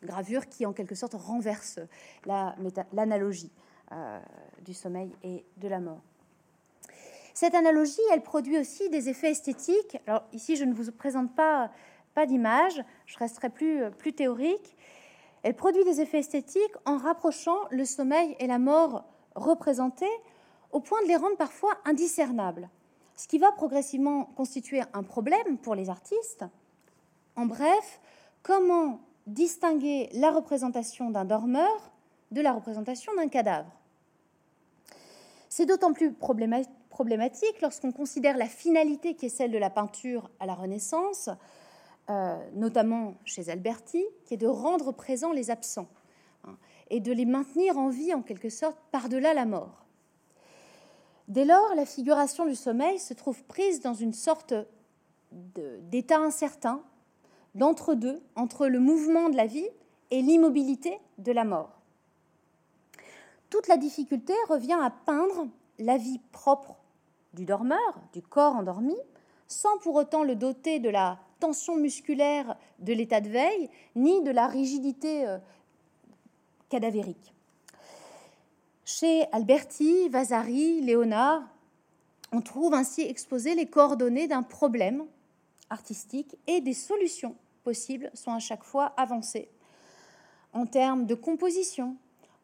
Gravure 0.02 0.48
qui, 0.48 0.66
en 0.66 0.72
quelque 0.72 0.94
sorte, 0.94 1.14
renverse 1.14 1.78
l'analogie 2.26 3.50
euh, 3.92 4.20
du 4.64 4.74
sommeil 4.74 5.10
et 5.22 5.44
de 5.56 5.68
la 5.68 5.80
mort. 5.80 6.02
Cette 7.32 7.54
analogie, 7.54 8.00
elle 8.12 8.22
produit 8.22 8.58
aussi 8.58 8.88
des 8.90 9.08
effets 9.08 9.32
esthétiques. 9.32 9.98
Alors 10.06 10.22
ici, 10.32 10.56
je 10.56 10.64
ne 10.64 10.72
vous 10.72 10.92
présente 10.92 11.34
pas, 11.34 11.70
pas 12.14 12.26
d'image, 12.26 12.82
je 13.06 13.18
resterai 13.18 13.50
plus, 13.50 13.90
plus 13.98 14.12
théorique. 14.12 14.76
Elle 15.44 15.54
produit 15.54 15.84
des 15.84 16.00
effets 16.00 16.20
esthétiques 16.20 16.74
en 16.86 16.96
rapprochant 16.96 17.58
le 17.70 17.84
sommeil 17.84 18.34
et 18.38 18.46
la 18.46 18.58
mort 18.58 19.04
représentés 19.34 20.10
au 20.72 20.80
point 20.80 21.02
de 21.02 21.06
les 21.06 21.16
rendre 21.16 21.36
parfois 21.36 21.76
indiscernables, 21.84 22.70
ce 23.14 23.28
qui 23.28 23.36
va 23.36 23.52
progressivement 23.52 24.24
constituer 24.24 24.80
un 24.94 25.02
problème 25.02 25.58
pour 25.58 25.74
les 25.74 25.90
artistes. 25.90 26.46
En 27.36 27.44
bref, 27.44 28.00
comment 28.42 29.00
distinguer 29.26 30.08
la 30.14 30.30
représentation 30.30 31.10
d'un 31.10 31.26
dormeur 31.26 31.92
de 32.30 32.40
la 32.40 32.52
représentation 32.52 33.14
d'un 33.14 33.28
cadavre? 33.28 33.70
C'est 35.50 35.66
d'autant 35.66 35.92
plus 35.92 36.14
problématique 36.14 37.60
lorsqu'on 37.60 37.92
considère 37.92 38.38
la 38.38 38.46
finalité 38.46 39.14
qui 39.14 39.26
est 39.26 39.28
celle 39.28 39.50
de 39.50 39.58
la 39.58 39.68
peinture 39.68 40.30
à 40.40 40.46
la 40.46 40.54
Renaissance, 40.54 41.28
euh, 42.10 42.36
notamment 42.52 43.14
chez 43.24 43.48
Alberti, 43.48 44.04
qui 44.24 44.34
est 44.34 44.38
de 44.38 44.46
rendre 44.46 44.92
présents 44.92 45.32
les 45.32 45.50
absents 45.50 45.88
hein, 46.44 46.56
et 46.90 47.00
de 47.00 47.12
les 47.12 47.24
maintenir 47.24 47.78
en 47.78 47.88
vie 47.88 48.12
en 48.12 48.22
quelque 48.22 48.50
sorte 48.50 48.78
par-delà 48.90 49.32
la 49.34 49.46
mort. 49.46 49.86
Dès 51.28 51.46
lors, 51.46 51.74
la 51.74 51.86
figuration 51.86 52.44
du 52.44 52.54
sommeil 52.54 52.98
se 52.98 53.14
trouve 53.14 53.42
prise 53.44 53.80
dans 53.80 53.94
une 53.94 54.12
sorte 54.12 54.52
d'état 55.32 56.18
incertain, 56.18 56.82
d'entre-deux, 57.54 58.22
entre 58.36 58.66
le 58.66 58.78
mouvement 58.78 59.30
de 59.30 59.36
la 59.36 59.46
vie 59.46 59.68
et 60.10 60.20
l'immobilité 60.20 60.98
de 61.18 61.32
la 61.32 61.44
mort. 61.44 61.80
Toute 63.48 63.68
la 63.68 63.76
difficulté 63.76 64.34
revient 64.48 64.78
à 64.80 64.90
peindre 64.90 65.48
la 65.78 65.96
vie 65.96 66.20
propre 66.32 66.76
du 67.32 67.46
dormeur, 67.46 68.00
du 68.12 68.20
corps 68.20 68.56
endormi, 68.56 68.96
sans 69.48 69.78
pour 69.78 69.94
autant 69.94 70.22
le 70.22 70.36
doter 70.36 70.78
de 70.78 70.90
la 70.90 71.18
musculaire 71.76 72.56
de 72.78 72.92
l'état 72.92 73.20
de 73.20 73.28
veille, 73.28 73.68
ni 73.94 74.22
de 74.22 74.30
la 74.30 74.46
rigidité 74.46 75.26
euh, 75.26 75.38
cadavérique. 76.68 77.34
Chez 78.84 79.24
Alberti, 79.32 80.08
Vasari, 80.08 80.80
Léonard, 80.80 81.42
on 82.32 82.40
trouve 82.40 82.74
ainsi 82.74 83.02
exposées 83.02 83.54
les 83.54 83.66
coordonnées 83.66 84.28
d'un 84.28 84.42
problème 84.42 85.04
artistique 85.70 86.36
et 86.46 86.60
des 86.60 86.74
solutions 86.74 87.36
possibles 87.62 88.10
sont 88.14 88.32
à 88.32 88.38
chaque 88.38 88.64
fois 88.64 88.92
avancées 88.96 89.48
en 90.52 90.66
termes 90.66 91.06
de 91.06 91.14
composition, 91.14 91.96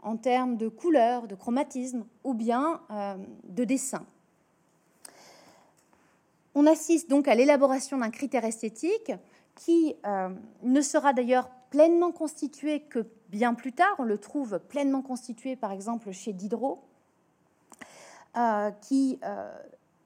en 0.03 0.16
termes 0.16 0.57
de 0.57 0.68
couleur, 0.68 1.28
de 1.28 1.34
chromatisme 1.34 2.05
ou 2.24 2.34
bien 2.34 2.80
euh, 2.90 3.16
de 3.44 3.64
dessin. 3.64 4.05
On 6.61 6.66
assiste 6.66 7.08
donc 7.08 7.26
à 7.26 7.34
l'élaboration 7.34 7.96
d'un 7.96 8.11
critère 8.11 8.44
esthétique 8.44 9.12
qui 9.54 9.96
euh, 10.04 10.28
ne 10.62 10.82
sera 10.82 11.14
d'ailleurs 11.14 11.48
pleinement 11.70 12.12
constitué 12.12 12.80
que 12.80 13.06
bien 13.30 13.54
plus 13.54 13.72
tard. 13.72 13.94
On 13.98 14.02
le 14.02 14.18
trouve 14.18 14.58
pleinement 14.68 15.00
constitué, 15.00 15.56
par 15.56 15.72
exemple, 15.72 16.12
chez 16.12 16.34
Diderot, 16.34 16.84
euh, 18.36 18.70
qui 18.82 19.18
euh, 19.24 19.50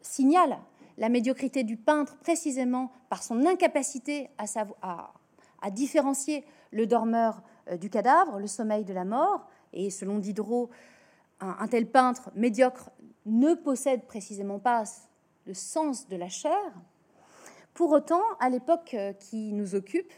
signale 0.00 0.56
la 0.96 1.08
médiocrité 1.08 1.64
du 1.64 1.76
peintre 1.76 2.16
précisément 2.18 2.92
par 3.08 3.24
son 3.24 3.44
incapacité 3.46 4.30
à, 4.38 4.44
à 5.60 5.70
différencier 5.72 6.44
le 6.70 6.86
dormeur 6.86 7.42
du 7.80 7.90
cadavre, 7.90 8.38
le 8.38 8.46
sommeil 8.46 8.84
de 8.84 8.94
la 8.94 9.04
mort. 9.04 9.48
Et 9.72 9.90
selon 9.90 10.18
Diderot, 10.20 10.70
un 11.40 11.66
tel 11.66 11.90
peintre 11.90 12.30
médiocre 12.36 12.90
ne 13.26 13.54
possède 13.54 14.04
précisément 14.04 14.60
pas 14.60 14.84
le 15.46 15.54
sens 15.54 16.08
de 16.08 16.16
la 16.16 16.28
chair. 16.28 16.72
Pour 17.74 17.90
autant, 17.90 18.22
à 18.40 18.48
l'époque 18.48 18.94
euh, 18.94 19.12
qui 19.12 19.52
nous 19.52 19.74
occupe, 19.74 20.12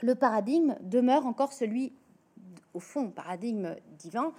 le 0.00 0.14
paradigme 0.14 0.76
demeure 0.80 1.26
encore 1.26 1.52
celui, 1.52 1.92
au 2.74 2.80
fond, 2.80 3.10
paradigme 3.10 3.76
divin, 3.98 4.32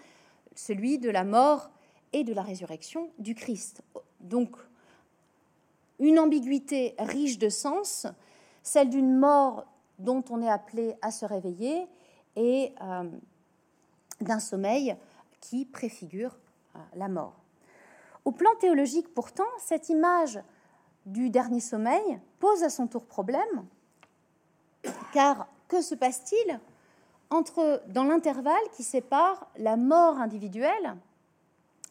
celui 0.56 1.00
de 1.00 1.10
la 1.10 1.24
mort 1.24 1.70
et 2.12 2.24
de 2.24 2.34
la 2.34 2.44
résurrection 2.44 3.10
du 3.20 3.36
Christ. 3.36 3.82
Donc, 4.20 4.56
une 6.00 6.20
ambiguïté 6.20 6.96
riche 7.00 7.38
de 7.38 7.50
sens, 7.50 8.08
celle 8.62 8.90
d'une 8.90 9.18
mort 9.18 9.66
dont 10.00 10.24
on 10.30 10.42
est 10.42 10.50
appelé 10.50 10.96
à 11.02 11.12
se 11.12 11.26
réveiller 11.26 11.88
et 12.36 12.74
euh, 12.82 13.10
d'un 14.22 14.40
sommeil 14.40 14.96
qui 15.40 15.66
préfigure 15.66 16.38
euh, 16.76 16.80
la 16.96 17.08
mort. 17.08 17.43
Au 18.26 18.32
plan 18.32 18.50
théologique, 18.60 19.14
pourtant, 19.14 19.48
cette 19.60 19.90
image 19.90 20.40
du 21.06 21.30
dernier 21.30 21.60
sommeil 21.60 22.20
pose 22.40 22.64
à 22.64 22.70
son 22.70 22.88
tour 22.88 23.06
problème, 23.06 23.66
car 25.12 25.48
que 25.68 25.82
se 25.82 25.96
passe-t-il 25.96 26.60
entre 27.30 27.82
dans 27.88 28.04
l'intervalle 28.04 28.70
qui 28.76 28.84
sépare 28.84 29.50
la 29.58 29.76
mort 29.76 30.18
individuelle 30.18 30.96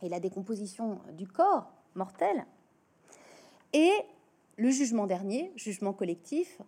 et 0.02 0.08
la 0.08 0.20
décomposition 0.20 1.00
du 1.12 1.26
corps 1.26 1.70
mortel 1.94 2.46
et 3.72 3.92
le 4.56 4.70
jugement 4.70 5.06
dernier, 5.06 5.52
jugement 5.56 5.92
collectif, 5.92 6.60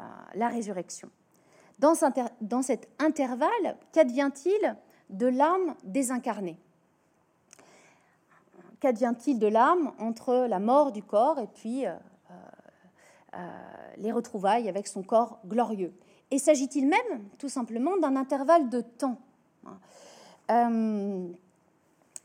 euh, 0.00 0.04
la 0.34 0.48
résurrection? 0.48 1.10
Dans, 1.78 1.94
dans 2.40 2.62
cet 2.62 2.88
intervalle, 2.98 3.76
qu'advient-il 3.92 4.76
de 5.10 5.26
l'âme 5.26 5.74
désincarnée? 5.84 6.58
Qu'advient-il 8.80 9.38
de 9.38 9.46
l'âme 9.46 9.92
entre 9.98 10.46
la 10.48 10.58
mort 10.58 10.92
du 10.92 11.02
corps 11.02 11.38
et 11.38 11.46
puis 11.46 11.86
euh, 11.86 11.90
euh, 12.30 12.34
euh, 13.34 13.48
les 13.98 14.12
retrouvailles 14.12 14.68
avec 14.68 14.86
son 14.86 15.02
corps 15.02 15.38
glorieux? 15.46 15.92
Et 16.30 16.38
s'agit-il 16.38 16.86
même 16.86 17.28
tout 17.38 17.48
simplement 17.48 17.96
d'un 17.98 18.16
intervalle 18.16 18.68
de 18.68 18.80
temps? 18.80 19.18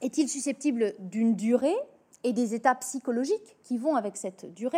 Est-il 0.01 0.29
susceptible 0.29 0.93
d'une 0.99 1.35
durée 1.35 1.75
et 2.23 2.33
des 2.33 2.53
états 2.53 2.75
psychologiques 2.75 3.57
qui 3.63 3.77
vont 3.77 3.95
avec 3.95 4.17
cette 4.17 4.53
durée 4.53 4.77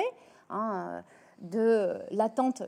hein, 0.50 1.04
de 1.40 2.00
l'attente, 2.12 2.64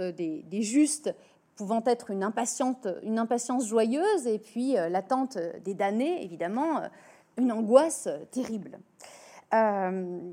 des, 0.00 0.62
justes 0.62 1.14
pouvant 1.56 1.82
être 1.86 2.10
une 2.10 2.22
impatience 2.22 3.66
joyeuse 3.66 4.26
et 4.26 4.38
puis 4.38 4.72
l'attente 4.72 5.38
des 5.64 5.74
damnés, 5.74 6.22
évidemment, 6.22 6.82
une 7.38 7.52
angoisse 7.52 8.08
terrible. 8.30 8.78
Euh, 9.54 10.32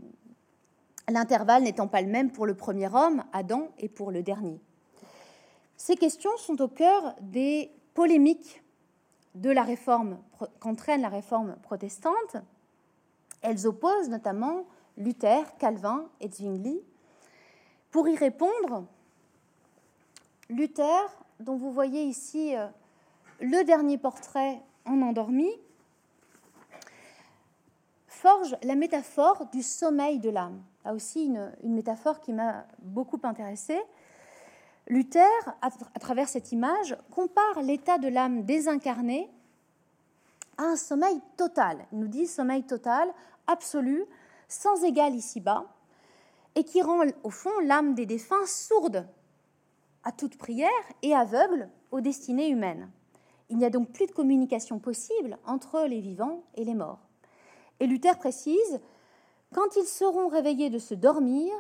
l'intervalle 1.08 1.64
n'étant 1.64 1.88
pas 1.88 2.02
le 2.02 2.08
même 2.08 2.32
pour 2.32 2.46
le 2.46 2.56
premier 2.56 2.94
homme, 2.94 3.24
Adam, 3.32 3.70
et 3.78 3.88
pour 3.88 4.12
le 4.12 4.24
dernier. 4.24 4.60
Ces 5.78 5.96
questions 5.96 6.36
sont 6.38 6.62
au 6.62 6.68
cœur 6.68 7.16
des 7.22 7.72
polémiques 7.94 8.62
de 9.36 9.50
la 9.50 9.64
réforme 9.64 10.18
qu'entraîne 10.60 11.02
la 11.02 11.10
réforme 11.10 11.56
protestante. 11.62 12.38
Elles 13.42 13.68
opposent 13.68 14.10
notamment 14.10 14.66
Luther, 14.98 15.58
Calvin 15.58 16.06
et 16.22 16.30
Zwingli. 16.30 16.82
Pour 17.92 18.08
y 18.08 18.16
répondre, 18.16 18.86
Luther, 20.50 21.02
dont 21.40 21.56
vous 21.56 21.72
voyez 21.72 22.04
ici 22.04 22.56
euh, 22.56 22.68
le 23.42 23.64
dernier 23.64 23.98
portrait 23.98 24.62
en 24.86 25.02
endormi, 25.02 25.50
forge 28.26 28.58
la 28.64 28.74
métaphore 28.74 29.46
du 29.52 29.62
sommeil 29.62 30.18
de 30.18 30.32
l'âme. 30.32 30.64
Là 30.84 30.96
aussi, 30.96 31.26
une, 31.26 31.76
métaphore 31.76 32.22
qui 32.22 32.34
m'a 32.34 32.66
beaucoup 32.80 33.20
intéressée. 33.22 33.80
Luther, 34.88 35.30
à, 35.62 35.70
travers 36.00 36.28
cette 36.28 36.52
image, 36.52 36.98
compare 37.12 37.62
l'état 37.62 38.00
de 38.00 38.08
l'âme 38.08 38.44
désincarnée 38.44 39.30
à 40.58 40.64
un 40.64 40.76
sommeil 40.76 41.22
total. 41.38 41.86
Il 41.92 42.00
nous 42.00 42.08
dit 42.08 42.26
sommeil 42.26 42.64
total, 42.64 43.14
absolu, 43.46 44.06
sans 44.48 44.84
égal 44.84 45.14
ici-bas, 45.14 45.68
et 46.56 46.64
qui 46.64 46.82
rend 46.82 47.04
au 47.22 47.30
fond 47.30 47.60
l'âme 47.64 47.94
des 47.94 48.08
défunts 48.08 48.48
sourde 48.48 49.08
à 50.04 50.12
toute 50.12 50.40
prière 50.40 50.72
et 51.04 51.14
aveugle 51.14 51.70
aux 51.92 52.02
destinées 52.02 52.50
humaines. 52.50 52.90
Il 53.50 53.58
n'y 53.58 53.66
a 53.66 53.70
donc 53.70 53.92
plus 53.92 54.08
de 54.08 54.14
communication 54.14 54.80
possible 54.80 55.38
entre 55.46 55.82
les 55.82 56.02
vivants 56.02 56.44
et 56.56 56.66
les 56.66 56.74
morts. 56.74 57.05
Et 57.80 57.88
Luther 57.88 58.18
précise, 58.18 58.80
quand 59.54 59.76
ils 59.76 59.88
seront 59.88 60.28
réveillés 60.28 60.70
de 60.70 60.80
se 60.80 60.94
dormir, 60.94 61.54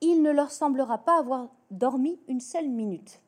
il 0.00 0.22
ne 0.22 0.30
leur 0.30 0.50
semblera 0.50 0.98
pas 0.98 1.18
avoir 1.18 1.48
dormi 1.70 2.20
une 2.28 2.40
seule 2.40 2.68
minute. 2.68 3.20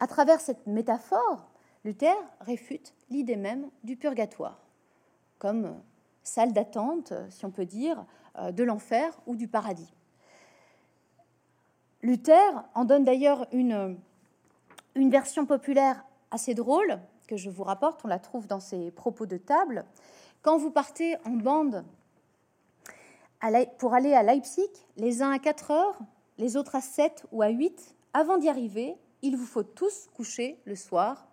À 0.00 0.06
travers 0.06 0.40
cette 0.40 0.66
métaphore, 0.66 1.48
Luther 1.84 2.16
réfute 2.40 2.94
l'idée 3.10 3.36
même 3.36 3.70
du 3.84 3.96
purgatoire, 3.96 4.58
comme 5.38 5.80
salle 6.22 6.52
d'attente, 6.52 7.12
si 7.30 7.44
on 7.44 7.50
peut 7.50 7.64
dire, 7.64 8.04
euh, 8.38 8.50
de 8.50 8.64
l'enfer 8.64 9.18
ou 9.26 9.36
du 9.36 9.48
paradis. 9.48 9.92
Luther 12.02 12.64
en 12.74 12.84
donne 12.84 13.04
d'ailleurs 13.04 13.46
une, 13.52 13.96
une 14.94 15.10
version 15.10 15.46
populaire 15.46 16.04
assez 16.30 16.54
drôle 16.54 16.98
que 17.26 17.36
je 17.36 17.50
vous 17.50 17.64
rapporte, 17.64 18.04
on 18.04 18.08
la 18.08 18.18
trouve 18.18 18.46
dans 18.46 18.60
ses 18.60 18.90
propos 18.90 19.26
de 19.26 19.36
table. 19.36 19.84
Quand 20.46 20.58
vous 20.58 20.70
partez 20.70 21.16
en 21.24 21.32
bande 21.32 21.84
pour 23.78 23.94
aller 23.94 24.12
à 24.12 24.22
Leipzig, 24.22 24.70
les 24.96 25.20
uns 25.20 25.32
à 25.32 25.40
4 25.40 25.72
heures, 25.72 25.98
les 26.38 26.56
autres 26.56 26.76
à 26.76 26.80
7 26.80 27.26
ou 27.32 27.42
à 27.42 27.48
8, 27.48 27.96
avant 28.12 28.38
d'y 28.38 28.48
arriver, 28.48 28.94
il 29.22 29.36
vous 29.36 29.44
faut 29.44 29.64
tous 29.64 30.06
coucher 30.14 30.60
le 30.64 30.76
soir 30.76 31.26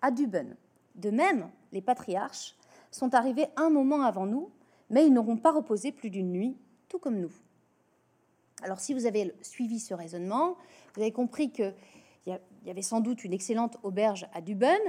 à 0.00 0.10
Duben. 0.10 0.56
De 0.94 1.10
même, 1.10 1.50
les 1.72 1.82
patriarches 1.82 2.56
sont 2.90 3.14
arrivés 3.14 3.48
un 3.56 3.68
moment 3.68 4.00
avant 4.00 4.24
nous, 4.24 4.50
mais 4.88 5.06
ils 5.06 5.12
n'auront 5.12 5.36
pas 5.36 5.52
reposé 5.52 5.92
plus 5.92 6.08
d'une 6.08 6.32
nuit, 6.32 6.56
tout 6.88 6.98
comme 6.98 7.20
nous. 7.20 7.32
Alors 8.62 8.80
si 8.80 8.94
vous 8.94 9.04
avez 9.04 9.34
suivi 9.42 9.78
ce 9.78 9.92
raisonnement, 9.92 10.56
vous 10.94 11.02
avez 11.02 11.12
compris 11.12 11.50
qu'il 11.50 11.74
y 12.24 12.70
avait 12.70 12.80
sans 12.80 13.00
doute 13.00 13.24
une 13.24 13.34
excellente 13.34 13.76
auberge 13.82 14.26
à 14.32 14.40
Duben, 14.40 14.80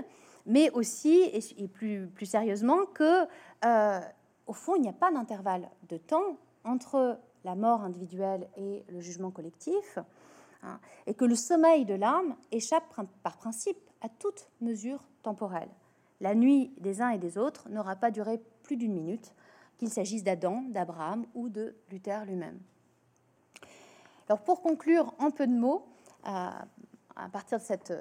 mais 0.45 0.69
aussi, 0.71 1.23
et 1.57 1.67
plus, 1.67 2.09
sérieusement, 2.23 2.85
que 2.85 3.25
euh, 3.65 3.99
au 4.47 4.53
fond, 4.53 4.75
il 4.75 4.81
n'y 4.81 4.89
a 4.89 4.93
pas 4.93 5.11
d'intervalle 5.11 5.69
de 5.89 5.97
temps 5.97 6.37
entre 6.63 7.19
la 7.43 7.55
mort 7.55 7.81
individuelle 7.81 8.47
et 8.57 8.83
le 8.89 8.99
jugement 8.99 9.31
collectif, 9.31 9.99
hein, 10.63 10.79
et 11.07 11.13
que 11.13 11.25
le 11.25 11.35
sommeil 11.35 11.85
de 11.85 11.93
l'âme 11.93 12.35
échappe 12.51 12.83
par 13.23 13.37
principe 13.37 13.77
à 14.01 14.09
toute 14.09 14.49
mesure 14.61 15.07
temporelle. 15.23 15.69
La 16.21 16.35
nuit 16.35 16.71
des 16.79 17.01
uns 17.01 17.09
et 17.09 17.17
des 17.17 17.37
autres 17.37 17.69
n'aura 17.69 17.95
pas 17.95 18.11
duré 18.11 18.39
plus 18.63 18.77
d'une 18.77 18.93
minute, 18.93 19.33
qu'il 19.77 19.89
s'agisse 19.89 20.23
d'Adam, 20.23 20.63
d'Abraham 20.69 21.25
ou 21.33 21.49
de 21.49 21.75
Luther 21.91 22.25
lui-même. 22.25 22.59
Alors 24.27 24.41
pour 24.41 24.61
conclure 24.61 25.13
en 25.19 25.31
peu 25.31 25.47
de 25.47 25.53
mots, 25.53 25.85
à, 27.15 27.29
partir 27.29 27.59
de 27.59 27.63
cette, 27.63 27.93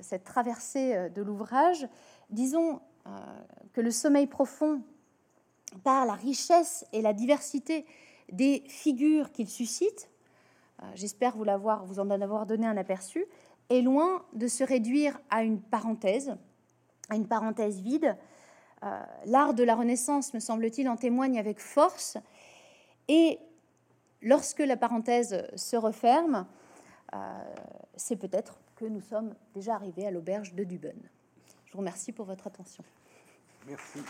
cette 0.00 0.24
traversée 0.24 1.10
de 1.10 1.22
l'ouvrage, 1.22 1.88
disons 2.30 2.80
euh, 3.06 3.10
que 3.72 3.80
le 3.80 3.90
sommeil 3.90 4.26
profond, 4.26 4.82
par 5.84 6.06
la 6.06 6.14
richesse 6.14 6.84
et 6.92 7.02
la 7.02 7.12
diversité 7.12 7.86
des 8.30 8.62
figures 8.68 9.32
qu'il 9.32 9.48
suscite, 9.48 10.10
euh, 10.82 10.86
j'espère 10.94 11.36
vous, 11.36 11.44
vous 11.84 11.98
en 11.98 12.10
avoir 12.10 12.46
donné 12.46 12.66
un 12.66 12.76
aperçu, 12.76 13.26
est 13.70 13.80
loin 13.80 14.24
de 14.32 14.46
se 14.46 14.64
réduire 14.64 15.20
à 15.30 15.42
une 15.42 15.60
parenthèse, 15.60 16.36
à 17.08 17.16
une 17.16 17.26
parenthèse 17.26 17.80
vide. 17.80 18.16
Euh, 18.84 19.02
l'art 19.26 19.54
de 19.54 19.64
la 19.64 19.74
Renaissance, 19.74 20.34
me 20.34 20.40
semble-t-il, 20.40 20.88
en 20.88 20.96
témoigne 20.96 21.38
avec 21.38 21.58
force. 21.60 22.18
Et 23.08 23.38
lorsque 24.20 24.60
la 24.60 24.76
parenthèse 24.76 25.46
se 25.56 25.76
referme, 25.76 26.46
euh, 27.14 27.18
c'est 27.96 28.16
peut-être 28.16 28.60
nous 28.86 29.00
sommes 29.00 29.34
déjà 29.54 29.74
arrivés 29.74 30.06
à 30.06 30.10
l'auberge 30.10 30.54
de 30.54 30.64
Duben. 30.64 30.98
Je 31.66 31.72
vous 31.72 31.78
remercie 31.78 32.12
pour 32.12 32.26
votre 32.26 32.46
attention. 32.46 32.84
Merci. 33.66 34.00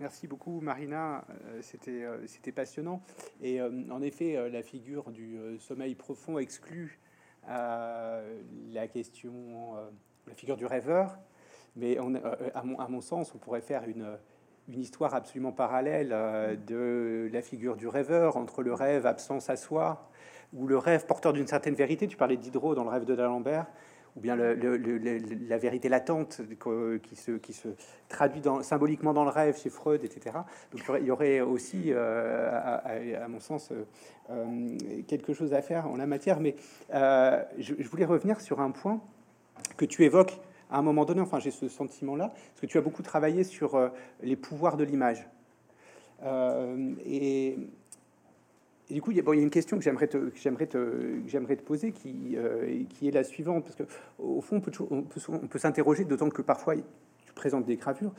Merci 0.00 0.26
beaucoup, 0.26 0.62
Marina. 0.62 1.26
Euh, 1.28 1.60
c'était, 1.60 2.04
euh, 2.04 2.26
c'était 2.26 2.52
passionnant. 2.52 3.02
Et 3.42 3.60
euh, 3.60 3.70
en 3.90 4.00
effet, 4.00 4.48
la 4.48 4.62
figure 4.62 5.10
du 5.10 5.38
sommeil 5.58 5.94
profond 5.94 6.38
exclut 6.38 6.98
la 7.46 8.86
question, 8.90 9.74
la 10.26 10.34
figure 10.34 10.56
du 10.56 10.64
rêveur. 10.64 11.18
Mais 11.76 11.98
à, 11.98 12.62
mon, 12.62 12.78
à, 12.78 12.88
mon, 12.88 13.00
sens, 13.00 13.34
on 13.34 13.38
pourrait 13.38 13.60
faire 13.60 13.84
une, 13.88 14.18
une 14.72 14.80
histoire 14.80 15.14
absolument 15.14 15.52
parallèle 15.52 16.08
de 16.66 17.28
la 17.32 17.42
figure 17.42 17.76
du 17.76 17.88
rêveur, 17.88 18.36
entre 18.36 18.62
le 18.62 18.72
rêve 18.72 19.06
absence 19.06 19.50
à 19.50 19.56
soi, 19.56 20.08
ou 20.52 20.66
le 20.66 20.78
rêve 20.78 21.06
porteur 21.06 21.32
d'une 21.32 21.46
certaine 21.46 21.74
vérité. 21.74 22.06
Tu 22.06 22.16
parlais 22.16 22.36
d'Hydro 22.36 22.74
dans 22.74 22.84
le 22.84 22.90
rêve 22.90 23.04
de 23.04 23.14
d'Alembert 23.14 23.66
ou 24.16 24.20
bien 24.20 24.36
la 24.36 25.58
vérité 25.58 25.88
latente 25.88 26.40
qui 27.02 27.16
se, 27.16 27.32
qui 27.32 27.52
se 27.52 27.68
traduit 28.08 28.42
symboliquement 28.62 29.12
dans 29.12 29.24
le 29.24 29.30
rêve 29.30 29.56
chez 29.58 29.70
Freud, 29.70 30.02
etc. 30.04 30.36
Il 31.00 31.06
y 31.06 31.10
aurait 31.10 31.40
aussi, 31.40 31.84
euh, 31.88 32.50
à, 33.22 33.28
mon 33.28 33.40
sens, 33.40 33.70
euh, 33.70 33.84
euh, 34.30 34.76
quelque 35.06 35.32
chose 35.32 35.54
à 35.54 35.62
faire 35.62 35.86
en 35.86 35.96
la 35.96 36.06
matière. 36.06 36.40
Mais 36.40 36.56
je, 36.92 37.88
voulais 37.88 38.04
revenir 38.04 38.40
sur 38.40 38.60
un 38.60 38.70
point 38.70 39.00
que 39.76 39.84
tu 39.84 40.04
évoques 40.04 40.40
à 40.70 40.78
un 40.78 40.82
moment 40.82 41.04
donné, 41.04 41.20
enfin 41.20 41.38
j'ai 41.38 41.50
ce 41.50 41.68
sentiment-là, 41.68 42.28
parce 42.28 42.60
que 42.60 42.66
tu 42.66 42.78
as 42.78 42.80
beaucoup 42.80 43.02
travaillé 43.02 43.44
sur 43.44 43.90
les 44.22 44.36
pouvoirs 44.36 44.76
de 44.76 44.84
l'image. 44.84 45.28
et 47.04 47.58
et 48.90 48.94
du 48.94 49.02
coup, 49.02 49.12
il 49.12 49.18
y, 49.18 49.20
a, 49.20 49.34
une 49.34 49.50
question 49.50 49.78
que 49.78 49.84
j'aimerais 49.84 50.08
te, 50.08 51.62
poser 51.62 51.92
qui, 51.92 52.36
euh, 52.36 52.82
qui 52.88 53.06
est 53.06 53.12
la 53.12 53.22
suivante, 53.22 53.64
parce 53.64 53.76
que 53.76 53.84
au 54.18 54.40
fond, 54.40 54.60
on 54.90 55.02
peut, 55.02 55.58
s'interroger, 55.58 56.04
d'autant 56.04 56.28
que 56.28 56.42
parfois 56.42 56.74
tu 56.74 57.32
présentes 57.34 57.66
des 57.66 57.76
gravures 57.76 58.12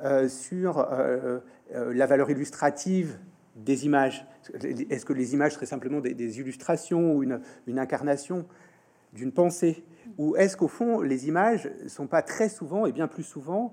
euh, 0.00 0.28
sur 0.28 0.78
euh, 0.78 1.40
la 1.72 2.06
valeur 2.06 2.30
illustrative 2.30 3.18
des 3.56 3.86
images. 3.86 4.26
Est-ce 4.62 5.06
que 5.06 5.14
les 5.14 5.32
images 5.32 5.54
seraient 5.54 5.64
simplement 5.64 6.00
des, 6.00 6.38
illustrations 6.38 7.14
ou 7.14 7.22
une 7.22 7.78
incarnation 7.78 8.46
d'une 9.14 9.32
pensée, 9.32 9.82
ou 10.18 10.36
est-ce 10.36 10.56
qu'au 10.56 10.68
fond 10.68 11.00
les 11.00 11.28
images 11.28 11.70
sont 11.86 12.06
pas 12.06 12.22
très 12.22 12.48
souvent 12.48 12.86
et 12.86 12.92
bien 12.92 13.08
plus 13.08 13.22
souvent 13.22 13.72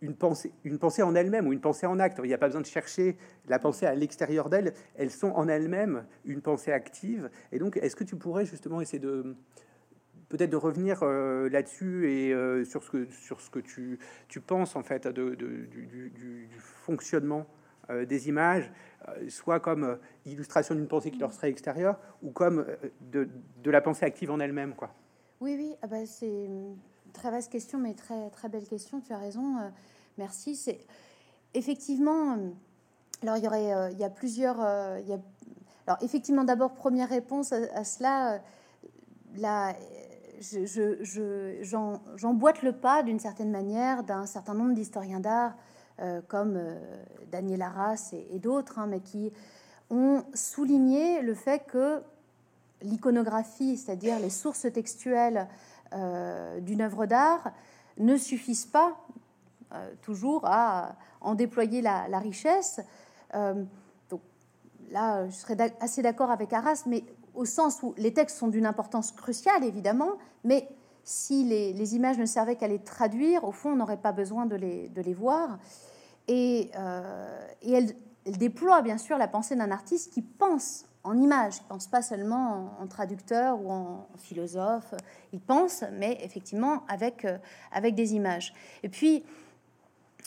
une 0.00 0.14
pensée, 0.14 0.52
une 0.64 0.78
pensée 0.78 1.02
en 1.02 1.14
elle-même 1.14 1.46
ou 1.46 1.52
une 1.52 1.60
pensée 1.60 1.86
en 1.86 1.98
acte? 1.98 2.20
Il 2.22 2.28
n'y 2.28 2.34
a 2.34 2.38
pas 2.38 2.46
besoin 2.46 2.60
de 2.60 2.66
chercher 2.66 3.16
la 3.48 3.58
pensée 3.58 3.86
à 3.86 3.94
l'extérieur 3.94 4.48
d'elle. 4.48 4.74
Elles 4.96 5.10
sont 5.10 5.30
en 5.30 5.48
elles-mêmes 5.48 6.04
une 6.24 6.40
pensée 6.40 6.72
active. 6.72 7.30
Et 7.52 7.58
donc, 7.58 7.76
est-ce 7.76 7.96
que 7.96 8.04
tu 8.04 8.16
pourrais 8.16 8.44
justement 8.44 8.80
essayer 8.80 9.00
de 9.00 9.36
peut-être 10.28 10.50
de 10.50 10.56
revenir 10.56 11.00
euh, 11.02 11.48
là-dessus 11.48 12.10
et 12.10 12.32
euh, 12.32 12.64
sur 12.64 12.82
ce 12.82 12.90
que 12.90 13.06
sur 13.10 13.40
ce 13.40 13.50
que 13.50 13.58
tu, 13.58 13.98
tu 14.28 14.40
penses 14.40 14.76
en 14.76 14.82
fait 14.82 15.08
du, 15.08 16.48
fonctionnement 16.58 17.46
euh, 17.90 18.04
des 18.04 18.28
images, 18.28 18.70
soit 19.28 19.60
comme 19.60 19.98
illustration 20.26 20.74
d'une 20.74 20.88
pensée 20.88 21.10
qui 21.10 21.18
leur 21.18 21.32
serait 21.32 21.48
extérieure, 21.48 21.98
ou 22.22 22.30
comme 22.30 22.66
de, 23.00 23.28
de 23.62 23.70
la 23.70 23.80
pensée 23.80 24.04
active 24.04 24.30
en 24.30 24.40
elle-même, 24.40 24.74
quoi? 24.74 24.92
Oui, 25.40 25.54
oui, 25.56 25.76
ah 25.82 25.86
bah 25.86 26.04
c'est 26.04 26.50
très 27.12 27.30
vaste 27.30 27.52
question, 27.52 27.78
mais 27.78 27.94
très, 27.94 28.28
très 28.30 28.48
belle 28.48 28.66
question. 28.66 29.00
Tu 29.00 29.12
as 29.12 29.18
raison. 29.18 29.58
Euh, 29.58 29.68
merci. 30.16 30.56
C'est 30.56 30.80
effectivement. 31.54 32.32
Euh, 32.32 32.50
alors, 33.22 33.36
il 33.36 33.44
y 33.44 33.46
aurait, 33.46 33.72
euh, 33.72 33.90
y 33.92 34.02
a 34.02 34.10
plusieurs. 34.10 34.56
y 34.56 35.12
a, 35.12 35.18
alors, 35.86 35.98
effectivement, 36.02 36.42
d'abord, 36.42 36.74
première 36.74 37.08
réponse 37.08 37.52
à, 37.52 37.84
cela. 37.84 38.40
Là, 39.36 39.74
je, 40.40 41.58
j'emboîte 42.16 42.62
le 42.62 42.72
pas 42.72 43.04
d'une 43.04 43.20
certaine 43.20 43.52
manière 43.52 44.02
d'un 44.02 44.26
certain 44.26 44.54
nombre 44.54 44.74
d'historiens 44.74 45.20
d'art 45.20 45.54
comme 46.28 46.60
Daniel 47.30 47.62
Arras 47.62 48.12
et, 48.12 48.38
d'autres, 48.38 48.78
hein, 48.78 48.86
mais 48.86 49.00
qui 49.00 49.32
ont 49.90 50.22
souligné 50.34 51.22
le 51.22 51.34
fait 51.34 51.64
que 51.66 52.02
l'iconographie, 52.82 53.76
c'est-à-dire 53.76 54.18
les 54.20 54.30
sources 54.30 54.66
textuelles 54.72 55.48
euh, 55.94 56.60
d'une 56.60 56.82
œuvre 56.82 57.06
d'art 57.06 57.52
ne 57.96 58.16
suffisent 58.16 58.66
pas 58.66 58.96
euh, 59.72 59.94
toujours 60.02 60.42
à 60.44 60.96
en 61.20 61.34
déployer 61.34 61.80
la, 61.80 62.18
richesse. 62.18 62.80
Euh, 63.34 63.64
donc 64.10 64.20
là, 64.90 65.26
je 65.28 65.34
serais 65.34 65.56
assez 65.80 66.02
d'accord 66.02 66.30
avec 66.30 66.52
Arras, 66.52 66.84
mais 66.86 67.04
au 67.34 67.44
sens 67.44 67.82
où 67.82 67.94
les 67.96 68.12
textes 68.12 68.36
sont 68.36 68.48
d'une 68.48 68.66
importance 68.66 69.12
cruciale, 69.12 69.64
évidemment, 69.64 70.12
mais 70.44 70.68
si 71.04 71.44
les, 71.44 71.96
images 71.96 72.18
ne 72.18 72.26
servaient 72.26 72.56
qu'à 72.56 72.68
les 72.68 72.80
traduire, 72.80 73.44
au 73.44 73.52
fond, 73.52 73.70
on 73.70 73.76
n'aurait 73.76 73.96
pas 73.96 74.12
besoin 74.12 74.44
de 74.44 74.56
les, 74.56 75.14
voir. 75.14 75.58
Et, 76.26 76.70
et 77.62 77.72
elle, 77.72 77.94
elle, 78.26 78.36
déploie 78.36 78.82
bien 78.82 78.98
sûr 78.98 79.16
la 79.16 79.26
pensée 79.26 79.56
d'un 79.56 79.70
artiste 79.70 80.12
qui 80.12 80.20
pense 80.20 80.84
en 81.04 81.16
images. 81.16 81.56
Il 81.58 81.62
ne 81.64 81.68
pense 81.68 81.86
pas 81.86 82.02
seulement 82.02 82.76
en, 82.80 82.86
traducteur 82.86 83.60
ou 83.60 83.70
en 83.70 84.06
philosophe. 84.16 84.94
Il 85.32 85.40
pense, 85.40 85.84
mais 85.92 86.18
effectivement 86.22 86.82
avec, 86.88 87.24
euh, 87.24 87.38
avec 87.72 87.94
des 87.94 88.14
images. 88.14 88.52
Et 88.82 88.88
puis, 88.88 89.24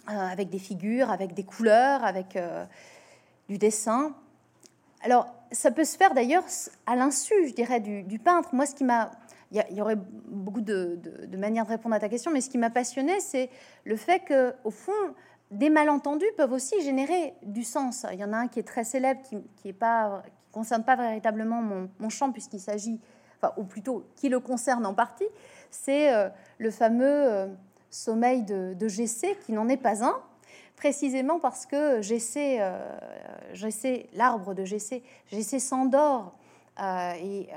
euh, 0.09 0.13
avec 0.13 0.49
des 0.49 0.59
figures, 0.59 1.11
avec 1.11 1.33
des 1.33 1.43
couleurs, 1.43 2.03
avec 2.03 2.35
euh, 2.35 2.65
du 3.49 3.57
dessin. 3.57 4.15
Alors, 5.03 5.27
ça 5.51 5.71
peut 5.71 5.83
se 5.83 5.97
faire 5.97 6.13
d'ailleurs 6.13 6.45
à 6.85 6.95
l'insu, 6.95 7.33
je 7.47 7.53
dirais, 7.53 7.79
du, 7.79 8.19
peintre. 8.19 8.49
Moi, 8.53 8.65
ce 8.65 8.75
qui 8.75 8.83
m'a... 8.83 9.11
Il 9.51 9.61
y, 9.75 9.81
aurait 9.81 9.97
beaucoup 9.97 10.61
de, 10.61 10.97
de, 11.27 11.37
manières 11.37 11.65
de 11.65 11.71
répondre 11.71 11.93
à 11.93 11.99
ta 11.99 12.07
question, 12.07 12.31
mais 12.31 12.39
ce 12.39 12.49
qui 12.49 12.57
m'a 12.57 12.69
passionné, 12.69 13.19
c'est 13.19 13.49
le 13.83 13.97
fait 13.97 14.21
que, 14.21 14.53
au 14.63 14.71
fond, 14.71 14.93
des 15.51 15.69
malentendus 15.69 16.31
peuvent 16.37 16.53
aussi 16.53 16.81
générer 16.81 17.33
du 17.43 17.65
sens. 17.65 18.05
Il 18.13 18.19
y 18.19 18.23
en 18.23 18.31
a 18.31 18.37
un 18.37 18.47
qui 18.47 18.59
est 18.59 18.63
très 18.63 18.85
célèbre, 18.85 19.21
qui, 19.23 19.35
qui 19.57 19.67
est 19.67 19.73
pas, 19.73 20.23
concerne 20.51 20.83
pas 20.83 20.95
véritablement 20.95 21.61
mon, 21.61 22.09
champ 22.09 22.31
puisqu'il 22.31 22.59
s'agit, 22.59 22.99
enfin, 23.37 23.53
ou 23.57 23.63
plutôt 23.63 24.05
qui 24.15 24.29
le 24.29 24.39
concerne 24.39 24.85
en 24.85 24.93
partie, 24.93 25.27
c'est 25.69 26.13
euh, 26.13 26.29
le 26.57 26.71
fameux 26.71 27.05
euh, 27.05 27.47
sommeil 27.89 28.43
de, 28.43 28.75
de 28.77 28.87
GC 28.87 29.37
qui 29.45 29.53
n'en 29.53 29.67
est 29.69 29.77
pas 29.77 30.03
un, 30.03 30.15
précisément 30.75 31.39
parce 31.39 31.65
que 31.65 32.01
GC, 32.01 32.57
euh, 32.59 32.79
GC 33.53 34.09
l'arbre 34.13 34.53
de 34.53 34.65
GC, 34.65 35.03
GC 35.31 35.59
s'endort 35.59 36.33
et 37.21 37.49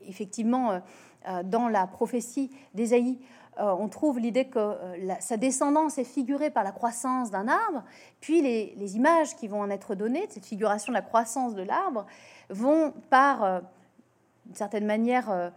effectivement 0.00 0.80
dans 1.44 1.68
la 1.68 1.86
prophétie 1.86 2.50
d'Ésaïe, 2.72 3.18
on 3.60 3.88
trouve 3.88 4.18
l'idée 4.18 4.46
que 4.46 4.76
sa 5.20 5.36
descendance 5.36 5.98
est 5.98 6.04
figurée 6.04 6.50
par 6.50 6.64
la 6.64 6.72
croissance 6.72 7.30
d'un 7.30 7.48
arbre, 7.48 7.84
puis 8.20 8.40
les, 8.40 8.96
images 8.96 9.36
qui 9.36 9.48
vont 9.48 9.60
en 9.60 9.70
être 9.70 9.94
données, 9.94 10.26
cette 10.30 10.46
figuration 10.46 10.92
de 10.92 10.96
la 10.96 11.02
croissance 11.02 11.54
de 11.54 11.62
l'arbre, 11.62 12.06
vont 12.48 12.92
par, 13.10 13.62
d'une 14.46 14.54
certaine 14.54 14.86
manière, 14.86 15.52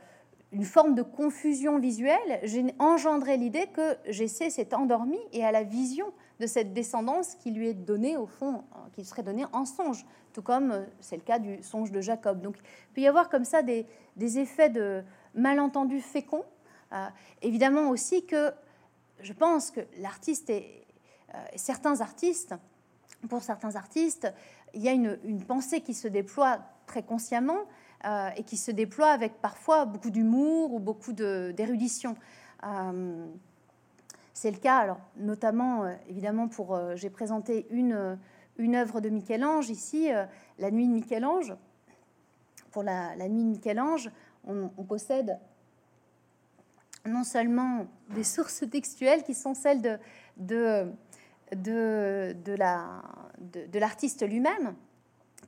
une 0.53 0.65
forme 0.65 0.93
de 0.93 1.01
confusion 1.01 1.79
visuelle, 1.79 2.39
j'ai 2.43 2.63
engendré 2.77 3.37
l'idée 3.37 3.67
que 3.67 3.97
Jessé 4.07 4.49
s'est 4.49 4.75
endormi 4.75 5.19
et 5.31 5.43
à 5.43 5.51
la 5.51 5.63
vision 5.63 6.13
de 6.39 6.47
cette 6.47 6.73
descendance 6.73 7.35
qui 7.35 7.51
lui 7.51 7.69
est 7.69 7.73
donnée, 7.73 8.17
au 8.17 8.27
fond, 8.27 8.63
qui 8.93 9.03
serait 9.03 9.23
donnée 9.23 9.45
en 9.51 9.65
songe, 9.65 10.05
tout 10.33 10.41
comme 10.41 10.71
euh, 10.71 10.83
c'est 10.99 11.15
le 11.15 11.21
cas 11.21 11.39
du 11.39 11.61
songe 11.63 11.91
de 11.91 12.01
Jacob. 12.01 12.41
Donc 12.41 12.57
il 12.59 12.93
peut 12.93 13.01
y 13.01 13.07
avoir 13.07 13.29
comme 13.29 13.45
ça 13.45 13.61
des, 13.61 13.85
effets 14.17 14.69
de 14.69 15.03
malentendus 15.33 16.01
féconds. 16.01 16.45
Euh, 16.93 17.07
évidemment 17.41 17.89
aussi 17.89 18.25
que 18.25 18.51
je 19.19 19.33
pense 19.33 19.71
que 19.71 19.81
l'artiste 19.97 20.49
et 20.49 20.85
euh, 21.33 21.37
certains 21.55 22.01
artistes, 22.01 22.53
pour 23.29 23.41
certains 23.41 23.75
artistes, 23.75 24.31
il 24.73 24.81
y 24.81 24.89
a 24.89 24.91
une, 24.91 25.43
pensée 25.43 25.81
qui 25.81 25.93
se 25.93 26.07
déploie 26.07 26.59
très 26.85 27.03
consciemment, 27.03 27.61
euh, 28.05 28.29
et 28.35 28.43
qui 28.43 28.57
se 28.57 28.69
déploie 28.69 29.09
avec 29.09 29.41
parfois 29.41 29.85
beaucoup 29.85 30.09
d'humour 30.09 30.73
ou 30.73 30.79
beaucoup 30.79 31.13
d'érudition. 31.13 32.15
C'est 34.33 34.51
le 34.51 34.57
cas, 34.57 34.77
alors, 34.77 34.99
notamment, 35.15 35.85
évidemment, 36.09 36.47
pour. 36.47 36.77
J'ai 36.95 37.09
présenté 37.09 37.67
une, 37.69 38.17
œuvre 38.75 38.99
de 38.99 39.09
Michel-Ange 39.09 39.69
ici, 39.69 40.09
La 40.57 40.71
Nuit 40.71 40.87
de 40.87 40.93
Michel-Ange. 40.93 41.55
Pour 42.71 42.83
la, 42.83 43.15
la, 43.15 43.29
Nuit 43.29 43.43
de 43.43 43.49
Michel-Ange, 43.49 44.09
on, 44.45 44.83
possède 44.83 45.37
non 47.05 47.23
seulement 47.23 47.87
des 48.09 48.23
sources 48.23 48.63
textuelles 48.69 49.23
qui 49.23 49.33
sont 49.33 49.53
celles 49.53 49.81
de, 49.81 49.97
de, 50.37 50.87
de, 51.51 52.33
de 52.33 53.79
l'artiste 53.79 54.27
lui-même, 54.27 54.75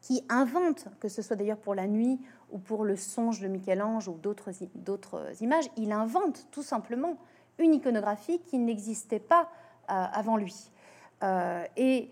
qui 0.01 0.23
invente, 0.29 0.87
que 0.99 1.09
ce 1.09 1.21
soit 1.21 1.35
d'ailleurs 1.35 1.57
pour 1.57 1.73
la 1.73 1.87
nuit 1.87 2.19
ou 2.51 2.59
pour 2.59 2.83
le 2.83 2.95
songe 2.95 3.39
de 3.39 3.47
Michel-Ange 3.47 4.07
ou 4.07 4.19
d'autres 4.19 5.41
images, 5.41 5.65
il 5.77 5.91
invente 5.91 6.47
tout 6.51 6.61
simplement 6.61 7.17
une 7.57 7.73
iconographie 7.73 8.39
qui 8.39 8.59
n'existait 8.59 9.19
pas 9.19 9.49
euh, 9.89 10.05
avant 10.11 10.37
lui. 10.37 10.71
Euh, 11.23 11.63
et 11.75 12.09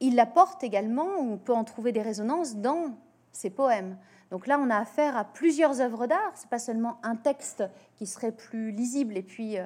il 0.00 0.14
la 0.14 0.26
porte 0.26 0.64
également, 0.64 1.08
on 1.18 1.36
peut 1.36 1.54
en 1.54 1.64
trouver 1.64 1.92
des 1.92 2.02
résonances 2.02 2.56
dans 2.56 2.94
ses 3.32 3.50
poèmes. 3.50 3.96
Donc 4.30 4.46
là, 4.46 4.58
on 4.60 4.70
a 4.70 4.76
affaire 4.76 5.16
à 5.16 5.24
plusieurs 5.24 5.80
œuvres 5.80 6.06
d'art. 6.06 6.32
C'est 6.34 6.48
pas 6.48 6.58
seulement 6.58 6.98
un 7.02 7.16
texte 7.16 7.64
qui 7.96 8.06
serait 8.06 8.32
plus 8.32 8.70
lisible 8.70 9.16
et 9.16 9.22
puis 9.22 9.58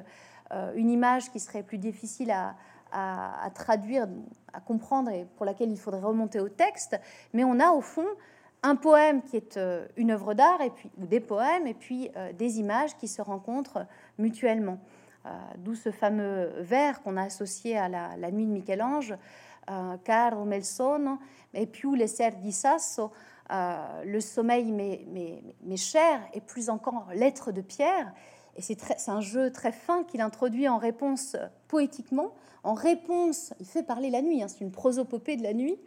euh, 0.51 0.73
une 0.75 0.89
image 0.89 1.31
qui 1.31 1.39
serait 1.39 1.63
plus 1.63 1.77
difficile 1.77 2.31
à, 2.31 2.55
traduire, 3.53 4.07
à 4.53 4.61
comprendre 4.61 5.11
et 5.11 5.25
pour 5.35 5.45
laquelle 5.45 5.69
il 5.69 5.77
faudrait 5.77 6.01
remonter 6.01 6.39
au 6.39 6.47
texte, 6.47 6.97
mais 7.33 7.43
on 7.43 7.59
a 7.59 7.71
au 7.71 7.81
fond 7.81 8.07
un 8.63 8.77
poème 8.77 9.21
qui 9.21 9.35
est 9.35 9.57
euh, 9.57 9.85
une 9.97 10.11
œuvre 10.11 10.33
d'art 10.33 10.61
et 10.61 10.69
puis 10.69 10.89
ou 10.97 11.05
des 11.05 11.19
poèmes 11.19 11.67
et 11.67 11.73
puis 11.73 12.09
euh, 12.15 12.31
des 12.31 12.59
images 12.59 12.95
qui 12.95 13.07
se 13.07 13.21
rencontrent 13.21 13.85
mutuellement. 14.17 14.79
D'où 15.57 15.73
ce 15.73 15.89
fameux 15.89 16.51
vers 16.59 17.01
qu'on 17.01 17.17
a 17.17 17.23
associé 17.23 17.75
à 17.79 17.89
la, 17.89 18.31
nuit 18.31 18.45
de 18.45 18.51
Michel-Ange, 18.51 19.15
Caro 20.03 20.45
mel 20.45 20.63
sonno, 20.63 21.17
et 21.55 21.65
puis 21.65 21.97
les 21.97 22.05
ser 22.05 22.29
le 23.49 24.19
sommeil 24.19 24.71
m'est 24.71 25.77
cher 25.77 26.19
et 26.33 26.41
plus 26.41 26.69
encore 26.69 27.07
l'être 27.13 27.51
de 27.51 27.61
pierre. 27.61 28.13
Et 28.57 28.61
c'est 28.61 29.09
un 29.09 29.21
jeu 29.21 29.51
très 29.51 29.71
fin 29.71 30.03
qu'il 30.03 30.21
introduit 30.21 30.67
en 30.67 30.77
réponse 30.77 31.35
poétiquement 31.67 32.31
en 32.65 32.73
réponse, 32.73 33.53
il 33.59 33.67
fait 33.67 33.83
parler 33.83 34.09
la 34.09 34.23
nuit, 34.23 34.41
hein, 34.41 34.47
c'est 34.47 34.61
une 34.61 34.71
prosopopée 34.71 35.37
de 35.37 35.43
la 35.43 35.53
nuit, 35.53 35.77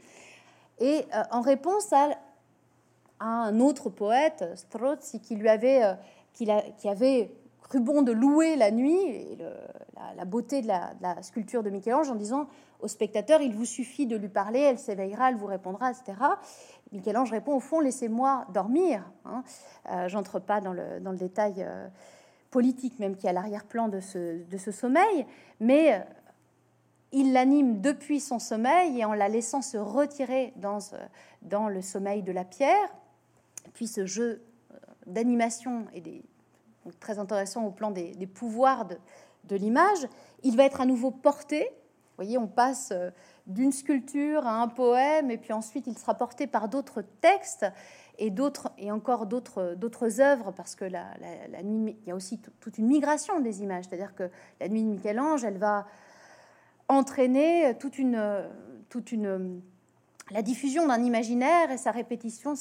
et 0.79 1.05
euh, 1.13 1.23
en 1.33 1.41
réponse 1.41 1.93
à, 1.93 2.11
un 3.21 3.59
autre 3.59 3.91
poète, 3.91 4.45
Strozzi, 4.55 5.21
qui 5.21 5.35
lui 5.35 5.49
avait, 5.49 5.83
euh, 5.83 5.95
qui, 6.35 6.49
qui, 6.77 6.89
avait 6.89 7.33
cru 7.69 7.81
bon 7.81 8.03
de 8.03 8.13
louer 8.13 8.57
la 8.57 8.71
nuit 8.71 8.99
et 8.99 9.39
la, 10.17 10.25
beauté 10.25 10.63
de 10.63 10.69
la, 10.69 11.23
sculpture 11.23 11.63
de 11.63 11.71
Michel-Ange 11.71 12.11
en 12.11 12.15
disant 12.15 12.49
au 12.81 12.89
spectateur, 12.89 13.41
il 13.41 13.55
vous 13.55 13.65
suffit 13.65 14.07
de 14.07 14.17
lui 14.17 14.29
parler, 14.29 14.61
elle 14.61 14.79
s'éveillera, 14.79 15.31
elle 15.31 15.37
vous 15.37 15.47
répondra, 15.47 15.91
etc. 15.91 16.15
Michel-Ange 16.93 17.33
répond 17.33 17.57
au 17.57 17.61
fond, 17.61 17.81
laissez-moi 17.81 18.47
dormir. 18.55 19.05
Hein. 19.25 19.43
Euh, 19.91 20.09
j'entre 20.09 20.39
pas 20.39 20.61
dans 20.61 20.73
le, 20.73 21.01
dans 21.01 21.11
le 21.11 21.19
détail 21.19 21.67
politique 22.51 22.99
même 22.99 23.17
qui 23.17 23.27
est 23.27 23.31
à 23.31 23.33
l'arrière-plan 23.33 23.89
de 23.89 24.01
ce, 24.01 24.43
de 24.45 24.59
ce 24.59 24.71
sommeil, 24.71 25.27
mais 25.61 26.03
il 27.13 27.33
l'anime 27.33 27.81
depuis 27.81 28.21
son 28.21 28.39
sommeil 28.39 29.01
et 29.01 29.05
en 29.05 29.15
la 29.15 29.29
laissant 29.29 29.63
se 29.63 29.77
retirer 29.77 30.53
dans, 30.57 30.79
euh, 30.93 30.99
dans 31.43 31.69
le 31.69 31.81
sommeil 31.81 32.23
de 32.23 32.33
la 32.33 32.45
pierre. 32.45 32.89
Puis 33.75 33.87
ce 33.87 34.07
jeu 34.07 34.43
euh, 34.73 34.77
d'animation 35.07 35.87
est 35.95 36.01
des, 36.01 36.23
très 37.01 37.19
intéressant 37.19 37.65
au 37.65 37.71
plan 37.71 37.91
des, 37.91 38.27
pouvoirs 38.27 38.87
de, 38.87 39.57
l'image. 39.57 40.07
Il 40.43 40.57
va 40.57 40.65
être 40.65 40.81
à 40.81 40.87
nouveau 40.87 41.11
porté. 41.11 41.61
Vous 41.61 42.25
voyez, 42.25 42.39
on 42.39 42.47
passe 42.47 42.91
euh, 42.93 43.11
d'une 43.47 43.73
sculpture 43.73 44.47
à 44.47 44.61
un 44.61 44.69
poème, 44.69 45.31
et 45.31 45.39
puis 45.39 45.53
ensuite 45.53 45.87
il 45.87 45.97
sera 45.97 46.15
porté 46.15 46.47
par 46.47 46.69
d'autres 46.69 47.03
textes 47.21 47.67
et 48.19 48.31
d'autres 48.31 48.73
et 48.77 48.91
encore 48.91 49.27
d'autres 49.27 49.75
d'autres 49.77 50.21
œuvres, 50.21 50.53
parce 50.53 50.75
que 50.75 50.85
la, 50.85 51.07
la, 51.51 51.63
nuit, 51.63 51.97
il 52.03 52.09
y 52.09 52.11
a 52.11 52.15
aussi 52.15 52.41
toute 52.61 52.79
une 52.79 52.87
migration 52.89 53.41
des 53.41 53.63
images. 53.63 53.85
C'est-à-dire 53.89 54.15
que 54.15 54.31
la 54.61 54.69
nuit 54.69 54.83
de 54.83 54.89
Michel-Ange, 54.89 55.45
elle 55.45 55.59
va 55.59 55.87
entraîner 56.89 57.77
toute 57.79 57.99
une, 57.99 58.21
toute 58.89 59.13
une, 59.13 59.61
la 60.31 60.43
diffusion 60.43 60.87
d'un 60.87 61.03
imaginaire 61.03 61.71
et 61.71 61.77
sa 61.77 61.91
répétition, 61.91 62.55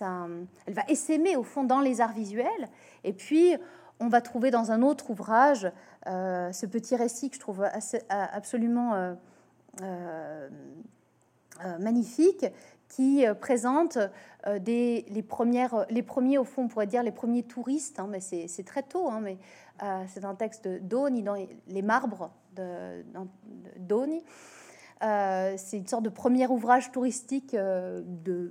elle 0.00 0.74
va 0.74 0.82
essaimer 0.88 1.36
au 1.36 1.42
fond 1.42 1.64
dans 1.64 1.80
les 1.80 2.00
arts 2.00 2.12
visuels. 2.12 2.68
Et 3.04 3.12
puis, 3.12 3.56
on 4.00 4.08
va 4.08 4.20
trouver 4.20 4.50
dans 4.50 4.72
un 4.72 4.82
autre 4.82 5.10
ouvrage 5.10 5.70
euh, 6.06 6.50
ce 6.52 6.66
petit 6.66 6.96
récit 6.96 7.30
que 7.30 7.36
je 7.36 7.40
trouve 7.40 7.64
absolument 8.08 8.94
euh, 8.94 9.14
euh, 9.82 10.48
magnifique, 11.78 12.46
qui 12.88 13.24
présente 13.40 13.96
les, 14.66 15.24
premiers, 15.26 16.38
au 16.38 16.44
fond, 16.44 16.64
on 16.64 16.68
pourrait 16.68 16.86
dire 16.86 17.02
les 17.02 17.12
premiers 17.12 17.42
touristes, 17.42 17.98
hein, 18.00 18.06
mais 18.10 18.20
c'est 18.20 18.64
très 18.66 18.82
tôt, 18.82 19.08
hein, 19.08 19.20
mais 19.22 19.38
c'est 20.08 20.24
un 20.24 20.34
texte 20.34 20.68
d'Aune 20.68 21.22
dans 21.22 21.36
les 21.68 21.82
marbres. 21.82 22.30
Euh, 25.02 25.54
c'est 25.56 25.78
une 25.78 25.86
sorte 25.86 26.04
de 26.04 26.08
premier 26.08 26.46
ouvrage 26.46 26.92
touristique 26.92 27.56
de, 27.56 28.50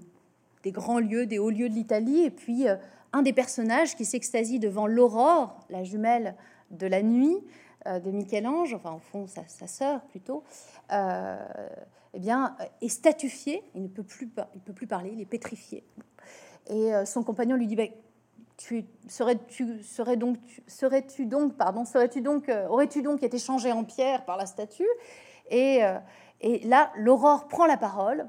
des 0.64 0.72
grands 0.72 1.00
lieux, 1.00 1.26
des 1.26 1.40
hauts 1.40 1.50
lieux 1.50 1.70
de 1.70 1.74
l'Italie. 1.74 2.24
Et 2.24 2.32
puis, 2.32 2.68
euh, 2.68 2.76
un 3.14 3.22
des 3.22 3.34
personnages 3.34 3.96
qui 3.96 4.06
s'extasie 4.06 4.60
devant 4.60 4.88
l'aurore, 4.88 5.60
la 5.70 5.84
jumelle 5.84 6.36
de 6.70 6.88
la 6.88 7.02
nuit 7.02 7.38
de 7.86 8.12
Michel-Ange, 8.12 8.76
enfin, 8.76 8.94
au 8.94 9.00
fond, 9.00 9.26
sa, 9.26 9.42
sa 9.48 9.66
sœur 9.66 10.02
plutôt, 10.04 10.44
eh 10.92 12.20
bien, 12.20 12.56
est 12.80 12.88
statufié. 12.88 13.64
Il 13.74 13.82
ne 13.82 13.88
peut 13.88 14.04
plus, 14.04 14.30
il 14.54 14.62
peut 14.62 14.72
plus 14.72 14.86
parler, 14.86 15.10
il 15.14 15.20
est 15.20 15.26
pétrifié. 15.26 15.84
Et 16.70 16.92
son 17.06 17.24
compagnon 17.24 17.58
lui 17.58 17.66
dit 17.66 17.76
bah, 17.76 17.88
serais-tu 19.08 19.84
serais 19.84 20.18
donc 20.18 20.38
serais-tu 20.68 21.26
donc 21.26 21.56
pardon 21.58 21.86
serais-tu 21.86 22.22
donc 22.22 22.50
euh, 22.50 22.68
aurais-tu 22.68 23.02
donc 23.02 23.24
été 23.24 23.38
changé 23.38 23.72
en 23.72 23.84
pierre 23.84 24.26
par 24.26 24.38
la 24.38 24.46
statue? 24.46 24.88
Euh, 25.52 25.98
et 26.42 26.60
là 26.68 26.92
l'aurore 26.96 27.48
prend 27.48 27.66
la 27.66 27.78
parole 27.78 28.28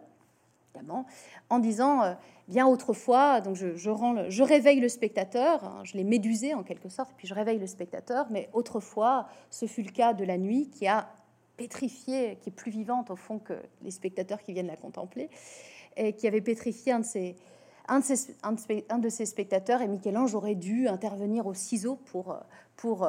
évidemment 0.75 1.07
en 1.51 1.59
disant 1.59 2.03
euh, 2.03 2.15
bien 2.49 2.67
autrefois 2.67 3.41
donc 3.41 3.57
je, 3.57 3.91
rends 3.91 4.29
je 4.29 4.43
réveille 4.43 4.81
le 4.81 4.89
spectateur 4.89 5.65
hein, 5.65 5.81
je 5.85 5.97
l'ai 5.97 6.05
médusé 6.05 6.55
en 6.55 6.63
quelque 6.63 6.89
sorte 6.89 7.13
puis 7.17 7.29
je 7.29 7.35
réveille 7.35 7.59
le 7.59 7.67
spectateur 7.67 8.27
mais 8.31 8.49
autrefois 8.53 9.29
ce 9.51 9.67
fut 9.67 9.83
le 9.83 9.91
cas 9.91 10.15
de 10.15 10.25
la 10.25 10.39
nuit 10.39 10.71
qui 10.71 10.87
a 10.87 11.09
pétrifié 11.57 12.39
qui 12.43 12.51
est 12.51 12.53
plus 12.53 12.71
vivante 12.71 13.11
au 13.11 13.17
fond 13.17 13.39
que 13.39 13.55
les 13.83 13.91
spectateurs 13.91 14.43
qui 14.43 14.53
viennent 14.53 14.67
la 14.67 14.77
contempler 14.77 15.29
et 15.97 16.15
qui 16.15 16.27
avait 16.27 16.41
pétrifié 16.41 16.93
un, 16.93 17.01
de 17.01 19.09
ses, 19.09 19.27
spectateurs, 19.27 19.83
et 19.83 19.89
Michel-Ange, 19.89 20.35
aurait 20.35 20.55
dû 20.55 20.89
intervenir 20.89 21.47
au 21.47 21.55
ciseau 21.55 21.97
pour, 21.97 22.37
pour, 22.77 23.09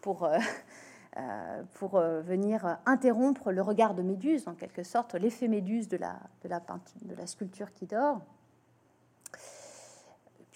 pour, 0.00 0.24
euh, 0.24 0.38
pour 1.74 1.98
venir 1.98 2.78
interrompre 2.86 3.50
le 3.50 3.62
regard 3.62 3.94
de 3.94 4.02
Méduse, 4.02 4.46
en 4.46 4.54
quelque 4.54 4.82
sorte, 4.82 5.14
l'effet 5.14 5.48
Méduse 5.48 5.88
de 5.88 5.96
la, 5.96 7.26
sculpture 7.26 7.72
qui 7.72 7.86
dort. 7.86 8.20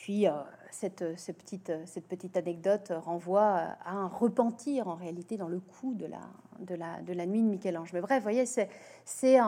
Puis, 0.03 0.27
euh, 0.27 0.33
cette, 0.73 1.05
petite, 1.39 2.37
anecdote 2.37 2.93
renvoie 3.05 3.77
à 3.85 3.93
un 3.93 4.09
repentir, 4.09 4.89
en 4.89 4.97
réalité, 4.97 5.37
dans 5.37 5.47
le 5.47 5.61
coup 5.61 5.95
de 5.95 6.07
la, 6.07 7.27
nuit 7.27 7.43
de 7.43 7.49
Michel-Ange. 7.49 7.93
Mais 7.93 8.01
bref, 8.01 8.19
vous 8.19 8.25
voyez, 8.25 8.45
c'est 8.45 9.39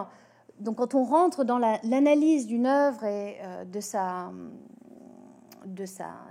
donc 0.61 0.77
quand 0.77 0.95
on 0.95 1.03
rentre 1.03 1.43
dans 1.43 1.59
l'analyse 1.59 2.47
d'une 2.47 2.67
œuvre 2.67 3.03
et 3.03 3.39
euh, 3.43 3.65
de 3.65 3.81
sa 3.81 4.31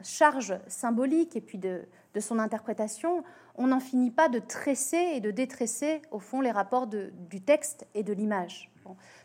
charge 0.03 0.57
symbolique 0.67 1.35
et 1.35 1.41
puis 1.41 1.57
de, 1.57 1.85
de 2.13 2.19
son 2.19 2.39
interprétation, 2.39 3.23
on 3.55 3.67
n'en 3.67 3.79
finit 3.79 4.11
pas 4.11 4.29
de 4.29 4.39
tresser 4.39 5.11
et 5.13 5.19
de 5.19 5.31
détresser, 5.31 6.01
au 6.11 6.19
fond, 6.19 6.41
les 6.41 6.51
rapports 6.51 6.87
du 6.87 7.41
texte 7.41 7.87
et 7.93 8.03
de 8.03 8.13
l'image. 8.13 8.71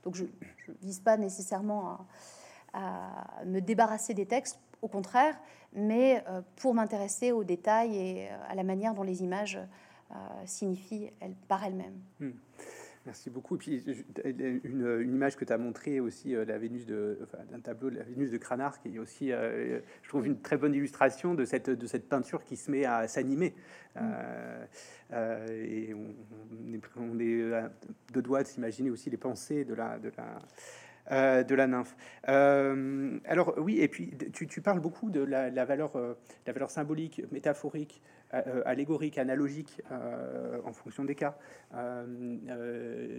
donc 0.04 0.14
je 0.14 0.24
ne 0.24 0.74
vise 0.82 1.00
pas 1.00 1.16
nécessairement 1.16 2.06
à, 2.72 3.44
me 3.44 3.60
débarrasser 3.60 4.14
des 4.14 4.26
textes, 4.26 4.58
au 4.82 4.88
contraire, 4.88 5.38
mais 5.72 6.22
euh, 6.28 6.40
pour 6.56 6.74
m'intéresser 6.74 7.32
aux 7.32 7.44
détails 7.44 7.96
et 7.96 8.28
à 8.48 8.54
la 8.54 8.62
manière 8.62 8.94
dont 8.94 9.02
les 9.02 9.22
images 9.22 9.58
euh, 10.10 10.14
signifient 10.44 11.10
par 11.48 11.64
elles-mêmes. 11.64 11.98
Hmm. 12.20 12.30
Merci 13.08 13.30
beaucoup. 13.30 13.54
Et 13.54 13.58
puis, 13.58 13.82
une, 14.26 15.14
image 15.14 15.34
que 15.36 15.46
tu 15.46 15.52
as 15.54 15.56
montrée 15.56 15.98
aussi, 15.98 16.36
euh, 16.36 16.44
la 16.44 16.58
Vénus 16.58 16.84
de, 16.84 17.18
enfin, 17.22 17.42
d'un 17.50 17.58
tableau 17.58 17.88
de 17.88 17.96
la 17.96 18.02
Vénus 18.02 18.30
de 18.30 18.36
Cranach, 18.36 18.74
qui 18.82 18.94
est 18.94 18.98
aussi, 18.98 19.32
euh, 19.32 19.80
je 20.02 20.08
trouve, 20.10 20.26
une 20.26 20.42
très 20.42 20.58
bonne 20.58 20.74
illustration 20.74 21.32
de 21.32 21.46
cette, 21.46 21.70
de 21.70 21.86
cette 21.86 22.06
peinture 22.06 22.44
qui 22.44 22.58
se 22.58 22.70
met 22.70 22.84
à 22.84 23.08
s'animer. 23.08 23.54
Euh, 23.96 24.66
et 25.48 25.94
on, 25.94 26.74
est, 26.74 26.82
on 26.98 27.18
est 27.18 27.50
de 28.12 28.20
doigts 28.20 28.42
de 28.42 28.48
s'imaginer 28.48 28.90
aussi 28.90 29.08
les 29.08 29.16
pensées 29.16 29.64
de 29.64 29.72
la, 29.72 29.98
de 29.98 30.12
la, 30.14 30.40
euh, 31.10 31.42
de 31.42 31.54
la 31.54 31.66
nymphe. 31.66 31.96
Euh, 32.28 33.18
alors 33.24 33.54
oui, 33.56 33.80
et 33.80 33.88
puis 33.88 34.12
tu, 34.32 34.60
parles 34.60 34.80
beaucoup 34.80 35.10
de 35.10 35.20
la, 35.20 35.64
valeur, 35.64 35.96
euh, 35.96 36.14
la 36.46 36.52
valeur 36.52 36.70
symbolique, 36.70 37.22
métaphorique, 37.32 38.02
allégorique, 38.66 39.16
analogique, 39.16 39.80
en 40.64 40.72
fonction 40.72 41.04
des 41.04 41.14
cas, 41.14 41.38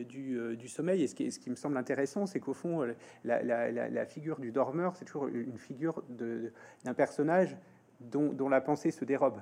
du, 0.08 0.68
sommeil. 0.68 1.04
Et 1.04 1.08
ce 1.08 1.16
qui, 1.16 1.50
me 1.50 1.56
semble 1.56 1.78
intéressant, 1.78 2.28
c'est 2.28 2.40
qu'au 2.40 2.54
fond, 2.54 2.86
la, 3.24 4.06
figure 4.06 4.40
du 4.40 4.52
dormeur, 4.52 4.96
c'est 4.96 5.06
toujours 5.06 5.28
une 5.28 5.58
figure 5.58 6.04
d'un 6.10 6.94
personnage 6.94 7.58
dont, 8.02 8.50
la 8.50 8.62
pensée 8.62 8.92
se 8.92 9.04
dérobe. 9.04 9.40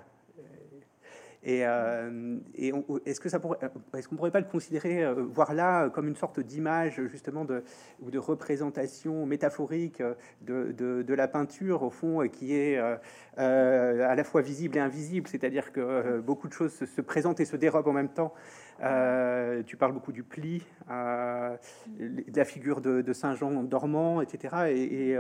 Et, 1.44 1.66
euh, 1.66 2.38
est-ce 3.06 3.20
que 3.20 3.30
ça 3.30 3.40
pourrait, 3.40 3.60
est-ce 3.96 4.08
qu'on 4.08 4.16
pourrait 4.16 4.32
pas 4.32 4.40
le 4.40 4.48
considérer, 4.48 5.04
euh, 5.04 5.14
voir 5.14 5.54
là 5.54 5.90
comme 5.90 6.08
une 6.08 6.16
sorte 6.16 6.40
d'image 6.40 7.02
justement 7.08 7.46
ou 8.02 8.12
de 8.12 8.20
représentation 8.20 9.26
métaphorique 9.26 10.02
de, 10.42 11.14
la 11.14 11.28
peinture 11.28 11.84
au 11.84 11.90
fond 11.90 12.28
qui 12.28 12.56
est 12.56 12.78
euh, 12.78 12.98
à 13.38 14.16
la 14.16 14.24
fois 14.24 14.42
visible 14.42 14.78
et 14.78 14.80
invisible, 14.80 15.28
c'est-à-dire 15.28 15.72
que 15.72 16.20
beaucoup 16.20 16.48
de 16.48 16.54
choses 16.54 16.74
se, 16.74 17.02
présentent 17.02 17.40
et 17.40 17.46
se 17.46 17.56
dérobent 17.56 17.88
en 17.88 17.94
même 17.94 18.10
temps. 18.10 18.34
Tu 18.80 19.78
parles 19.78 19.94
beaucoup 19.94 20.12
du 20.12 20.24
pli, 20.24 20.66
de 20.90 22.38
la 22.38 22.46
figure 22.46 22.82
de, 22.82 23.14
Saint 23.14 23.36
Jean 23.36 23.64
dormant, 23.64 24.22
etc. 24.22 24.56
Et, 24.70 25.18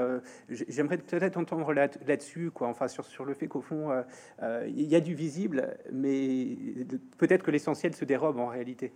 j'aimerais 0.50 0.98
peut-être 0.98 1.38
entendre 1.38 1.74
là-dessus, 1.74 2.52
quoi. 2.52 2.68
Enfin, 2.68 2.88
sur, 2.88 3.26
le 3.26 3.34
fait 3.34 3.48
qu'au 3.48 3.62
fond, 3.62 3.92
il 4.66 4.88
y 4.88 4.96
a 4.96 5.02
du 5.02 5.16
visible, 5.16 5.78
mais 5.92 6.58
peut-être 7.18 7.44
que 7.44 7.52
l'essentiel 7.52 7.96
se 7.96 8.06
dérobe 8.06 8.40
en 8.40 8.48
réalité. 8.48 8.94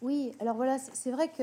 Oui, 0.00 0.32
alors 0.38 0.54
voilà, 0.54 0.78
c'est 0.78 1.10
vrai 1.10 1.28
que 1.28 1.42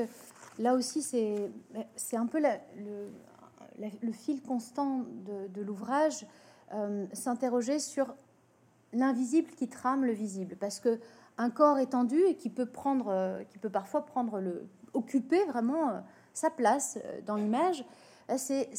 là 0.58 0.74
aussi, 0.74 1.02
c'est 1.02 2.16
un 2.16 2.26
peu 2.26 2.40
le, 2.40 4.12
fil 4.12 4.40
constant 4.40 5.04
de, 5.50 5.60
l'ouvrage, 5.60 6.26
euh, 6.72 7.06
s'interroger 7.12 7.78
sur 7.78 8.14
l'invisible 8.92 9.50
qui 9.50 9.68
trame 9.68 10.04
le 10.04 10.12
visible, 10.12 10.56
parce 10.58 10.80
que 10.80 10.98
un 11.38 11.50
corps 11.50 11.78
étendu 11.78 12.20
et 12.28 12.36
qui 12.36 12.50
peut 12.50 12.66
prendre, 12.66 13.08
euh, 13.08 13.44
qui 13.44 13.58
peut 13.58 13.70
parfois 13.70 14.06
prendre 14.06 14.40
le, 14.40 14.68
occuper 14.94 15.44
vraiment 15.44 15.90
euh, 15.90 16.00
sa 16.32 16.50
place 16.50 16.98
dans 17.26 17.36
l'image, 17.36 17.84
c'est 18.36 18.70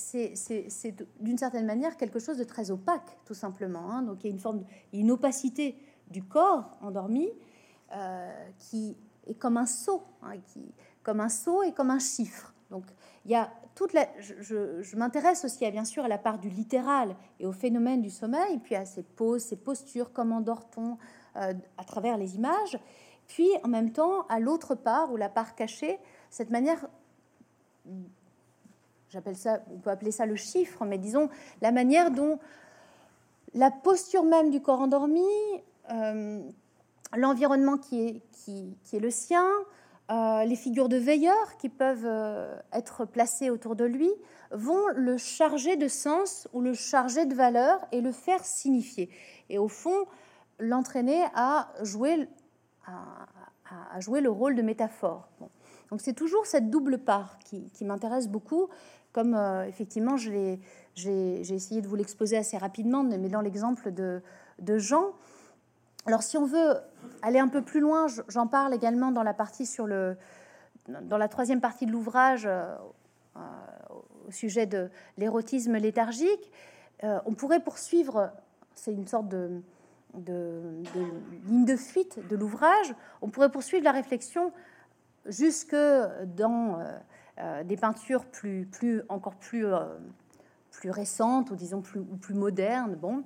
d'une 1.20 1.38
certaine 1.38 1.66
manière 1.66 1.95
quelque 1.97 2.20
chose 2.20 2.38
de 2.38 2.43
très 2.43 2.70
opaque, 2.72 3.18
tout 3.26 3.34
simplement. 3.34 3.91
Hein. 3.91 4.01
Donc 4.01 4.24
il 4.24 4.28
y 4.28 4.30
a 4.30 4.34
une 4.34 4.39
forme, 4.39 4.64
une 4.93 5.12
opacité 5.12 5.78
du 6.10 6.24
corps 6.24 6.78
endormi 6.82 7.30
euh, 7.93 8.49
qui 8.60 8.97
est 9.26 9.36
comme 9.36 9.58
un 9.58 9.66
saut, 9.66 10.03
hein, 10.22 10.38
qui, 10.45 10.74
comme 11.03 11.20
un 11.20 11.30
saut 11.30 11.64
et 11.64 11.74
comme 11.74 11.91
un 11.91 11.99
chiffre. 11.99 12.53
Donc 12.70 12.84
il 13.28 13.32
y 13.32 13.36
a 13.36 13.51
toute 13.75 13.93
la, 13.93 14.07
je, 14.19 14.95
m'intéresse 14.95 15.45
aussi 15.45 15.63
à 15.63 15.69
bien 15.69 15.86
sûr 15.86 16.03
à 16.03 16.07
la 16.07 16.17
part 16.17 16.39
du 16.39 16.49
littéral 16.49 17.15
et 17.39 17.45
au 17.45 17.51
phénomène 17.51 18.01
du 18.01 18.09
sommeil, 18.09 18.57
puis 18.57 18.73
à 18.73 18.86
ces 18.86 19.03
poses, 19.03 19.43
ces 19.43 19.55
postures, 19.55 20.11
comment 20.11 20.41
dort-on 20.41 20.97
euh, 21.36 21.53
à 21.78 21.84
travers 21.84 22.17
les 22.17 22.36
images, 22.36 22.80
puis 23.28 23.49
en 23.63 23.67
même 23.67 23.91
temps 23.91 24.25
à 24.30 24.39
l'autre 24.39 24.73
part 24.73 25.11
ou 25.11 25.17
la 25.17 25.30
part 25.30 25.53
cachée, 25.53 25.99
cette 26.32 26.49
manière 26.49 26.88
j'appelle 29.09 29.38
ça, 29.38 29.59
on 29.71 29.78
peut 29.78 29.89
appeler 29.89 30.11
ça 30.11 30.25
le 30.25 30.36
chiffre, 30.36 30.84
mais 30.86 30.97
disons 30.97 31.30
la 31.61 31.71
manière 31.71 32.11
dont 32.11 32.39
la 33.53 33.71
posture 33.71 34.23
même 34.23 34.49
du 34.49 34.61
corps 34.61 34.82
endormi 34.82 35.21
euh, 35.91 36.41
l'environnement 37.15 37.78
qui 37.78 38.07
est, 38.07 38.21
qui, 38.32 38.75
est, 38.93 38.99
le 38.99 39.09
sien, 39.11 39.47
euh, 40.10 40.45
les 40.45 40.55
figures 40.55 40.88
de 40.88 40.95
veilleurs 40.95 41.58
qui 41.58 41.68
peuvent 41.68 42.05
euh, 42.05 42.58
être 42.72 43.03
placées 43.03 43.49
autour 43.49 43.76
de 43.76 43.84
lui 43.84 44.10
vont 44.51 44.88
le 44.95 45.18
charger 45.18 45.76
de 45.76 45.89
sens 45.89 46.47
ou 46.53 46.62
le 46.62 46.74
charger 46.74 47.26
de 47.26 47.36
valeur 47.36 47.86
et 47.91 47.99
le 47.99 48.14
faire 48.14 48.43
signifier. 48.45 49.10
Et 49.49 49.58
au 49.58 49.68
fond, 49.68 50.05
l'entraîner 50.60 51.26
à 51.36 51.74
jouer, 51.84 52.30
à, 52.86 53.99
jouer 53.99 54.22
le 54.22 54.30
rôle 54.30 54.55
de 54.55 54.62
métaphore. 54.62 55.28
Donc 55.89 55.99
c'est 55.99 56.14
toujours 56.14 56.45
cette 56.45 56.70
double 56.70 56.99
part 56.99 57.38
qui, 57.39 57.84
m'intéresse 57.84 58.30
beaucoup, 58.30 58.70
comme 59.12 59.36
effectivement 59.68 60.16
j'ai 60.16 60.60
essayé 60.95 61.82
de 61.82 61.88
vous 61.88 61.95
l'exposer 61.95 62.38
assez 62.38 62.58
rapidement, 62.58 63.03
mais 63.03 63.30
dans 63.30 63.41
l'exemple 63.41 63.91
de, 63.91 64.22
de 64.60 64.78
Jean, 64.78 65.14
alors 66.08 66.24
si 66.24 66.38
on 66.38 66.45
veut 66.45 66.78
aller 67.22 67.39
un 67.39 67.47
peu 67.47 67.62
plus 67.62 67.80
loin, 67.80 68.08
j'en 68.28 68.47
parle 68.47 68.74
également 68.74 69.12
dans 69.12 69.24
la 69.24 69.34
partie 69.34 69.66
sur 69.66 69.88
le, 69.88 70.18
dans 70.88 71.18
la 71.18 71.28
troisième 71.28 71.62
partie 71.62 71.86
de 71.86 71.91
l'ouvrage 71.91 72.45
euh, 72.45 72.76
euh, 73.36 73.39
au 74.28 74.32
sujet 74.32 74.66
de 74.66 74.89
l'érotisme 75.18 75.76
léthargique. 75.76 76.51
Euh, 77.03 77.20
on 77.26 77.34
pourrait 77.34 77.60
poursuivre, 77.60 78.32
c'est 78.74 78.93
une 78.93 79.08
sorte 79.08 79.28
de, 79.28 79.62
ligne 80.16 81.66
de 81.66 81.76
fuite 81.76 82.20
de 82.28 82.36
l'ouvrage, 82.36 82.95
on 83.22 83.30
pourrait 83.30 83.51
poursuivre 83.51 83.84
la 83.84 83.91
réflexion 83.91 84.51
jusque 85.26 85.76
dans 86.26 86.80
des 87.66 87.78
peintures 87.78 88.26
plus, 88.26 88.66
plus 88.66 89.03
encore 89.10 89.36
plus, 89.36 89.66
plus 90.72 90.89
récentes 90.89 91.51
ou 91.51 91.55
disons 91.55 91.82
plus, 91.82 91.99
ou 91.99 92.18
plus 92.18 92.34
modernes. 92.34 92.95
Bon, 92.95 93.24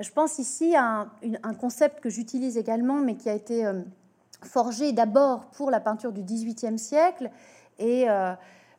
je 0.00 0.10
pense 0.10 0.38
ici 0.38 0.76
à 0.76 1.08
un, 1.42 1.54
concept 1.54 2.00
que 2.00 2.08
j'utilise 2.08 2.56
également, 2.56 3.00
mais 3.00 3.16
qui 3.16 3.28
a 3.28 3.34
été 3.34 3.66
euh, 3.66 3.82
forgé 4.44 4.92
d'abord 4.92 5.46
pour 5.46 5.70
la 5.70 5.80
peinture 5.80 6.12
du 6.12 6.22
XVIIIe 6.22 6.78
siècle 6.78 7.30
et 7.78 8.08
euh, 8.08 8.34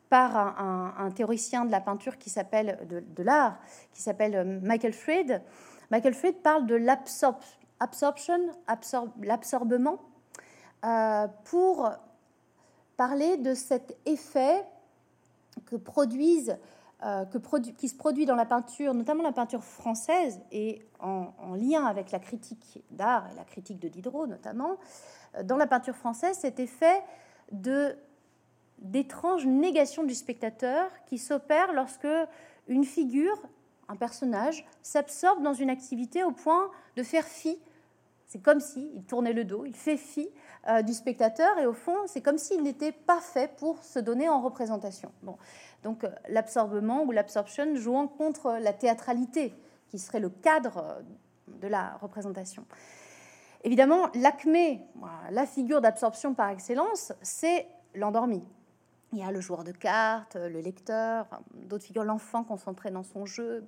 par 0.09 0.37
un, 0.37 1.11
théoricien 1.11 1.65
de 1.65 1.71
la 1.71 1.81
peinture 1.81 2.17
qui 2.17 2.29
s'appelle 2.29 2.79
de, 2.89 3.23
l'art, 3.23 3.59
qui 3.93 4.01
s'appelle 4.01 4.35
euh, 4.35 4.59
Michael 4.61 4.93
Fried. 4.93 5.41
Michael 5.91 6.13
Fried 6.13 6.37
parle 6.41 6.65
de 6.65 6.75
l'absorption, 6.75 8.39
l'absorbement, 9.21 9.99
pour 11.45 11.91
parler 12.95 13.37
de 13.37 13.53
cet 13.53 13.97
effet 14.05 14.63
que 15.65 15.75
produisent 15.75 16.57
euh, 17.05 17.23
qui 17.77 17.87
se 17.87 17.95
produit 17.95 18.25
dans 18.25 18.35
la 18.35 18.45
peinture, 18.45 18.93
notamment 18.93 19.23
la 19.23 19.31
peinture 19.31 19.63
française, 19.63 20.41
et 20.51 20.85
en, 20.99 21.31
lien 21.55 21.85
avec 21.85 22.11
la 22.11 22.19
critique 22.19 22.83
d'art 22.91 23.25
et 23.31 23.35
la 23.37 23.45
critique 23.45 23.79
de 23.79 23.87
Diderot 23.87 24.27
notamment, 24.27 24.77
euh, 25.35 25.43
dans 25.43 25.55
la 25.55 25.65
peinture 25.65 25.95
française, 25.95 26.37
cet 26.37 26.59
effet 26.59 27.01
de 27.51 27.95
d'étrange 28.79 29.45
négation 29.45 30.03
du 30.03 30.13
spectateur 30.13 30.89
qui 31.05 31.17
s'opère 31.17 31.73
lorsque 31.73 32.07
une 32.67 32.85
figure, 32.85 33.41
un 33.89 33.95
personnage, 33.95 34.65
s'absorbe 34.81 35.41
dans 35.41 35.53
une 35.53 35.69
activité 35.69 36.23
au 36.23 36.31
point 36.31 36.69
de 36.95 37.03
faire 37.03 37.25
fi. 37.25 37.59
C'est 38.29 38.39
comme 38.39 38.59
si 38.59 38.91
il 38.95 39.03
tournait 39.05 39.33
le 39.33 39.43
dos, 39.43 39.65
il 39.65 39.75
fait 39.75 39.97
fi 39.97 40.29
euh, 40.67 40.83
du 40.83 40.93
spectateur, 40.93 41.57
et 41.57 41.65
au 41.65 41.73
fond, 41.73 41.97
c'est 42.05 42.21
comme 42.21 42.37
s'il 42.37 42.61
n'était 42.61 42.91
pas 42.91 43.19
fait 43.19 43.55
pour 43.57 43.83
se 43.83 43.97
donner 43.97 44.29
en 44.29 44.39
représentation. 44.39 45.11
Bon. 45.23 45.35
Donc 45.81 46.03
euh, 46.03 46.11
l'absorbement 46.27 47.01
ou 47.01 47.11
l'absorption 47.11 47.75
jouant 47.75 48.07
contre 48.07 48.59
la 48.61 48.71
théâtralité, 48.71 49.55
qui 49.87 49.97
serait 49.97 50.19
le 50.19 50.29
cadre 50.29 50.77
euh, 50.77 51.01
de 51.59 51.67
la 51.67 51.97
représentation. 52.03 52.65
Évidemment, 53.63 54.09
l'acmé, 54.13 54.85
la 55.31 55.47
figure 55.47 55.81
d'absorption 55.81 56.35
par 56.35 56.49
excellence, 56.49 57.11
c'est 57.23 57.67
l'endormi. 57.95 58.43
Il 59.11 59.17
y 59.17 59.23
a 59.23 59.31
le 59.31 59.41
joueur 59.41 59.63
de 59.63 59.71
cartes, 59.71 60.35
le 60.35 60.61
lecteur, 60.61 61.25
d'autres 61.55 61.83
figures, 61.83 62.03
l'enfant 62.03 62.43
concentré 62.43 62.91
dans 62.91 63.03
son 63.03 63.25
jeu. 63.25 63.67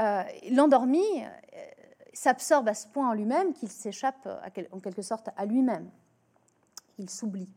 Euh, 0.00 0.22
l'endormi 0.50 1.04
s'absorbe 2.12 2.68
à 2.68 2.74
ce 2.74 2.86
point 2.88 3.10
en 3.10 3.12
lui-même 3.12 3.52
qu'il 3.52 3.70
s'échappe 3.70 4.28
en 4.72 4.80
quelque 4.80 5.02
sorte 5.02 5.28
à 5.36 5.46
lui-même. 5.46 5.90
Il 6.98 7.08
s'oublie. 7.08 7.48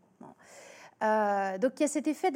Euh, 1.03 1.57
donc 1.57 1.73
il 1.79 1.81
y 1.81 1.85
a 1.85 1.89
cet 1.89 2.07
effet 2.07 2.31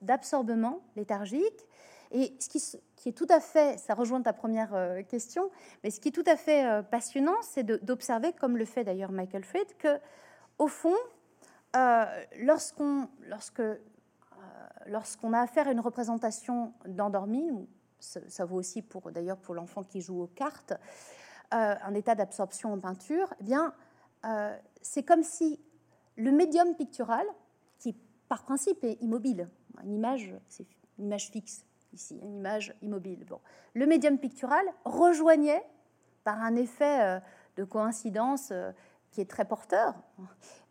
d'absorbement 0.00 0.80
léthargique. 0.96 1.66
Et 2.10 2.34
ce 2.38 2.48
qui, 2.48 3.08
est 3.08 3.12
tout 3.12 3.26
à 3.28 3.38
fait, 3.38 3.78
ça 3.78 3.92
rejoint 3.92 4.22
ta 4.22 4.32
première 4.32 5.04
question, 5.08 5.50
mais 5.84 5.90
ce 5.90 6.00
qui 6.00 6.08
est 6.08 6.12
tout 6.12 6.24
à 6.26 6.36
fait 6.36 6.82
passionnant, 6.90 7.36
c'est 7.42 7.64
d'observer, 7.64 8.32
comme 8.32 8.56
le 8.56 8.64
fait 8.64 8.82
d'ailleurs 8.82 9.12
Michael 9.12 9.44
Fried, 9.44 9.76
que 9.76 10.00
au 10.56 10.68
fond, 10.68 10.96
lorsqu'on 12.38 13.08
a 15.34 15.40
affaire 15.40 15.68
à 15.68 15.72
une 15.72 15.80
représentation 15.80 16.72
d'endormi, 16.86 17.68
ça, 18.00 18.44
vaut 18.44 18.56
aussi 18.56 18.82
pour 18.82 19.10
d'ailleurs 19.10 19.38
pour 19.38 19.54
l'enfant 19.54 19.82
qui 19.82 20.00
joue 20.00 20.22
aux 20.22 20.26
cartes, 20.26 20.72
euh, 21.54 21.74
un 21.82 21.94
état 21.94 22.14
d'absorption 22.14 22.72
en 22.72 22.78
peinture, 22.78 23.32
eh 23.40 23.44
bien, 23.44 23.72
euh, 24.24 24.56
c'est 24.82 25.02
comme 25.02 25.22
si 25.22 25.60
le 26.16 26.30
médium 26.30 26.74
pictural, 26.74 27.26
qui 27.78 27.96
par 28.28 28.44
principe 28.44 28.84
est 28.84 29.00
immobile, 29.00 29.48
une 29.82 29.94
image, 29.94 30.34
image 30.98 31.30
fixe 31.30 31.64
ici, 31.92 32.18
une 32.22 32.36
image 32.36 32.74
immobile. 32.82 33.24
Bon, 33.24 33.40
le 33.74 33.86
médium 33.86 34.18
pictural 34.18 34.64
rejoignait 34.84 35.64
par 36.24 36.38
un 36.42 36.56
effet 36.56 37.00
euh, 37.00 37.20
de 37.56 37.64
coïncidence 37.64 38.52
qui 39.10 39.20
est 39.20 39.30
très 39.30 39.46
porteur 39.46 39.94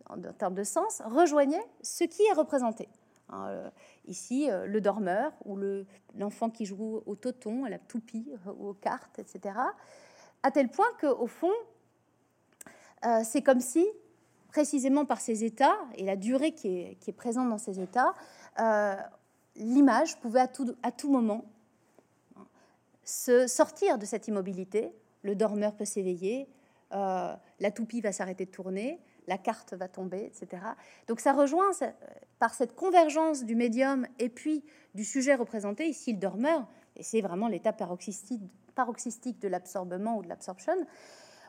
en 0.10 0.22
termes 0.34 0.54
de 0.54 0.64
sens, 0.64 1.02
rejoignait 1.06 1.66
ce 1.82 2.04
qui 2.04 2.22
est 2.24 2.34
représenté. 2.34 2.88
Hein, 3.30 3.48
euh, 3.50 3.70
ici, 4.06 4.50
euh, 4.50 4.66
le 4.66 4.80
dormeur 4.80 5.34
ou 5.46 5.60
l'enfant 6.18 6.50
qui 6.50 6.66
joue 6.66 7.04
au 7.06 7.16
toton, 7.16 7.66
à 7.66 7.70
la 7.70 7.80
toupie 7.80 8.32
euh, 8.48 8.54
ou 8.58 8.70
aux 8.70 8.74
cartes, 8.74 9.20
etc. 9.20 9.56
À 10.44 10.52
tel 10.52 10.70
point 10.70 10.88
qu'au 11.02 11.28
fond, 11.28 11.52
c'est 13.24 13.42
comme 13.42 13.60
si, 13.60 13.86
précisément 14.50 15.06
par 15.06 15.20
ces 15.20 15.44
états 15.44 15.78
et 15.96 16.04
la 16.04 16.16
durée 16.16 16.54
qui 16.54 16.68
est, 16.68 17.12
présente 17.16 17.50
dans 17.50 17.58
ces 17.58 17.80
états, 17.80 18.14
l'image 19.56 20.20
pouvait 20.20 20.42
à 20.42 20.92
tout 20.92 21.12
moment 21.12 21.46
se 23.04 23.48
sortir 23.48 23.98
de 23.98 24.06
cette 24.06 24.28
immobilité. 24.28 24.92
Le 25.22 25.36
dormeur 25.36 25.76
peut 25.76 25.86
s'éveiller, 25.86 26.48
la 26.92 27.72
toupie 27.74 28.02
va 28.02 28.12
s'arrêter 28.12 28.46
de 28.46 28.52
tourner, 28.52 29.00
la 29.28 29.38
carte 29.38 29.74
va 29.74 29.88
tomber, 29.88 30.26
etc. 30.26 30.64
Donc 31.08 31.20
ça 31.20 31.34
rejoint 31.34 31.72
par 32.40 32.54
cette 32.54 32.76
convergence 32.76 33.44
du 33.44 33.56
médium 33.56 34.08
et 34.20 34.30
puis 34.30 34.64
du 34.96 35.04
sujet 35.04 35.36
représenté, 35.36 35.88
ici 35.88 36.14
le 36.14 36.20
dormeur, 36.20 36.66
et 36.96 37.04
c'est 37.04 37.22
vraiment 37.22 37.48
l'état 37.48 37.74
paroxystique, 37.74 38.42
de 39.40 39.48
l'absorbement 39.48 40.18
ou 40.18 40.24
de 40.24 40.30
l'absorption, 40.30 40.74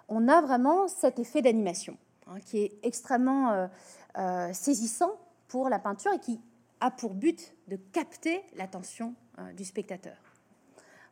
on 0.08 0.28
a 0.28 0.40
vraiment 0.40 0.88
cet 0.88 1.18
effet 1.18 1.42
d'animation 1.42 1.96
hein, 2.26 2.40
qui 2.40 2.58
est 2.58 2.78
extrêmement 2.82 3.52
euh, 3.52 3.66
euh, 4.18 4.52
saisissant 4.52 5.12
pour 5.48 5.68
la 5.68 5.78
peinture 5.78 6.12
et 6.12 6.18
qui 6.18 6.40
a 6.80 6.90
pour 6.90 7.14
but 7.14 7.54
de 7.68 7.76
capter 7.76 8.42
l'attention 8.56 9.14
euh, 9.38 9.52
du 9.52 9.64
spectateur. 9.64 10.16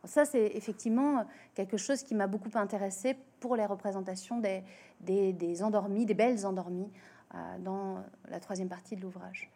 Ça, 0.06 0.24
c'est 0.24 0.46
effectivement 0.54 1.26
quelque 1.54 1.76
chose 1.76 2.02
qui 2.02 2.14
m'a 2.14 2.26
beaucoup 2.26 2.50
intéressé 2.54 3.16
pour 3.40 3.56
les 3.56 3.66
représentations 3.66 4.40
des, 4.40 4.62
des, 5.00 5.62
endormis, 5.62 6.06
des 6.06 6.14
belles 6.14 6.46
endormies, 6.46 6.90
euh, 7.34 7.38
dans 7.58 8.04
la 8.28 8.40
troisième 8.40 8.68
partie 8.68 8.96
de 8.96 9.02
l'ouvrage. 9.02 9.50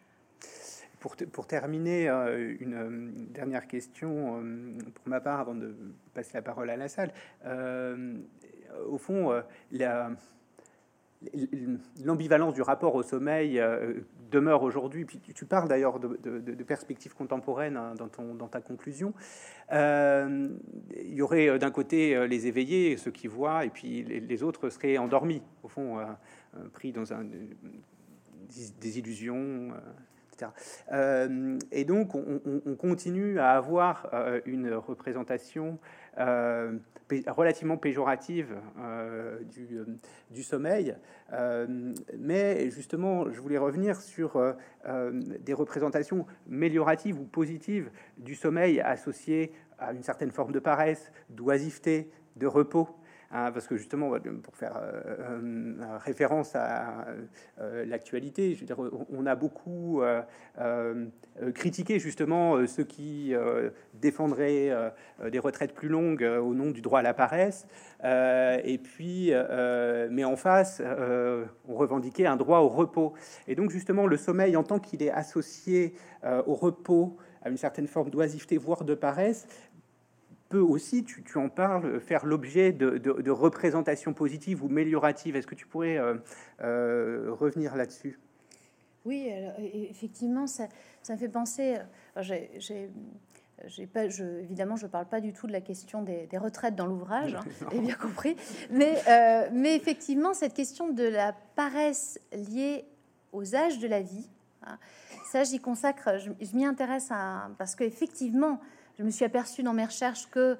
Pour, 0.99 1.15
pour, 1.31 1.47
terminer, 1.47 2.09
euh, 2.09 2.55
une, 2.59 3.11
dernière 3.31 3.67
question 3.67 4.39
euh, 4.43 4.77
pour 4.93 5.07
ma 5.07 5.19
part 5.19 5.39
avant 5.39 5.55
de 5.55 5.75
passer 6.13 6.31
la 6.35 6.41
parole 6.43 6.69
à 6.69 6.77
la 6.77 6.87
salle. 6.87 7.11
au 8.87 8.97
fond, 8.97 9.41
la, 9.71 10.11
l'ambivalence 12.03 12.53
du 12.53 12.61
rapport 12.61 12.95
au 12.95 13.03
sommeil 13.03 13.59
euh, 13.59 13.93
demeure 14.31 14.63
aujourd'hui. 14.63 15.05
Puis 15.05 15.19
tu, 15.19 15.45
parles 15.45 15.67
d'ailleurs 15.67 15.99
de, 15.99 16.63
perspectives 16.63 17.13
contemporaines 17.13 17.77
hein, 17.77 17.93
dans, 17.97 18.07
ton, 18.07 18.33
dans, 18.33 18.47
ta 18.47 18.61
conclusion. 18.61 19.13
Euh, 19.71 20.49
il 20.95 21.13
y 21.13 21.21
aurait 21.21 21.49
euh, 21.49 21.57
d'un 21.57 21.71
côté 21.71 22.27
les 22.27 22.47
éveillés, 22.47 22.97
ceux 22.97 23.11
qui 23.11 23.27
voient, 23.27 23.65
et 23.65 23.69
puis 23.69 24.03
les, 24.03 24.43
autres 24.43 24.69
seraient 24.69 24.97
endormis, 24.97 25.43
au 25.63 25.67
fond, 25.67 25.97
pris 26.73 26.91
dans 26.91 27.13
un, 27.13 27.25
des 28.79 28.99
illusions. 28.99 29.69
etc. 30.33 30.51
et 31.71 31.85
donc, 31.85 32.15
on, 32.15 32.41
on, 32.65 32.75
continue 32.75 33.39
à 33.39 33.51
avoir 33.51 34.09
une 34.45 34.73
représentation 34.73 35.77
euh, 36.19 36.77
relativement 37.27 37.77
péjorative 37.77 38.55
euh, 38.79 39.39
du, 39.43 39.77
euh, 39.77 39.85
du, 40.29 40.43
sommeil. 40.43 40.95
mais 42.17 42.69
justement, 42.69 43.29
je 43.31 43.39
voulais 43.41 43.57
revenir 43.57 43.99
sur 43.99 44.41
des 45.39 45.53
représentations 45.53 46.25
mélioratives 46.47 47.19
ou 47.19 47.23
positives 47.23 47.89
du 48.17 48.35
sommeil 48.35 48.79
associées 48.81 49.53
à 49.79 49.93
une 49.93 50.03
certaine 50.03 50.31
forme 50.31 50.51
de 50.51 50.59
paresse, 50.59 51.11
d'oisiveté, 51.29 52.11
de 52.35 52.47
repos. 52.47 52.89
Hein, 53.33 53.51
parce 53.53 53.65
que 53.67 53.77
justement, 53.77 54.11
pour 54.43 54.55
faire 54.57 54.77
euh, 54.77 55.01
euh, 55.19 55.97
référence 55.99 56.53
à 56.53 57.05
euh, 57.61 57.85
l'actualité, 57.85 58.57
on 59.09 59.25
a 59.25 59.35
beaucoup 59.35 60.01
critiqué 61.55 61.99
justement 61.99 62.65
ceux 62.67 62.83
qui 62.83 63.33
défendraient 63.93 64.69
des 65.31 65.39
retraites 65.39 65.73
plus 65.73 65.87
longues 65.87 66.23
au 66.23 66.53
nom 66.53 66.71
du 66.71 66.81
droit 66.81 66.99
à 66.99 67.03
la 67.03 67.13
paresse, 67.13 67.67
et 68.03 68.77
puis, 68.77 69.31
mais 70.09 70.23
en 70.23 70.35
face, 70.35 70.81
on 71.67 71.75
revendiquait 71.75 72.25
un 72.25 72.35
droit 72.35 72.59
au 72.59 72.67
repos. 72.67 73.13
Et 73.47 73.55
donc 73.55 73.71
justement, 73.71 74.07
le 74.07 74.17
sommeil, 74.17 74.55
en 74.57 74.63
tant 74.63 74.79
qu'il 74.79 75.01
est 75.03 75.11
associé 75.11 75.93
au 76.23 76.53
repos, 76.53 77.17
à 77.43 77.49
une 77.49 77.57
certaine 77.57 77.87
forme 77.87 78.09
d'oisiveté, 78.09 78.57
voire 78.57 78.83
de 78.83 78.93
paresse, 78.93 79.47
peut 80.51 80.59
aussi, 80.59 81.03
tu, 81.03 81.37
en 81.37 81.49
parles, 81.49 81.99
faire 82.01 82.25
l'objet 82.25 82.73
de, 82.73 83.31
représentations 83.31 84.13
positives 84.13 84.63
ou 84.63 84.67
amélioratives. 84.67 85.35
Est-ce 85.35 85.47
que 85.47 85.55
tu 85.55 85.65
pourrais 85.65 85.97
euh, 85.97 86.15
euh, 86.61 87.29
revenir 87.31 87.75
là-dessus? 87.75 88.19
Oui, 89.05 89.29
effectivement, 89.89 90.45
ça, 90.45 90.67
ça, 91.01 91.13
me 91.13 91.17
fait 91.17 91.29
penser. 91.29 91.77
J'ai 93.67 93.87
pas, 93.87 94.09
je, 94.09 94.23
évidemment, 94.23 94.75
je 94.75 94.85
ne 94.85 94.91
parle 94.91 95.05
pas 95.05 95.21
du 95.21 95.33
tout 95.33 95.47
de 95.47 95.51
la 95.51 95.61
question 95.61 96.01
des, 96.01 96.27
retraites 96.37 96.75
dans 96.75 96.87
l'ouvrage, 96.87 97.35
hein, 97.35 97.43
j'ai 97.71 97.79
bien 97.79 97.95
compris. 97.95 98.35
Mais, 98.69 98.97
euh, 99.07 99.49
mais 99.53 99.75
effectivement, 99.75 100.33
cette 100.33 100.53
question 100.53 100.89
de 100.89 101.03
la 101.03 101.33
paresse 101.55 102.19
liée 102.33 102.85
aux 103.31 103.55
âges 103.55 103.79
de 103.79 103.87
la 103.87 104.01
vie, 104.01 104.29
hein, 104.65 104.77
ça, 105.31 105.43
j'y 105.43 105.59
consacre, 105.59 106.17
je, 106.17 106.31
je 106.43 106.55
m'y 106.55 106.65
intéresse 106.65 107.07
à, 107.11 107.49
parce 107.57 107.75
qu'effectivement, 107.75 108.59
je 109.01 109.05
me 109.07 109.09
suis 109.09 109.25
aperçue 109.25 109.63
dans 109.63 109.73
mes 109.73 109.85
recherches 109.85 110.29
que, 110.29 110.59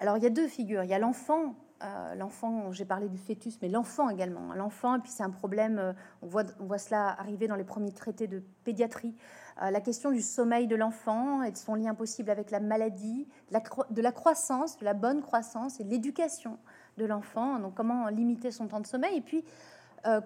alors 0.00 0.18
il 0.18 0.22
y 0.22 0.26
a 0.26 0.30
deux 0.30 0.48
figures. 0.48 0.84
Il 0.84 0.90
y 0.90 0.94
a 0.94 0.98
l'enfant, 0.98 1.54
euh, 1.82 2.14
l'enfant, 2.14 2.72
j'ai 2.72 2.84
parlé 2.84 3.08
du 3.08 3.16
fœtus, 3.16 3.58
mais 3.62 3.70
l'enfant 3.70 4.10
également. 4.10 4.52
L'enfant, 4.52 4.96
et 4.96 4.98
puis 4.98 5.10
c'est 5.10 5.22
un 5.22 5.30
problème, 5.30 5.78
euh, 5.78 5.92
on, 6.20 6.26
voit, 6.26 6.76
cela 6.76 7.18
arriver 7.18 7.48
dans 7.48 7.56
les 7.56 7.64
premiers 7.64 7.92
traités 7.92 8.26
de 8.26 8.42
pédiatrie. 8.64 9.14
Euh, 9.62 9.70
la 9.70 9.80
question 9.80 10.10
du 10.10 10.20
sommeil 10.20 10.66
de 10.66 10.76
l'enfant 10.76 11.42
et 11.42 11.52
de 11.52 11.56
son 11.56 11.74
lien 11.74 11.94
possible 11.94 12.28
avec 12.28 12.50
la 12.50 12.60
maladie, 12.60 13.26
de 13.48 13.54
la, 13.54 13.62
de 13.88 14.02
la 14.02 14.12
croissance, 14.12 14.76
de 14.76 14.84
la 14.84 14.92
bonne 14.92 15.22
croissance 15.22 15.80
et 15.80 15.84
de 15.84 15.88
l'éducation 15.88 16.58
de 16.98 17.06
l'enfant. 17.06 17.60
Donc 17.60 17.76
comment 17.76 18.08
limiter 18.08 18.50
son 18.50 18.68
temps 18.68 18.80
de 18.80 18.86
sommeil? 18.86 19.16
Et 19.16 19.22
puis, 19.22 19.42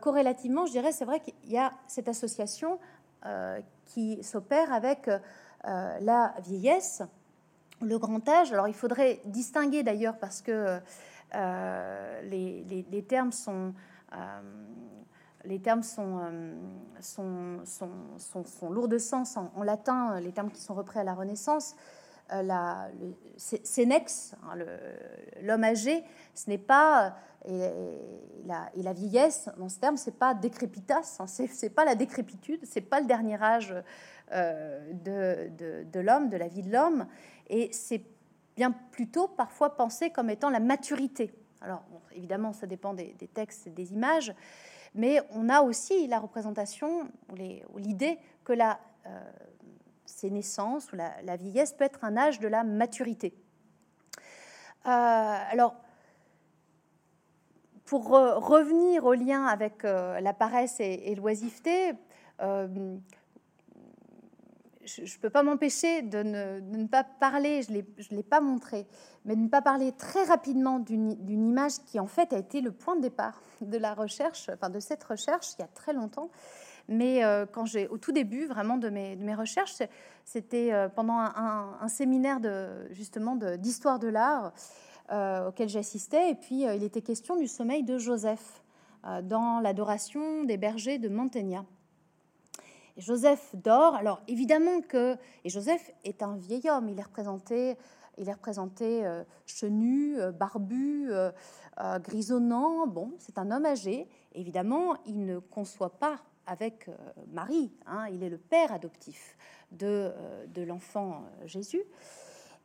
corrélativement, 0.01 0.67
je 0.67 0.73
dirais, 0.73 0.91
c'est 0.91 1.05
vrai 1.05 1.21
qu'il 1.21 1.35
y 1.47 1.59
a 1.59 1.73
cette 1.87 2.09
association 2.09 2.79
qui 3.87 4.23
s'opère 4.23 4.73
avec 4.73 5.11
la 5.65 6.35
vieillesse 6.45 7.03
le 7.89 7.99
grand 7.99 8.29
âge, 8.29 8.53
alors 8.53 8.69
il 8.69 8.75
faudrait 8.75 9.21
distinguer 9.25 9.83
d'ailleurs 9.83 10.19
parce 10.19 10.41
que 10.41 10.81
euh, 11.35 12.21
les, 12.23 13.05
termes 13.09 13.33
sont... 13.33 13.75
les 15.45 15.61
termes 15.61 15.83
sont, 15.83 16.21
euh, 16.21 16.55
sont, 17.01 17.61
sont, 17.65 18.45
sont, 18.45 18.71
lourds 18.71 18.89
de 18.89 18.99
sens 18.99 19.37
en, 19.37 19.63
latin, 19.63 20.21
les 20.21 20.33
termes 20.33 20.51
qui 20.51 20.61
sont 20.61 20.75
repris 20.75 20.99
à 21.01 21.05
la 21.05 21.15
Renaissance. 21.15 21.77
Euh, 22.33 22.43
la, 22.43 22.89
sénex, 23.37 24.35
hein, 24.45 24.57
l'homme 25.43 25.65
âgé, 25.65 26.05
ce 26.35 26.49
n'est 26.49 26.59
pas 26.59 27.17
et 27.47 27.59
la, 28.47 28.71
et 28.75 28.83
la, 28.83 28.95
vieillesse 28.95 29.51
dans 29.59 29.69
ce 29.69 29.79
terme, 29.79 29.99
c'est 29.99 30.19
pas 30.19 30.33
décrépitas, 30.33 31.19
hein, 31.21 31.27
c'est 31.27 31.69
pas 31.69 31.85
la 31.85 31.95
décrépitude, 31.95 32.61
c'est 32.65 32.81
pas 32.81 33.01
le 33.01 33.07
dernier 33.07 33.43
âge 33.43 33.75
de, 34.33 35.51
de, 35.51 35.85
de 35.85 36.01
l'homme, 36.01 36.31
de 36.31 36.39
la 36.39 36.49
vie 36.49 36.63
de 36.63 36.73
l'homme, 36.73 37.07
et 37.49 37.73
c'est 37.73 38.03
bien 38.57 38.71
plutôt 38.71 39.29
parfois 39.29 39.77
pensé 39.77 40.11
comme 40.11 40.31
étant 40.31 40.51
la 40.51 40.61
maturité. 40.61 41.33
Alors, 41.61 41.83
évidemment, 42.13 42.53
ça 42.53 42.67
dépend 42.67 42.95
des, 42.95 43.15
textes 43.33 43.67
et 43.67 43.71
des 43.71 43.93
images, 43.93 44.35
mais 44.95 45.21
on 45.31 45.49
a 45.49 45.63
aussi 45.63 46.07
la 46.07 46.19
représentation 46.19 47.09
ou 47.31 47.79
l'idée 47.79 48.19
que 48.45 48.53
la 48.53 48.79
euh, 49.07 49.21
sénescence 50.05 50.93
ou 50.93 50.97
la, 50.97 51.37
vieillesse 51.37 51.73
peut 51.73 51.85
être 51.85 52.05
un 52.05 52.17
âge 52.17 52.39
de 52.39 52.49
la 52.49 52.65
maturité. 52.65 53.35
Euh, 54.87 54.91
alors, 55.51 55.75
pour 57.87 58.09
revenir 58.09 59.05
au 59.05 59.15
lien 59.15 59.47
avec 59.47 59.85
euh, 59.85 60.21
la 60.21 60.33
paresse 60.33 60.81
et 60.81 61.15
l'oisiveté, 61.15 61.93
je 64.87 65.03
ne 65.03 65.21
peux 65.21 65.31
pas 65.31 65.43
m'empêcher 65.43 66.03
de 66.03 66.23
ne, 66.23 66.87
pas 66.87 67.05
parler, 67.05 67.63
je 67.63 67.73
ne 67.73 68.17
l'ai 68.17 68.23
pas 68.23 68.41
montré, 68.41 68.87
mais 69.25 69.37
de 69.37 69.41
ne 69.41 69.49
pas 69.49 69.63
parler 69.63 69.93
très 69.93 70.25
rapidement 70.25 70.79
d'une 70.79 71.17
image 71.29 71.79
qui 71.87 71.99
en 71.99 72.07
fait 72.07 72.33
a 72.33 72.39
été 72.39 72.61
le 72.61 72.73
point 72.73 72.97
de 72.97 73.03
départ 73.03 73.41
de 73.61 73.79
la 73.79 73.95
recherche, 73.95 74.51
enfin 74.53 74.71
de 74.71 74.81
cette 74.81 75.05
recherche 75.05 75.49
il 75.59 75.63
y 75.63 75.65
a 75.65 75.69
très 75.69 75.93
longtemps. 75.93 76.31
Mais 76.89 77.25
euh, 77.25 77.47
quand 77.51 77.65
j'ai, 77.65 77.89
au 77.89 77.99
tout 77.99 78.13
début 78.13 78.47
vraiment 78.47 78.77
de 78.77 78.91
mes, 78.91 79.17
de 79.17 79.25
mes 79.25 79.35
recherches, 79.35 79.83
c'était 80.25 80.73
euh, 80.73 80.89
pendant 80.89 81.19
un, 81.19 81.89
séminaire 81.89 82.41
de, 82.41 82.69
justement 82.91 83.37
d'histoire 83.37 83.99
de, 83.99 84.09
l'art 84.09 84.53
euh, 85.11 85.49
auquel 85.49 85.69
j'assistais, 85.69 86.31
et 86.31 86.35
puis 86.35 86.63
il 86.63 86.83
était 86.83 87.03
question 87.03 87.37
du 87.37 87.47
sommeil 87.47 87.83
de 87.83 87.99
Joseph 87.99 88.63
dans 89.23 89.61
l'adoration 89.61 90.45
des 90.45 90.57
bergers 90.57 90.99
de 90.99 91.11
Mantegna. 91.11 91.67
Joseph 92.97 93.55
dort. 93.55 93.95
Alors 93.95 94.21
évidemment 94.29 94.81
que 94.81 95.17
et 95.45 95.49
Joseph 95.49 95.91
est 96.05 96.23
un 96.23 96.37
vieil 96.37 96.69
homme. 96.69 96.89
Il 96.89 96.99
est 96.99 97.03
représenté, 97.03 97.77
il 98.19 98.29
est 98.29 98.33
représenté 98.33 99.05
euh, 99.05 99.25
chenu, 99.47 100.19
euh, 100.21 100.33
barbu, 100.33 101.11
euh, 101.11 101.31
grisonnant. 101.99 102.87
Bon, 102.87 103.13
c'est 103.19 103.39
un 103.39 103.51
homme 103.51 103.67
âgé. 103.67 104.09
Évidemment, 104.35 104.97
il 105.07 105.25
ne 105.25 105.39
conçoit 105.39 105.99
pas 105.99 106.21
avec 106.47 106.91
Marie. 107.33 107.73
Hein. 107.87 108.07
il 108.13 108.23
est 108.23 108.29
le 108.29 108.37
père 108.37 108.71
adoptif 108.71 109.39
de, 109.73 110.13
de 110.49 110.63
l'enfant 110.63 111.23
Jésus. 111.47 111.83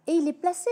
Et 0.06 0.12
il 0.12 0.28
est 0.28 0.34
placé 0.34 0.70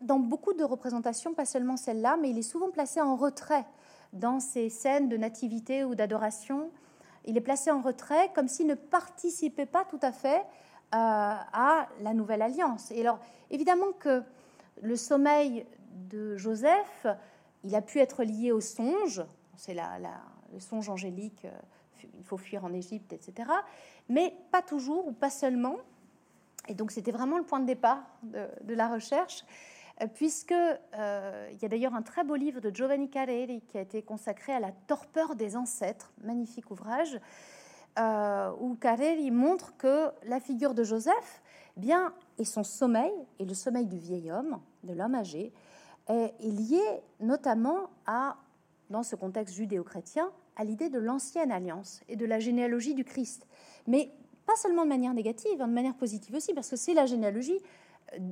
dans 0.00 0.20
beaucoup 0.20 0.52
de 0.52 0.62
représentations, 0.62 1.34
pas 1.34 1.46
seulement 1.46 1.76
celle-là, 1.76 2.16
mais 2.16 2.30
il 2.30 2.38
est 2.38 2.42
souvent 2.42 2.70
placé 2.70 3.00
en 3.00 3.16
retrait 3.16 3.66
dans 4.12 4.38
ces 4.38 4.70
scènes 4.70 5.08
de 5.08 5.16
nativité 5.16 5.82
ou 5.82 5.96
d'adoration 5.96 6.70
il 7.24 7.36
est 7.36 7.40
placé 7.42 7.70
en 7.70 7.80
retrait 7.80 8.30
comme 8.34 8.48
s'il 8.48 8.66
ne 8.66 8.74
participait 8.74 9.66
pas 9.66 9.84
tout 9.84 9.98
à 10.02 10.12
fait 10.12 10.40
euh, 10.40 10.46
à 10.92 11.88
la 12.00 12.14
nouvelle 12.14 12.42
alliance. 12.42 12.90
Et 12.90 13.00
alors, 13.00 13.18
évidemment 13.50 13.92
que 13.98 14.22
le 14.82 14.96
sommeil 14.96 15.66
de 15.92 16.36
Joseph, 16.36 17.06
il 17.62 17.74
a 17.74 17.82
pu 17.82 18.00
être 18.00 18.24
lié 18.24 18.52
au 18.52 18.60
songe, 18.60 19.22
c'est 19.56 19.74
la, 19.74 19.98
le 20.52 20.60
songe 20.60 20.88
angélique, 20.88 21.44
euh, 21.44 21.50
il 22.18 22.24
faut 22.24 22.36
fuir 22.36 22.64
en 22.64 22.72
Égypte, 22.72 23.12
etc. 23.12 23.48
Mais 24.08 24.34
pas 24.50 24.62
toujours 24.62 25.06
ou 25.06 25.12
pas 25.12 25.30
seulement. 25.30 25.76
Et 26.68 26.74
donc, 26.74 26.90
c'était 26.90 27.12
vraiment 27.12 27.38
le 27.38 27.44
point 27.44 27.60
de 27.60 27.66
départ 27.66 28.02
de 28.22 28.74
la 28.74 28.88
recherche. 28.88 29.44
Euh, 30.02 30.06
puisque 30.12 30.52
euh, 30.52 31.48
il 31.52 31.62
y 31.62 31.64
a 31.64 31.68
d'ailleurs 31.68 31.94
un 31.94 32.02
très 32.02 32.24
beau 32.24 32.34
livre 32.34 32.60
de 32.60 32.74
Giovanni 32.74 33.08
Carreri 33.08 33.62
qui 33.68 33.78
a 33.78 33.80
été 33.80 34.02
consacré 34.02 34.52
à 34.52 34.60
la 34.60 34.72
torpeur 34.72 35.36
des 35.36 35.56
ancêtres, 35.56 36.12
magnifique 36.22 36.70
ouvrage, 36.70 37.20
euh, 37.98 38.50
où 38.58 38.74
Carreri 38.74 39.30
montre 39.30 39.76
que 39.76 40.10
la 40.24 40.40
figure 40.40 40.74
de 40.74 40.82
Joseph, 40.82 41.42
eh 41.76 41.80
bien, 41.80 42.12
et 42.38 42.44
son 42.44 42.64
sommeil, 42.64 43.12
et 43.38 43.44
le 43.44 43.54
sommeil 43.54 43.86
du 43.86 43.98
vieil 43.98 44.32
homme, 44.32 44.60
de 44.82 44.94
l'homme 44.94 45.14
âgé, 45.14 45.52
est, 46.08 46.34
est 46.40 46.50
lié 46.50 46.82
notamment 47.20 47.90
à, 48.06 48.36
dans 48.90 49.04
ce 49.04 49.14
contexte 49.14 49.54
judéo-chrétien, 49.54 50.28
à 50.56 50.64
l'idée 50.64 50.88
de 50.88 50.98
l'ancienne 50.98 51.52
alliance 51.52 52.00
et 52.08 52.16
de 52.16 52.26
la 52.26 52.40
généalogie 52.40 52.94
du 52.94 53.04
Christ. 53.04 53.46
Mais 53.86 54.10
pas 54.44 54.56
seulement 54.56 54.82
de 54.82 54.88
manière 54.88 55.14
négative, 55.14 55.60
hein, 55.60 55.68
de 55.68 55.72
manière 55.72 55.94
positive 55.94 56.34
aussi, 56.34 56.52
parce 56.52 56.68
que 56.68 56.76
c'est 56.76 56.94
la 56.94 57.06
généalogie 57.06 57.60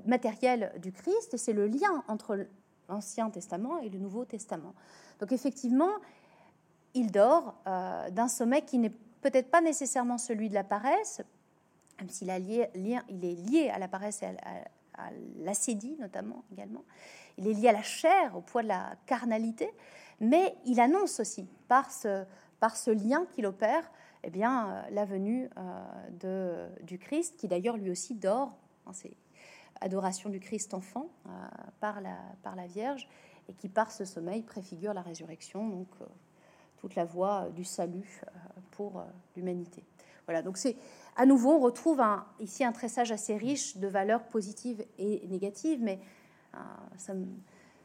matériel 0.07 0.73
du 0.81 0.93
Christ, 0.93 1.35
et 1.35 1.39
c'est 1.39 1.53
le 1.53 1.67
lien 1.67 2.05
entre 2.09 2.47
l'Ancien 2.89 3.31
Testament 3.31 3.79
et 3.79 3.89
le 3.89 3.99
Nouveau 3.99 4.25
Testament. 4.25 4.75
Donc 5.21 5.33
effectivement, 5.33 5.93
il 6.95 7.11
dort 7.11 7.55
euh, 7.67 8.11
d'un 8.11 8.29
sommeil 8.29 8.63
qui 8.63 8.79
n'est 8.79 8.93
peut-être 9.23 9.51
pas 9.51 9.61
nécessairement 9.61 10.19
celui 10.19 10.49
de 10.49 10.55
la 10.55 10.65
paresse, 10.65 11.23
même 11.99 12.09
s'il 12.09 12.29
il 12.29 13.25
est 13.25 13.35
lié 13.35 13.71
à 13.71 13.79
la 13.79 13.89
paresse 13.89 14.23
et 14.23 14.27
à, 14.27 14.31
l'acédie 15.39 15.97
notamment 15.99 16.45
également. 16.53 16.85
Il 17.39 17.49
est 17.49 17.55
lié 17.55 17.69
à 17.69 17.73
la 17.73 17.83
chair, 17.83 18.37
au 18.37 18.41
poids 18.41 18.63
de 18.63 18.69
la 18.69 18.95
carnalité, 19.07 19.71
mais 20.21 20.55
il 20.67 20.81
annonce 20.81 21.19
aussi 21.19 21.49
par 21.67 21.91
ce, 21.91 22.27
lien 22.91 23.25
qu'il 23.33 23.47
opère 23.47 23.91
eh 24.23 24.31
bien, 24.31 24.69
euh, 24.69 24.83
la 24.91 25.05
venue 25.05 25.49
euh, 25.57 26.69
du 26.83 26.99
Christ, 26.99 27.37
qui 27.39 27.49
d'ailleurs 27.49 27.77
lui 27.77 27.91
aussi 27.91 28.15
dort. 28.15 28.57
Hein, 28.87 28.93
c'est 28.93 29.17
adoration 29.83 30.31
du 30.31 30.41
Christ 30.41 30.75
enfant 30.75 31.11
euh, 31.27 31.31
par, 31.81 32.01
la, 32.01 32.17
par 32.43 32.57
la 32.57 32.67
Vierge, 32.67 33.09
et 33.49 33.55
qui 33.55 33.69
par 33.69 33.91
ce 33.91 34.05
sommeil 34.05 34.43
préfigure 34.43 34.95
la 34.95 35.03
résurrection, 35.03 35.69
donc 35.69 35.89
euh, 36.01 36.05
toute 36.79 36.95
la 36.95 37.05
voie 37.05 37.49
du 37.55 37.65
salut 37.65 38.21
euh, 38.25 38.31
pour 38.71 39.05
l'humanité. 39.37 39.85
Voilà, 40.27 40.43
donc 40.43 40.57
c'est 40.57 40.77
à 41.17 41.27
nouveau, 41.27 41.53
on 41.53 41.59
retrouve 41.59 42.01
un, 42.01 42.25
ici 42.39 42.65
un 42.65 42.73
tressage 42.73 43.11
assez 43.11 43.37
riche 43.37 43.77
de 43.77 43.89
valeurs 43.89 44.23
positives 44.25 44.85
et 44.99 45.27
négatives, 45.27 45.81
mais 45.83 45.99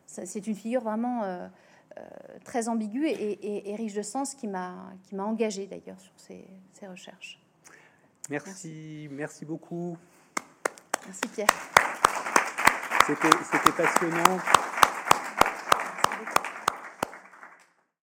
c'est 0.05 0.45
une 0.45 0.55
figure 0.55 0.81
vraiment 0.81 1.49
très 2.43 2.69
ambiguë 2.69 3.07
et, 3.07 3.75
riche 3.75 3.95
de 3.95 4.03
sens 4.03 4.35
qui 4.35 4.47
m'a 4.47 4.93
engagé 5.17 5.65
d'ailleurs 5.65 5.99
sur 5.99 6.13
ces, 6.15 6.45
ces 6.73 6.87
recherches. 6.87 7.41
Merci, 8.29 9.07
merci 9.09 9.45
beaucoup. 9.45 9.97
Merci 11.07 11.27
Pierre. 11.29 11.47
C'était 13.07 13.71
passionnant. 13.71 14.37